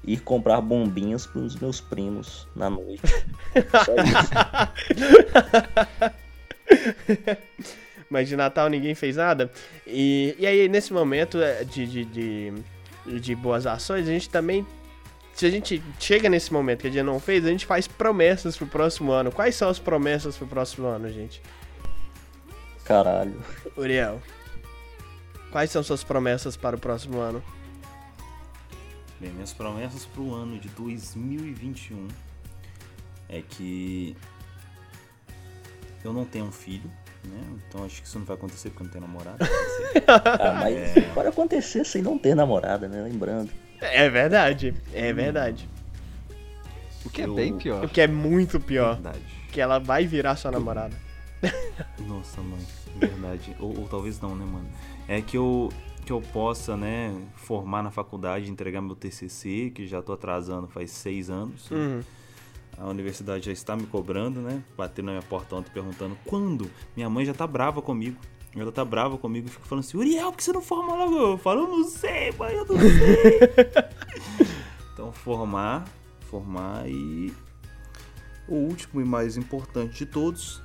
ir 0.02 0.18
comprar 0.18 0.60
bombinhas 0.60 1.24
pros 1.24 1.54
meus 1.56 1.80
primos 1.80 2.48
na 2.54 2.68
noite. 2.68 3.00
Só 3.84 3.94
isso. 3.94 4.30
Mas 8.10 8.28
de 8.28 8.36
Natal 8.36 8.68
ninguém 8.68 8.94
fez 8.94 9.16
nada. 9.16 9.50
E, 9.86 10.34
e 10.38 10.46
aí, 10.46 10.68
nesse 10.68 10.92
momento 10.92 11.40
é, 11.40 11.64
de, 11.64 11.86
de, 11.86 12.04
de, 12.04 12.52
de 13.06 13.34
boas 13.34 13.66
ações, 13.66 14.08
a 14.08 14.12
gente 14.12 14.28
também. 14.28 14.66
Se 15.34 15.46
a 15.46 15.50
gente 15.50 15.82
chega 15.98 16.28
nesse 16.28 16.52
momento 16.52 16.82
que 16.82 16.86
a 16.86 16.90
gente 16.90 17.02
não 17.02 17.18
fez, 17.18 17.44
a 17.44 17.48
gente 17.48 17.66
faz 17.66 17.88
promessas 17.88 18.56
pro 18.56 18.66
próximo 18.66 19.10
ano. 19.10 19.32
Quais 19.32 19.54
são 19.56 19.68
as 19.68 19.78
promessas 19.78 20.36
pro 20.36 20.46
próximo 20.46 20.86
ano, 20.86 21.10
gente? 21.10 21.42
Caralho. 22.84 23.42
Uriel. 23.76 24.22
Quais 25.50 25.70
são 25.70 25.82
suas 25.82 26.04
promessas 26.04 26.56
para 26.56 26.76
o 26.76 26.78
próximo 26.78 27.18
ano? 27.18 27.42
Bem, 29.20 29.30
minhas 29.30 29.52
promessas 29.52 30.04
pro 30.04 30.34
ano 30.34 30.58
de 30.58 30.68
2021 30.68 32.08
é 33.28 33.40
que 33.40 34.16
eu 36.04 36.12
não 36.12 36.24
tenho 36.24 36.44
um 36.44 36.52
filho, 36.52 36.90
né? 37.26 37.40
Então 37.68 37.84
acho 37.84 38.00
que 38.02 38.06
isso 38.08 38.18
não 38.18 38.26
vai 38.26 38.36
acontecer 38.36 38.70
porque 38.70 38.82
eu 38.82 38.86
não 38.86 38.92
tenho 38.92 39.06
namorado. 39.06 39.38
Ah, 40.06 40.54
mas 40.60 40.76
É. 40.96 41.00
pode 41.14 41.28
acontecer 41.28 41.84
sem 41.84 42.02
não 42.02 42.18
ter 42.18 42.34
namorada, 42.34 42.88
né? 42.88 43.02
Lembrando. 43.02 43.50
É 43.80 44.08
verdade, 44.08 44.74
é 44.92 45.12
verdade. 45.12 45.68
O 47.04 47.10
que 47.10 47.22
é 47.22 47.26
Eu- 47.26 47.34
bem 47.34 47.52
O 47.52 47.56
pior. 47.58 47.88
que 47.88 48.00
é 48.00 48.06
muito 48.06 48.58
pior, 48.58 48.94
Verdade. 48.94 49.20
que 49.52 49.60
ela 49.60 49.78
vai 49.78 50.06
virar 50.06 50.36
sua 50.36 50.50
namorada. 50.50 50.96
Nossa, 52.06 52.40
mãe, 52.40 52.60
verdade. 52.96 53.54
ou, 53.60 53.78
ou 53.80 53.88
talvez 53.88 54.20
não, 54.20 54.34
né, 54.34 54.44
mano? 54.44 54.68
É 55.06 55.20
que 55.20 55.36
eu 55.36 55.70
que 56.06 56.12
eu 56.12 56.20
possa, 56.20 56.76
né, 56.76 57.14
formar 57.34 57.82
na 57.82 57.90
faculdade, 57.90 58.50
entregar 58.50 58.82
meu 58.82 58.94
TCC, 58.94 59.72
que 59.74 59.86
já 59.86 60.02
tô 60.02 60.12
atrasando 60.12 60.66
faz 60.68 60.90
seis 60.90 61.30
anos. 61.30 61.70
né? 61.70 62.02
A 62.78 62.88
universidade 62.88 63.46
já 63.46 63.52
está 63.52 63.76
me 63.76 63.86
cobrando, 63.86 64.40
né? 64.40 64.62
Batendo 64.76 65.06
na 65.06 65.12
minha 65.12 65.22
porta 65.22 65.56
ontem 65.56 65.70
perguntando 65.72 66.18
quando. 66.24 66.70
Minha 66.96 67.08
mãe 67.08 67.24
já 67.24 67.32
tá 67.32 67.46
brava 67.46 67.80
comigo. 67.80 68.18
Ela 68.56 68.70
tá 68.70 68.84
brava 68.84 69.18
comigo 69.18 69.48
e 69.48 69.50
fica 69.50 69.64
falando 69.64 69.84
assim: 69.84 69.96
Uriel, 69.96 70.30
por 70.30 70.38
que 70.38 70.44
você 70.44 70.52
não 70.52 70.62
forma 70.62 70.94
logo? 70.94 71.16
Eu 71.16 71.38
falo, 71.38 71.62
eu 71.62 71.68
não 71.68 71.82
sei, 71.84 72.30
mãe, 72.32 72.54
eu 72.54 72.64
não 72.64 72.78
sei. 72.78 73.40
então, 74.92 75.12
formar, 75.12 75.84
formar 76.30 76.88
e. 76.88 77.32
O 78.46 78.56
último 78.56 79.00
e 79.00 79.04
mais 79.04 79.38
importante 79.38 79.98
de 79.98 80.06
todos 80.06 80.62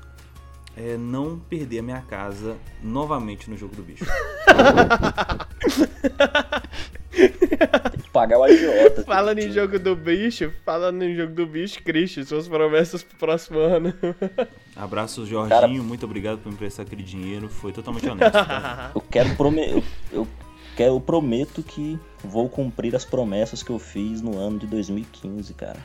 é 0.76 0.98
não 0.98 1.39
perder 1.39 1.80
a 1.80 1.84
minha 1.84 2.02
casa 2.02 2.58
novamente 2.84 3.50
no 3.50 3.58
jogo 3.58 3.76
do 3.76 3.84
bicho. 3.84 4.06
Pagar 8.12 8.39
o 8.39 8.43
agiota. 8.43 9.04
Falando 9.06 9.39
em 9.39 9.52
jogo 9.52 9.78
do 9.78 9.95
bicho, 9.95 10.52
falando 10.65 11.04
em 11.04 11.15
jogo 11.15 11.34
do 11.34 11.45
bicho, 11.45 11.82
Christian, 11.84 12.26
suas 12.26 12.48
promessas 12.48 13.04
pro 13.04 13.17
próximo 13.17 13.60
ano. 13.60 13.93
Abraço, 14.76 15.26
Jorginho. 15.26 15.84
Muito 15.84 16.06
obrigado 16.06 16.39
por 16.39 16.50
me 16.50 16.56
emprestar 16.56 16.86
aquele 16.86 17.04
dinheiro. 17.04 17.48
Foi 17.48 17.72
totalmente 17.72 18.10
honesto. 18.10 18.32
Tá? 18.32 18.91
Eu 18.95 19.02
quero 19.02 19.36
prometer. 19.36 19.74
Eu, 19.74 19.84
eu, 20.12 20.28
quero, 20.76 20.93
eu 20.93 21.00
prometo 21.00 21.62
que 21.62 22.00
vou 22.24 22.50
cumprir 22.50 22.95
as 22.95 23.06
promessas 23.06 23.62
que 23.62 23.69
eu 23.69 23.78
fiz 23.78 24.22
no 24.22 24.38
ano 24.39 24.58
de 24.58 24.65
2015, 24.67 25.54
cara. 25.54 25.80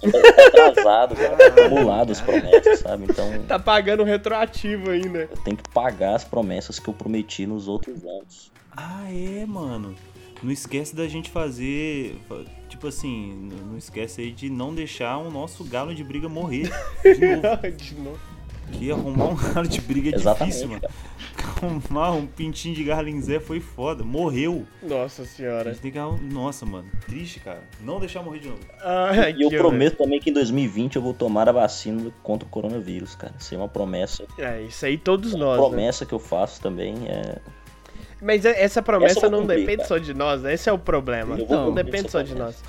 Tá 0.00 0.46
atrasado, 0.46 1.16
cara. 1.16 1.36
Tá 1.36 1.64
acumulado 1.66 2.12
as 2.12 2.20
promessas, 2.20 2.78
sabe? 2.80 3.04
Então 3.04 3.42
tá 3.46 3.58
pagando 3.58 4.04
retroativo 4.04 4.90
ainda. 4.90 5.28
eu 5.30 5.36
tenho 5.44 5.56
que 5.56 5.68
pagar 5.70 6.14
as 6.14 6.24
promessas 6.24 6.78
que 6.78 6.88
eu 6.88 6.94
prometi 6.94 7.46
nos 7.46 7.68
outros 7.68 8.04
anos. 8.04 8.52
Ah, 8.76 9.06
é, 9.10 9.44
mano. 9.46 9.94
Não 10.42 10.50
esquece 10.52 10.94
da 10.94 11.06
gente 11.08 11.30
fazer. 11.30 12.16
fa- 12.28 12.44
Tipo 12.68 12.88
assim, 12.88 13.48
não 13.70 13.78
esquece 13.78 14.20
aí 14.20 14.30
de 14.32 14.50
não 14.50 14.74
deixar 14.74 15.16
o 15.18 15.30
nosso 15.30 15.64
galo 15.64 15.94
de 15.94 16.04
briga 16.04 16.28
morrer. 16.28 16.70
De 17.02 17.94
novo. 17.96 18.18
Que 18.72 18.90
arrumar 18.90 19.26
um 19.26 19.36
galo 19.36 19.66
de 19.68 19.80
briga 19.80 20.10
é 20.10 20.14
Exatamente, 20.16 20.56
difícil, 20.56 20.68
mano. 20.68 20.82
Arrumar 21.62 22.10
um 22.12 22.26
pintinho 22.26 22.74
de 22.74 22.82
garlinzé 22.82 23.38
foi 23.38 23.60
foda. 23.60 24.02
Morreu. 24.02 24.66
Nossa 24.82 25.22
A 25.22 25.24
senhora. 25.24 25.70
gente 25.72 25.82
tem 25.82 25.92
que 25.92 25.98
arrum- 25.98 26.18
Nossa, 26.20 26.66
mano. 26.66 26.88
Triste, 27.06 27.38
cara. 27.40 27.62
Não 27.80 28.00
deixar 28.00 28.22
morrer 28.24 28.40
de 28.40 28.48
novo. 28.48 28.60
Ai, 28.82 29.32
E 29.32 29.42
eu 29.42 29.46
horror. 29.46 29.60
prometo 29.60 29.96
também 29.96 30.18
que 30.20 30.30
em 30.30 30.32
2020 30.32 30.96
eu 30.96 31.02
vou 31.02 31.14
tomar 31.14 31.48
a 31.48 31.52
vacina 31.52 32.10
contra 32.24 32.46
o 32.46 32.50
coronavírus, 32.50 33.14
cara. 33.14 33.32
Isso 33.38 33.54
é 33.54 33.58
uma 33.58 33.68
promessa. 33.68 34.26
É, 34.36 34.60
isso 34.62 34.84
aí 34.84 34.98
todos 34.98 35.32
nós, 35.34 35.58
né? 35.60 35.66
promessa 35.68 36.04
que 36.04 36.12
eu 36.12 36.18
faço 36.18 36.60
também 36.60 36.94
é. 37.06 37.38
Mas 38.20 38.44
é- 38.44 38.62
essa 38.62 38.82
promessa 38.82 39.18
Essa 39.18 39.28
não 39.28 39.40
cumprir, 39.40 39.58
depende 39.60 39.76
cara. 39.78 39.88
só 39.88 39.98
de 39.98 40.14
nós, 40.14 40.42
né? 40.42 40.54
Esse 40.54 40.68
é 40.68 40.72
o 40.72 40.78
problema. 40.78 41.36
Não, 41.36 41.72
depende 41.72 42.10
só 42.10 42.22
de 42.22 42.34
nós. 42.34 42.62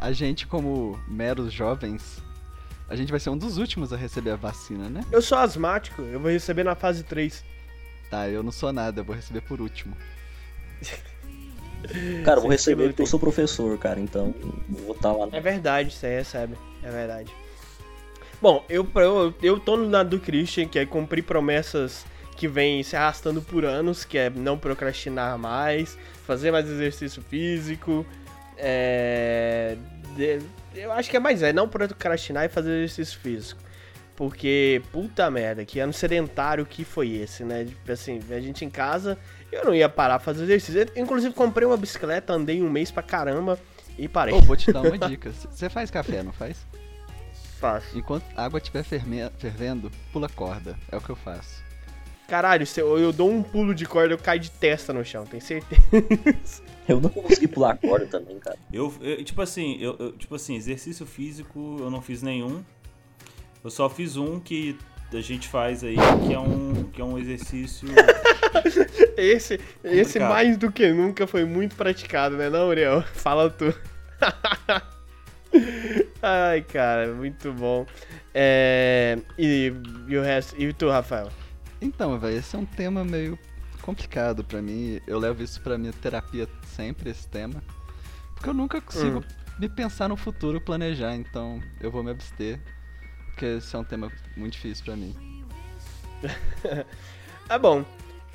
A 0.00 0.12
gente, 0.12 0.46
como 0.46 0.98
meros 1.08 1.52
jovens, 1.52 2.22
a 2.88 2.94
gente 2.94 3.10
vai 3.10 3.18
ser 3.18 3.30
um 3.30 3.36
dos 3.36 3.58
últimos 3.58 3.92
a 3.92 3.96
receber 3.96 4.30
a 4.30 4.36
vacina, 4.36 4.88
né? 4.88 5.02
Eu 5.10 5.20
sou 5.22 5.38
asmático, 5.38 6.02
eu 6.02 6.20
vou 6.20 6.30
receber 6.30 6.64
na 6.64 6.74
fase 6.74 7.02
3. 7.02 7.42
Tá, 8.10 8.28
eu 8.28 8.42
não 8.42 8.52
sou 8.52 8.72
nada, 8.72 9.00
eu 9.00 9.04
vou 9.04 9.14
receber 9.14 9.40
por 9.42 9.60
último. 9.60 9.96
Cara, 12.24 12.38
eu 12.38 12.42
vou 12.42 12.50
receber 12.50 12.88
porque 12.88 13.02
eu 13.02 13.06
sou 13.06 13.20
professor, 13.20 13.78
cara. 13.78 14.00
Então 14.00 14.34
eu 14.42 14.84
vou 14.84 14.94
estar 14.96 15.12
lá. 15.12 15.28
É 15.32 15.40
verdade, 15.40 15.92
você 15.92 16.08
recebe. 16.08 16.56
É 16.82 16.90
verdade. 16.90 17.32
Bom, 18.42 18.64
eu, 18.68 18.86
eu, 18.96 19.34
eu 19.42 19.60
tô 19.60 19.76
no 19.76 19.88
lado 19.88 20.10
do 20.10 20.20
Christian, 20.20 20.66
que 20.66 20.78
é 20.78 20.86
cumprir 20.86 21.22
promessas 21.22 22.04
que 22.38 22.46
vem 22.46 22.82
se 22.84 22.94
arrastando 22.94 23.42
por 23.42 23.64
anos, 23.64 24.04
que 24.04 24.16
é 24.16 24.30
não 24.30 24.56
procrastinar 24.56 25.36
mais, 25.36 25.98
fazer 26.24 26.52
mais 26.52 26.66
exercício 26.68 27.20
físico, 27.20 28.06
é, 28.56 29.76
de- 30.16 30.38
eu 30.74 30.92
acho 30.92 31.10
que 31.10 31.16
é 31.16 31.20
mais 31.20 31.42
é 31.42 31.52
não 31.52 31.68
procrastinar 31.68 32.44
e 32.44 32.48
fazer 32.48 32.70
exercício 32.76 33.18
físico. 33.18 33.60
Porque, 34.14 34.82
puta 34.92 35.30
merda, 35.30 35.64
que 35.64 35.78
ano 35.80 35.92
sedentário 35.92 36.64
que 36.66 36.84
foi 36.84 37.10
esse, 37.10 37.44
né? 37.44 37.64
Tipo 37.64 37.92
assim, 37.92 38.20
a 38.30 38.40
gente 38.40 38.64
em 38.64 38.70
casa, 38.70 39.16
eu 39.50 39.64
não 39.64 39.74
ia 39.74 39.88
parar 39.88 40.18
fazer 40.18 40.42
exercício. 40.44 40.80
Eu, 40.94 41.02
inclusive, 41.02 41.32
comprei 41.34 41.66
uma 41.66 41.76
bicicleta, 41.76 42.32
andei 42.32 42.60
um 42.62 42.68
mês 42.70 42.90
pra 42.90 43.02
caramba 43.02 43.58
e 43.96 44.08
parei. 44.08 44.34
Ô, 44.34 44.40
vou 44.40 44.56
te 44.56 44.72
dar 44.72 44.82
uma 44.82 44.98
dica. 44.98 45.30
Você 45.50 45.68
faz 45.70 45.88
café, 45.90 46.22
não 46.24 46.32
faz? 46.32 46.56
Fácil. 47.60 47.98
Enquanto 47.98 48.24
a 48.36 48.44
água 48.44 48.58
estiver 48.58 48.82
fervendo, 48.84 49.90
pula 50.12 50.28
corda. 50.28 50.76
É 50.90 50.96
o 50.96 51.00
que 51.00 51.10
eu 51.10 51.16
faço. 51.16 51.62
Caralho, 52.28 52.66
se 52.66 52.78
eu, 52.80 52.98
eu 52.98 53.10
dou 53.12 53.30
um 53.30 53.42
pulo 53.42 53.74
de 53.74 53.86
corda, 53.86 54.12
eu 54.12 54.18
caio 54.18 54.38
de 54.38 54.50
testa 54.50 54.92
no 54.92 55.02
chão, 55.04 55.24
tem 55.24 55.40
certeza. 55.40 55.82
Eu 56.88 57.00
não 57.02 57.10
consegui 57.10 57.46
pular 57.48 57.72
a 57.72 57.76
corda 57.76 58.06
também, 58.06 58.38
cara. 58.38 58.56
Eu, 58.72 58.90
eu- 59.02 59.22
tipo 59.22 59.42
assim, 59.42 59.76
eu, 59.78 59.94
eu- 59.98 60.12
tipo 60.12 60.34
assim, 60.34 60.56
exercício 60.56 61.04
físico 61.04 61.76
eu 61.80 61.90
não 61.90 62.00
fiz 62.00 62.22
nenhum. 62.22 62.64
Eu 63.62 63.68
só 63.70 63.90
fiz 63.90 64.16
um 64.16 64.40
que 64.40 64.74
a 65.12 65.20
gente 65.20 65.46
faz 65.48 65.84
aí, 65.84 65.96
que 66.26 66.32
é 66.32 66.38
um, 66.38 66.84
que 66.90 67.02
é 67.02 67.04
um 67.04 67.18
exercício. 67.18 67.86
Esse, 69.18 69.60
esse 69.84 70.18
mais 70.20 70.56
do 70.56 70.70
que 70.72 70.90
nunca 70.92 71.26
foi 71.26 71.44
muito 71.44 71.74
praticado, 71.76 72.36
né, 72.38 72.48
não, 72.48 72.68
Uriel? 72.68 73.02
Fala 73.14 73.50
tu. 73.50 73.74
Ai, 76.22 76.62
cara, 76.62 77.08
muito 77.12 77.52
bom. 77.52 77.84
É, 78.32 79.18
e, 79.36 79.72
e 80.08 80.16
o 80.16 80.22
resto? 80.22 80.54
E 80.58 80.72
tu, 80.72 80.88
Rafael? 80.88 81.28
Então, 81.80 82.18
velho, 82.18 82.36
esse 82.36 82.56
é 82.56 82.58
um 82.58 82.66
tema 82.66 83.04
meio 83.04 83.38
complicado 83.82 84.44
pra 84.44 84.60
mim. 84.60 85.00
Eu 85.06 85.18
levo 85.18 85.42
isso 85.42 85.60
pra 85.60 85.78
minha 85.78 85.92
terapia 85.92 86.48
sempre, 86.76 87.10
esse 87.10 87.26
tema. 87.28 87.62
Porque 88.34 88.50
eu 88.50 88.54
nunca 88.54 88.80
consigo 88.80 89.24
me 89.58 89.68
pensar 89.68 90.08
no 90.08 90.16
futuro, 90.16 90.60
planejar, 90.60 91.14
então 91.14 91.60
eu 91.80 91.90
vou 91.90 92.02
me 92.02 92.10
abster. 92.10 92.60
Porque 93.26 93.44
esse 93.44 93.74
é 93.74 93.78
um 93.78 93.84
tema 93.84 94.10
muito 94.36 94.52
difícil 94.52 94.84
pra 94.84 94.96
mim. 94.96 95.14
Ah, 97.48 97.58
bom. 97.58 97.84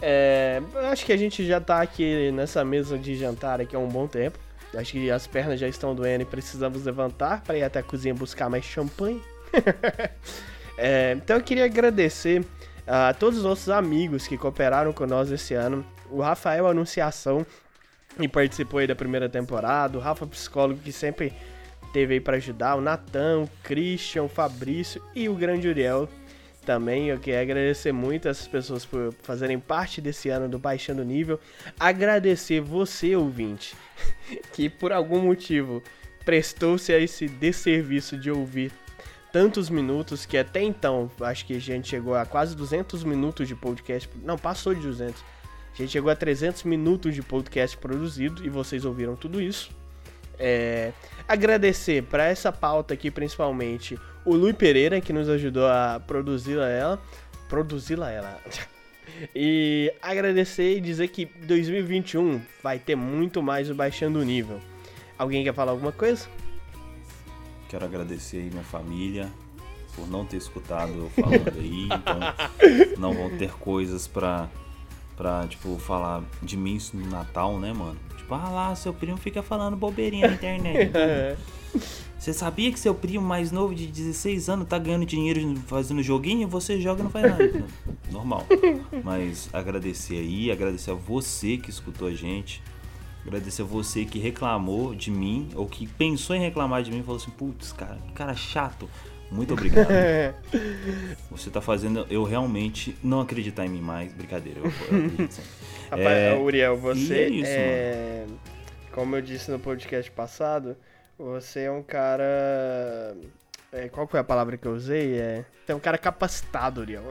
É, 0.02 0.62
acho 0.91 1.06
que 1.06 1.14
a 1.14 1.18
gente 1.18 1.46
já 1.46 1.62
tá 1.62 1.82
aqui 1.82 2.30
nessa 2.32 2.66
mesa 2.66 2.98
de 2.98 3.16
jantar 3.16 3.62
aqui 3.62 3.76
há 3.76 3.80
um 3.80 3.88
bom 3.88 4.08
tempo. 4.08 4.38
Acho 4.76 4.94
que 4.94 5.12
as 5.12 5.28
pernas 5.28 5.60
já 5.60 5.68
estão 5.68 5.94
doendo 5.94 6.24
e 6.24 6.26
precisamos 6.26 6.84
levantar 6.84 7.41
para 7.41 7.58
ir 7.58 7.64
até 7.64 7.80
a 7.80 7.84
cozinha 7.84 8.14
buscar 8.14 8.50
mais 8.50 8.66
champanhe. 8.66 9.22
É, 10.76 11.14
então 11.14 11.38
eu 11.38 11.44
queria 11.44 11.66
agradecer 11.66 12.44
a 12.86 13.14
todos 13.14 13.40
os 13.40 13.46
nossos 13.46 13.70
amigos 13.70 14.28
que 14.28 14.38
cooperaram 14.38 14.94
com 14.94 15.06
nós 15.06 15.32
esse 15.32 15.54
ano. 15.54 15.86
O 16.10 16.22
Rafael 16.22 16.68
Anunciação, 16.68 17.46
que 18.18 18.28
participou 18.28 18.80
aí 18.80 18.88
da 18.88 18.96
primeira 18.96 19.30
temporada. 19.30 19.98
O 19.98 20.02
Rafa 20.02 20.28
Psicólogo, 20.28 20.80
que 20.82 20.92
sempre 20.92 21.34
teve 21.92 22.16
aí 22.16 22.20
para 22.20 22.38
ajudar. 22.38 22.76
O 22.76 22.82
Natan, 22.82 23.42
o 23.42 23.50
Christian, 23.64 24.24
o 24.24 24.30
Fabrício 24.30 25.02
e 25.16 25.30
o 25.30 25.36
grande 25.36 25.68
Uriel 25.68 26.10
também. 26.66 27.08
Eu 27.08 27.20
queria 27.20 27.42
agradecer 27.42 27.92
muito 27.92 28.28
essas 28.28 28.48
pessoas 28.48 28.86
por 28.86 29.14
fazerem 29.22 29.60
parte 29.60 30.02
desse 30.02 30.30
ano 30.30 30.50
do 30.50 30.60
Baixando 30.60 31.04
Nível. 31.04 31.40
Agradecer 31.80 32.62
você, 32.62 33.16
ouvinte, 33.16 33.76
que 34.54 34.70
por 34.70 34.92
algum 34.92 35.22
motivo 35.22 35.82
prestou-se 36.26 36.92
a 36.94 37.00
esse 37.00 37.28
desserviço 37.28 38.18
de 38.18 38.32
ouvir 38.32 38.72
tantos 39.34 39.68
minutos 39.68 40.28
que 40.28 40.38
até 40.38 40.62
então, 40.62 41.10
acho 41.22 41.48
que 41.48 41.56
a 41.56 41.60
gente 41.60 41.90
chegou 41.90 42.14
a 42.14 42.24
quase 42.24 42.56
200 42.56 43.04
minutos 43.04 43.48
de 43.48 43.56
podcast. 43.56 44.08
Não, 44.24 44.38
passou 44.38 44.76
de 44.76 44.82
200. 44.82 45.20
A 45.74 45.76
gente 45.76 45.92
chegou 45.92 46.12
a 46.12 46.16
300 46.16 46.64
minutos 46.64 47.16
de 47.16 47.24
podcast 47.24 47.76
produzido 47.76 48.46
e 48.46 48.50
vocês 48.50 48.86
ouviram 48.86 49.16
tudo 49.16 49.42
isso. 49.42 49.72
É, 50.38 50.94
agradecer 51.28 52.04
para 52.04 52.26
essa 52.26 52.52
pauta 52.52 52.94
aqui, 52.94 53.10
principalmente, 53.10 54.00
o 54.24 54.36
Lui 54.36 54.54
Pereira, 54.54 55.02
que 55.02 55.12
nos 55.12 55.28
ajudou 55.28 55.66
a 55.66 56.00
produzi-la 56.06 56.70
ela. 56.70 57.02
Produzi-la 57.50 58.12
ela. 58.12 58.40
E 59.36 59.94
agradecer 60.02 60.78
e 60.78 60.82
dizer 60.82 61.10
que 61.10 61.26
2021 61.26 62.42
vai 62.64 62.80
ter 62.80 62.96
muito 62.96 63.44
mais 63.44 63.70
o 63.70 63.76
Baixando 63.76 64.20
o 64.20 64.24
Nível. 64.24 64.60
Alguém 65.18 65.44
quer 65.44 65.54
falar 65.54 65.72
alguma 65.72 65.92
coisa? 65.92 66.28
Quero 67.74 67.86
agradecer 67.86 68.38
aí 68.38 68.52
minha 68.52 68.64
família 68.64 69.32
por 69.96 70.08
não 70.08 70.24
ter 70.24 70.38
escutado 70.38 70.94
eu 70.94 71.10
falando 71.10 71.58
aí. 71.58 71.86
Então 71.86 73.00
não 73.00 73.12
vão 73.16 73.36
ter 73.36 73.52
coisas 73.54 74.06
pra, 74.06 74.48
pra 75.18 75.48
tipo, 75.48 75.80
falar 75.80 76.24
de 76.44 76.56
mim 76.56 76.76
isso 76.76 76.96
no 76.96 77.10
Natal, 77.10 77.60
né, 77.60 77.74
mano? 77.74 77.98
Tipo, 78.16 78.36
ah 78.36 78.48
lá, 78.52 78.76
seu 78.76 78.94
primo 78.94 79.18
fica 79.18 79.42
falando 79.42 79.76
bobeirinha 79.76 80.28
na 80.28 80.36
internet. 80.36 80.92
Você 82.16 82.32
sabia 82.32 82.72
que 82.72 82.80
seu 82.80 82.94
primo 82.94 83.26
mais 83.26 83.52
novo 83.52 83.74
de 83.74 83.88
16 83.88 84.50
anos 84.50 84.68
tá 84.68 84.78
ganhando 84.78 85.08
dinheiro 85.08 85.42
fazendo 85.66 86.04
joguinho? 86.04 86.48
Você 86.50 86.80
joga 86.80 87.02
e 87.02 87.04
não 87.04 87.10
faz 87.10 87.28
nada. 87.28 87.66
Normal. 88.12 88.46
Mas 89.04 89.50
agradecer 89.52 90.20
aí, 90.20 90.52
agradecer 90.52 90.92
a 90.92 90.94
você 90.94 91.58
que 91.58 91.72
escutou 91.72 92.08
a 92.08 92.14
gente. 92.14 92.62
Agradecer 93.26 93.62
a 93.62 93.66
você 93.66 94.06
que 94.06 94.20
reclamou 94.20 94.94
de 94.94 95.10
mim, 95.10 95.50
ou 95.56 95.66
que 95.66 95.88
pensou 95.88 96.36
em 96.36 96.40
reclamar 96.42 96.84
de 96.84 96.92
mim 96.92 97.00
e 97.00 97.04
falou 97.04 97.18
assim, 97.18 97.32
putz, 97.32 97.72
cara, 97.72 97.98
que 98.08 98.14
cara 98.14 98.36
chato. 98.36 98.90
Muito 99.32 99.54
obrigado. 99.54 99.88
Você 101.32 101.50
tá 101.50 101.60
fazendo 101.60 102.06
eu 102.08 102.24
realmente 102.24 102.96
não 103.04 103.20
acreditar 103.20 103.66
em 103.66 103.70
mim 103.70 103.82
mais. 103.82 104.14
Brincadeira, 104.14 104.60
eu, 104.60 104.66
eu 104.66 104.70
acredito 104.70 105.34
sempre. 105.34 105.50
Rapaz, 105.90 106.08
É, 106.08 106.36
Uriel, 106.38 106.78
você 106.78 107.14
é 107.16 107.30
isso, 107.30 107.52
é, 107.52 108.26
Como 108.92 109.16
eu 109.16 109.22
disse 109.24 109.50
no 109.50 109.58
podcast 109.58 110.12
passado, 110.12 110.78
você 111.18 111.62
é 111.62 111.72
um 111.72 111.82
cara. 111.82 113.16
é, 113.72 113.90
qual 113.90 114.08
foi 114.08 114.20
a 114.20 114.24
palavra 114.24 114.56
que 114.56 114.68
eu 114.68 114.74
usei? 114.74 115.16
É, 115.18 115.46
você 115.66 115.72
é 115.72 115.76
um 115.76 115.80
cara 115.80 115.98
capacitado, 115.98 116.82
Uriel. 116.82 117.04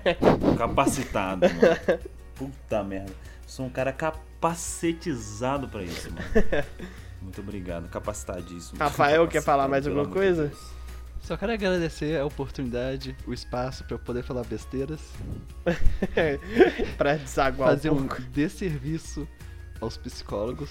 Capacitado, 0.58 1.46
mano. 1.48 2.00
Puta 2.34 2.82
merda. 2.82 3.12
Sou 3.46 3.64
um 3.66 3.70
cara 3.70 3.92
capacetizado 4.42 5.68
pra 5.68 5.82
isso, 5.84 6.10
mano. 6.10 6.24
Muito 7.22 7.40
obrigado, 7.40 7.88
capacitadíssimo. 7.88 8.78
Rafael, 8.78 9.28
quer 9.28 9.40
falar 9.42 9.68
mais 9.68 9.86
alguma 9.86 10.08
coisa? 10.08 10.48
Deus. 10.48 10.72
Só 11.22 11.36
quero 11.36 11.52
agradecer 11.52 12.18
a 12.20 12.26
oportunidade, 12.26 13.16
o 13.24 13.32
espaço 13.32 13.84
pra 13.84 13.94
eu 13.94 13.98
poder 14.00 14.24
falar 14.24 14.42
besteiras, 14.42 15.00
pra 16.98 17.14
desaguar 17.14 17.68
fazer 17.70 17.90
um 17.90 18.02
um 18.02 18.08
desserviço 18.32 19.28
aos 19.80 19.96
psicólogos. 19.96 20.70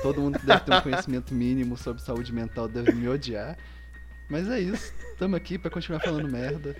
Todo 0.00 0.22
mundo 0.22 0.38
que 0.38 0.46
deve 0.46 0.60
ter 0.60 0.74
um 0.74 0.80
conhecimento 0.80 1.34
mínimo 1.34 1.76
sobre 1.76 2.00
saúde 2.00 2.32
mental 2.32 2.66
deve 2.66 2.92
me 2.92 3.06
odiar. 3.08 3.58
Mas 4.30 4.48
é 4.48 4.58
isso. 4.58 4.90
Tamo 5.18 5.36
aqui 5.36 5.58
pra 5.58 5.70
continuar 5.70 6.00
falando 6.00 6.30
merda. 6.30 6.74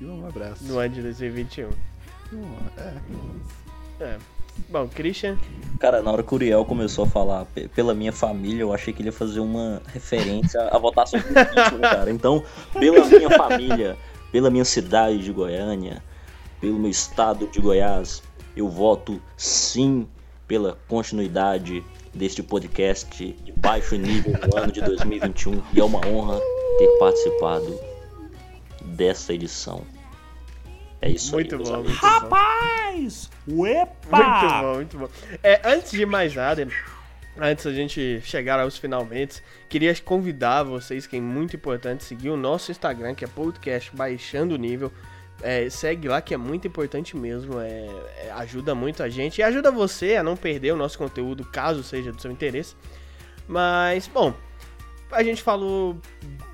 E 0.00 0.04
um 0.04 0.24
abraço. 0.26 0.62
No 0.64 0.78
ano 0.78 0.94
de 0.94 1.02
2021. 1.02 1.68
Um- 2.32 2.56
é. 2.78 4.04
É. 4.04 4.18
Bom, 4.68 4.88
Christian. 4.88 5.36
Cara, 5.78 6.02
na 6.02 6.10
hora 6.12 6.22
que 6.22 6.32
o 6.32 6.36
Uriel 6.36 6.64
começou 6.64 7.04
a 7.04 7.08
falar 7.08 7.44
pe- 7.46 7.68
pela 7.68 7.92
minha 7.94 8.12
família, 8.12 8.62
eu 8.62 8.72
achei 8.72 8.92
que 8.92 9.02
ele 9.02 9.08
ia 9.08 9.12
fazer 9.12 9.40
uma 9.40 9.82
referência 9.86 10.60
à 10.68 10.78
votação 10.78 11.18
do 11.20 11.28
impeachment, 11.28 11.80
cara. 11.80 12.10
Então, 12.10 12.42
pela 12.78 13.04
minha 13.06 13.30
família, 13.30 13.96
pela 14.30 14.48
minha 14.50 14.64
cidade 14.64 15.18
de 15.18 15.32
Goiânia, 15.32 16.02
pelo 16.60 16.78
meu 16.78 16.90
estado 16.90 17.48
de 17.48 17.60
Goiás, 17.60 18.22
eu 18.56 18.68
voto 18.68 19.20
sim 19.36 20.06
pela 20.46 20.78
continuidade 20.88 21.82
deste 22.14 22.42
podcast 22.42 23.34
de 23.42 23.52
baixo 23.52 23.96
nível 23.96 24.34
no 24.46 24.56
ano 24.58 24.70
de 24.72 24.80
2021. 24.82 25.60
E 25.72 25.80
é 25.80 25.84
uma 25.84 25.98
honra 26.06 26.38
ter 26.78 26.88
participado 26.98 27.78
dessa 28.84 29.32
edição. 29.34 29.82
É 31.02 31.10
isso 31.10 31.32
Muito 31.32 31.56
aí, 31.56 31.62
bom, 31.62 31.82
muito 31.82 32.00
bom. 32.00 32.06
Rapaz! 32.06 33.28
Uepa! 33.48 34.16
Muito 34.16 34.62
bom, 34.62 34.74
muito 34.76 34.98
bom. 34.98 35.08
É, 35.42 35.60
antes 35.64 35.90
de 35.90 36.06
mais 36.06 36.32
nada, 36.32 36.68
antes 37.36 37.64
da 37.64 37.72
gente 37.72 38.20
chegar 38.22 38.60
aos 38.60 38.78
finalmente, 38.78 39.42
queria 39.68 39.92
convidar 39.96 40.62
vocês, 40.62 41.04
que 41.04 41.16
é 41.16 41.20
muito 41.20 41.56
importante, 41.56 42.04
seguir 42.04 42.30
o 42.30 42.36
nosso 42.36 42.70
Instagram, 42.70 43.16
que 43.16 43.24
é 43.24 43.28
podcast 43.28 43.94
Baixando 43.96 44.54
o 44.54 44.58
Nível. 44.58 44.92
É, 45.42 45.68
segue 45.68 46.06
lá 46.06 46.20
que 46.20 46.34
é 46.34 46.36
muito 46.36 46.68
importante 46.68 47.16
mesmo, 47.16 47.58
é, 47.58 47.88
é, 48.24 48.30
ajuda 48.36 48.72
muito 48.72 49.02
a 49.02 49.08
gente 49.08 49.38
e 49.38 49.42
ajuda 49.42 49.72
você 49.72 50.14
a 50.14 50.22
não 50.22 50.36
perder 50.36 50.70
o 50.70 50.76
nosso 50.76 50.96
conteúdo, 50.96 51.44
caso 51.44 51.82
seja 51.82 52.12
do 52.12 52.22
seu 52.22 52.30
interesse. 52.30 52.76
Mas, 53.48 54.06
bom, 54.06 54.32
a 55.12 55.22
gente 55.22 55.42
falou 55.42 55.96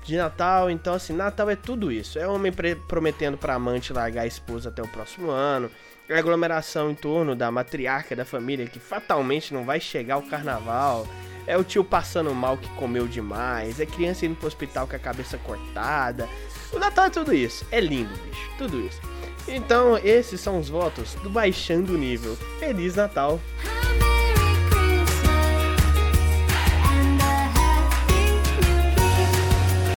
de 0.03 0.17
Natal, 0.17 0.69
então 0.69 0.93
assim, 0.93 1.13
Natal 1.13 1.49
é 1.49 1.55
tudo 1.55 1.91
isso. 1.91 2.19
É 2.19 2.27
homem 2.27 2.51
prometendo 2.87 3.37
pra 3.37 3.55
amante 3.55 3.93
largar 3.93 4.23
a 4.23 4.27
esposa 4.27 4.69
até 4.69 4.81
o 4.81 4.87
próximo 4.87 5.29
ano. 5.29 5.69
É 6.07 6.17
aglomeração 6.17 6.89
em 6.89 6.95
torno 6.95 7.35
da 7.35 7.51
matriarca 7.51 8.15
da 8.15 8.25
família 8.25 8.65
que 8.65 8.79
fatalmente 8.79 9.53
não 9.53 9.63
vai 9.63 9.79
chegar 9.79 10.15
ao 10.15 10.23
carnaval. 10.23 11.07
É 11.45 11.57
o 11.57 11.63
tio 11.63 11.83
passando 11.83 12.33
mal 12.33 12.57
que 12.57 12.67
comeu 12.69 13.07
demais. 13.07 13.79
É 13.79 13.85
criança 13.85 14.25
indo 14.25 14.35
pro 14.35 14.47
hospital 14.47 14.87
com 14.87 14.95
a 14.95 14.99
cabeça 14.99 15.37
cortada. 15.37 16.27
O 16.73 16.79
Natal 16.79 17.05
é 17.05 17.09
tudo 17.09 17.33
isso. 17.33 17.65
É 17.71 17.79
lindo, 17.79 18.13
bicho. 18.25 18.49
Tudo 18.57 18.79
isso. 18.79 18.99
Então, 19.47 19.97
esses 19.97 20.39
são 20.41 20.59
os 20.59 20.69
votos 20.69 21.15
do 21.15 21.29
Baixando 21.29 21.97
Nível. 21.97 22.35
Feliz 22.59 22.95
Natal 22.95 23.39